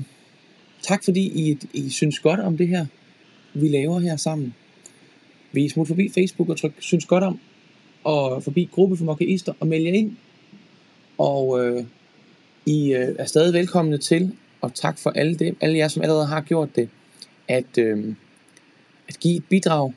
tak 0.82 1.04
fordi 1.04 1.20
I, 1.20 1.58
I 1.74 1.90
synes 1.90 2.18
godt 2.18 2.40
om 2.40 2.56
det 2.56 2.68
her, 2.68 2.86
vi 3.54 3.68
laver 3.68 4.00
her 4.00 4.16
sammen. 4.16 4.54
Vi 5.52 5.68
smut 5.68 5.88
forbi 5.88 6.08
Facebook 6.14 6.48
og 6.48 6.56
tryk 6.56 6.72
synes 6.78 7.04
godt 7.04 7.24
om, 7.24 7.40
og 8.04 8.42
forbi 8.42 8.68
gruppe 8.72 8.96
for 8.96 9.04
mokkeister 9.04 9.52
og 9.60 9.66
meld 9.66 9.82
jer 9.82 9.92
ind. 9.92 10.16
Og 11.18 11.64
øh, 11.64 11.84
I 12.66 12.92
øh, 12.92 13.14
er 13.18 13.24
stadig 13.24 13.52
velkomne 13.52 13.98
til, 13.98 14.36
og 14.60 14.74
tak 14.74 14.98
for 14.98 15.10
alle, 15.10 15.34
det, 15.34 15.54
alle 15.60 15.78
jer, 15.78 15.88
som 15.88 16.02
allerede 16.02 16.26
har 16.26 16.40
gjort 16.40 16.76
det, 16.76 16.88
at, 17.48 17.78
øh, 17.78 18.14
at 19.08 19.20
give 19.20 19.36
et 19.36 19.44
bidrag 19.44 19.92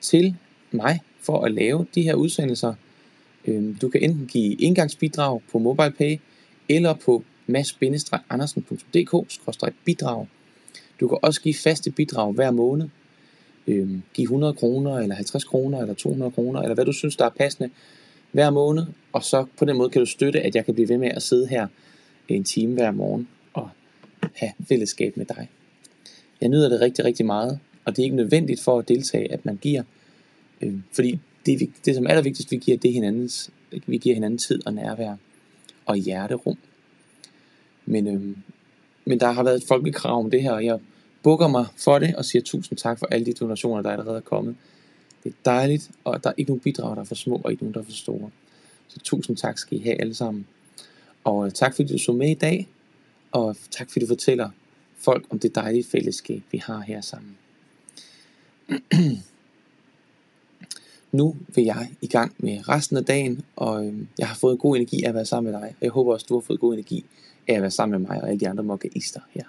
til 0.00 0.36
mig 0.70 1.00
for 1.20 1.44
at 1.44 1.52
lave 1.52 1.86
de 1.94 2.02
her 2.02 2.14
udsendelser. 2.14 2.74
Øhm, 3.46 3.74
du 3.74 3.88
kan 3.88 4.02
enten 4.02 4.26
give 4.26 4.54
indgangsbidrag 4.54 5.40
på 5.52 5.58
MobilePay 5.58 6.18
eller 6.68 6.94
på 6.94 7.24
mads-andersen.dk-bidrag. 7.46 10.26
Du 11.00 11.08
kan 11.08 11.18
også 11.22 11.40
give 11.40 11.54
faste 11.54 11.90
bidrag 11.90 12.32
hver 12.32 12.50
måned. 12.50 12.88
øh, 13.66 13.90
give 14.14 14.24
100 14.24 14.54
kroner, 14.54 14.98
eller 14.98 15.14
50 15.14 15.44
kroner, 15.44 15.80
eller 15.80 15.94
200 15.94 16.30
kroner, 16.30 16.60
eller 16.60 16.74
hvad 16.74 16.84
du 16.84 16.92
synes, 16.92 17.16
der 17.16 17.24
er 17.24 17.30
passende 17.30 17.70
hver 18.32 18.50
måned, 18.50 18.86
og 19.12 19.24
så 19.24 19.46
på 19.58 19.64
den 19.64 19.76
måde 19.76 19.90
kan 19.90 20.00
du 20.00 20.06
støtte, 20.06 20.40
at 20.40 20.54
jeg 20.54 20.64
kan 20.64 20.74
blive 20.74 20.88
ved 20.88 20.98
med 20.98 21.08
at 21.08 21.22
sidde 21.22 21.46
her 21.46 21.66
en 22.28 22.44
time 22.44 22.74
hver 22.74 22.90
morgen 22.90 23.28
og 23.52 23.68
have 24.34 24.52
fællesskab 24.68 25.16
med 25.16 25.26
dig. 25.26 25.48
Jeg 26.40 26.48
nyder 26.48 26.68
det 26.68 26.80
rigtig, 26.80 27.04
rigtig 27.04 27.26
meget, 27.26 27.58
og 27.84 27.96
det 27.96 28.02
er 28.02 28.04
ikke 28.04 28.16
nødvendigt 28.16 28.60
for 28.60 28.78
at 28.78 28.88
deltage, 28.88 29.32
at 29.32 29.46
man 29.46 29.56
giver, 29.56 29.82
øh, 30.60 30.74
fordi 30.92 31.18
det, 31.46 31.70
det 31.84 31.94
som 31.94 32.04
er 32.04 32.08
allervigtigst, 32.08 32.50
vi 32.50 32.56
giver, 32.56 32.76
det 32.76 32.88
er 32.88 32.92
hinandens, 32.92 33.50
vi 33.86 33.98
giver 33.98 34.14
hinanden 34.14 34.38
tid 34.38 34.66
og 34.66 34.74
nærvær 34.74 35.16
og 35.86 35.96
hjerterum. 35.96 36.58
Men, 37.86 38.06
øh, 38.06 38.36
men 39.04 39.20
der 39.20 39.32
har 39.32 39.42
været 39.42 39.56
et 39.56 39.68
folkekrav 39.68 40.18
om 40.18 40.30
det 40.30 40.42
her, 40.42 40.52
og 40.52 40.64
jeg 40.64 40.78
bukker 41.22 41.48
mig 41.48 41.66
for 41.76 41.98
det 41.98 42.16
og 42.16 42.24
siger 42.24 42.42
tusind 42.42 42.78
tak 42.78 42.98
for 42.98 43.06
alle 43.06 43.26
de 43.26 43.32
donationer, 43.32 43.82
der 43.82 43.90
allerede 43.90 44.16
er 44.16 44.20
kommet. 44.20 44.56
Det 45.24 45.30
er 45.30 45.36
dejligt, 45.44 45.90
og 46.04 46.24
der 46.24 46.30
er 46.30 46.34
ikke 46.36 46.50
nogen 46.50 46.60
bidrag, 46.60 46.96
der 46.96 47.02
er 47.02 47.06
for 47.06 47.14
små, 47.14 47.40
og 47.44 47.50
ikke 47.50 47.62
nogen, 47.62 47.74
der 47.74 47.80
er 47.80 47.84
for 47.84 47.92
store. 47.92 48.30
Så 48.88 49.00
tusind 49.00 49.36
tak 49.36 49.58
skal 49.58 49.78
I 49.78 49.80
have 49.80 50.00
alle 50.00 50.14
sammen. 50.14 50.46
Og 51.24 51.46
øh, 51.46 51.52
tak 51.52 51.74
fordi 51.74 51.92
du 51.92 51.98
så 51.98 52.12
med 52.12 52.30
i 52.30 52.34
dag, 52.34 52.68
og 53.32 53.56
tak 53.70 53.90
fordi 53.90 54.00
du 54.00 54.08
fortæller 54.08 54.50
folk 54.98 55.26
om 55.30 55.38
det 55.38 55.54
dejlige 55.54 55.84
fællesskab, 55.84 56.42
vi 56.52 56.58
har 56.58 56.80
her 56.80 57.00
sammen. 57.00 57.36
nu 61.12 61.36
vil 61.54 61.64
jeg 61.64 61.88
i 62.00 62.06
gang 62.06 62.34
med 62.38 62.68
resten 62.68 62.96
af 62.96 63.04
dagen, 63.04 63.44
og 63.56 63.86
øh, 63.86 63.94
jeg 64.18 64.28
har 64.28 64.34
fået 64.34 64.58
god 64.58 64.76
energi 64.76 65.02
af 65.04 65.08
at 65.08 65.14
være 65.14 65.24
sammen 65.24 65.52
med 65.52 65.60
dig, 65.60 65.68
og 65.68 65.82
jeg 65.82 65.90
håber 65.90 66.12
også, 66.12 66.26
du 66.28 66.34
har 66.34 66.40
fået 66.40 66.60
god 66.60 66.72
energi 66.72 67.04
af 67.48 67.54
at 67.54 67.62
være 67.62 67.70
sammen 67.70 68.00
med 68.00 68.08
mig 68.08 68.22
og 68.22 68.28
alle 68.28 68.40
de 68.40 68.48
andre 68.48 68.64
mokkaister 68.64 69.20
her. 69.30 69.44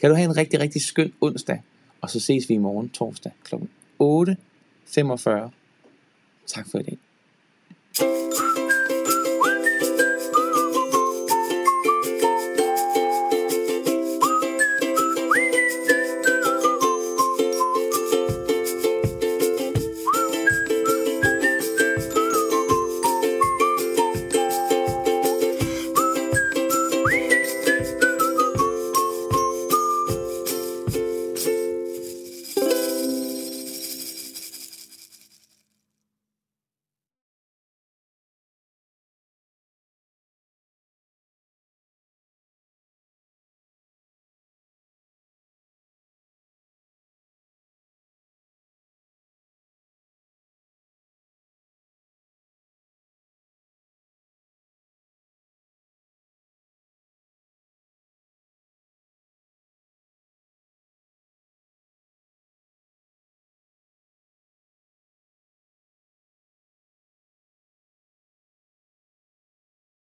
Kan 0.00 0.10
du 0.10 0.16
have 0.16 0.24
en 0.24 0.36
rigtig, 0.36 0.60
rigtig 0.60 0.82
skøn 0.82 1.12
onsdag, 1.20 1.62
og 2.00 2.10
så 2.10 2.20
ses 2.20 2.48
vi 2.48 2.54
i 2.54 2.58
morgen 2.58 2.88
torsdag 2.88 3.32
kl. 3.44 3.54
8.45. 3.54 3.60
Tak 6.46 6.70
for 6.70 6.78
i 6.78 6.82
dag. 6.82 6.98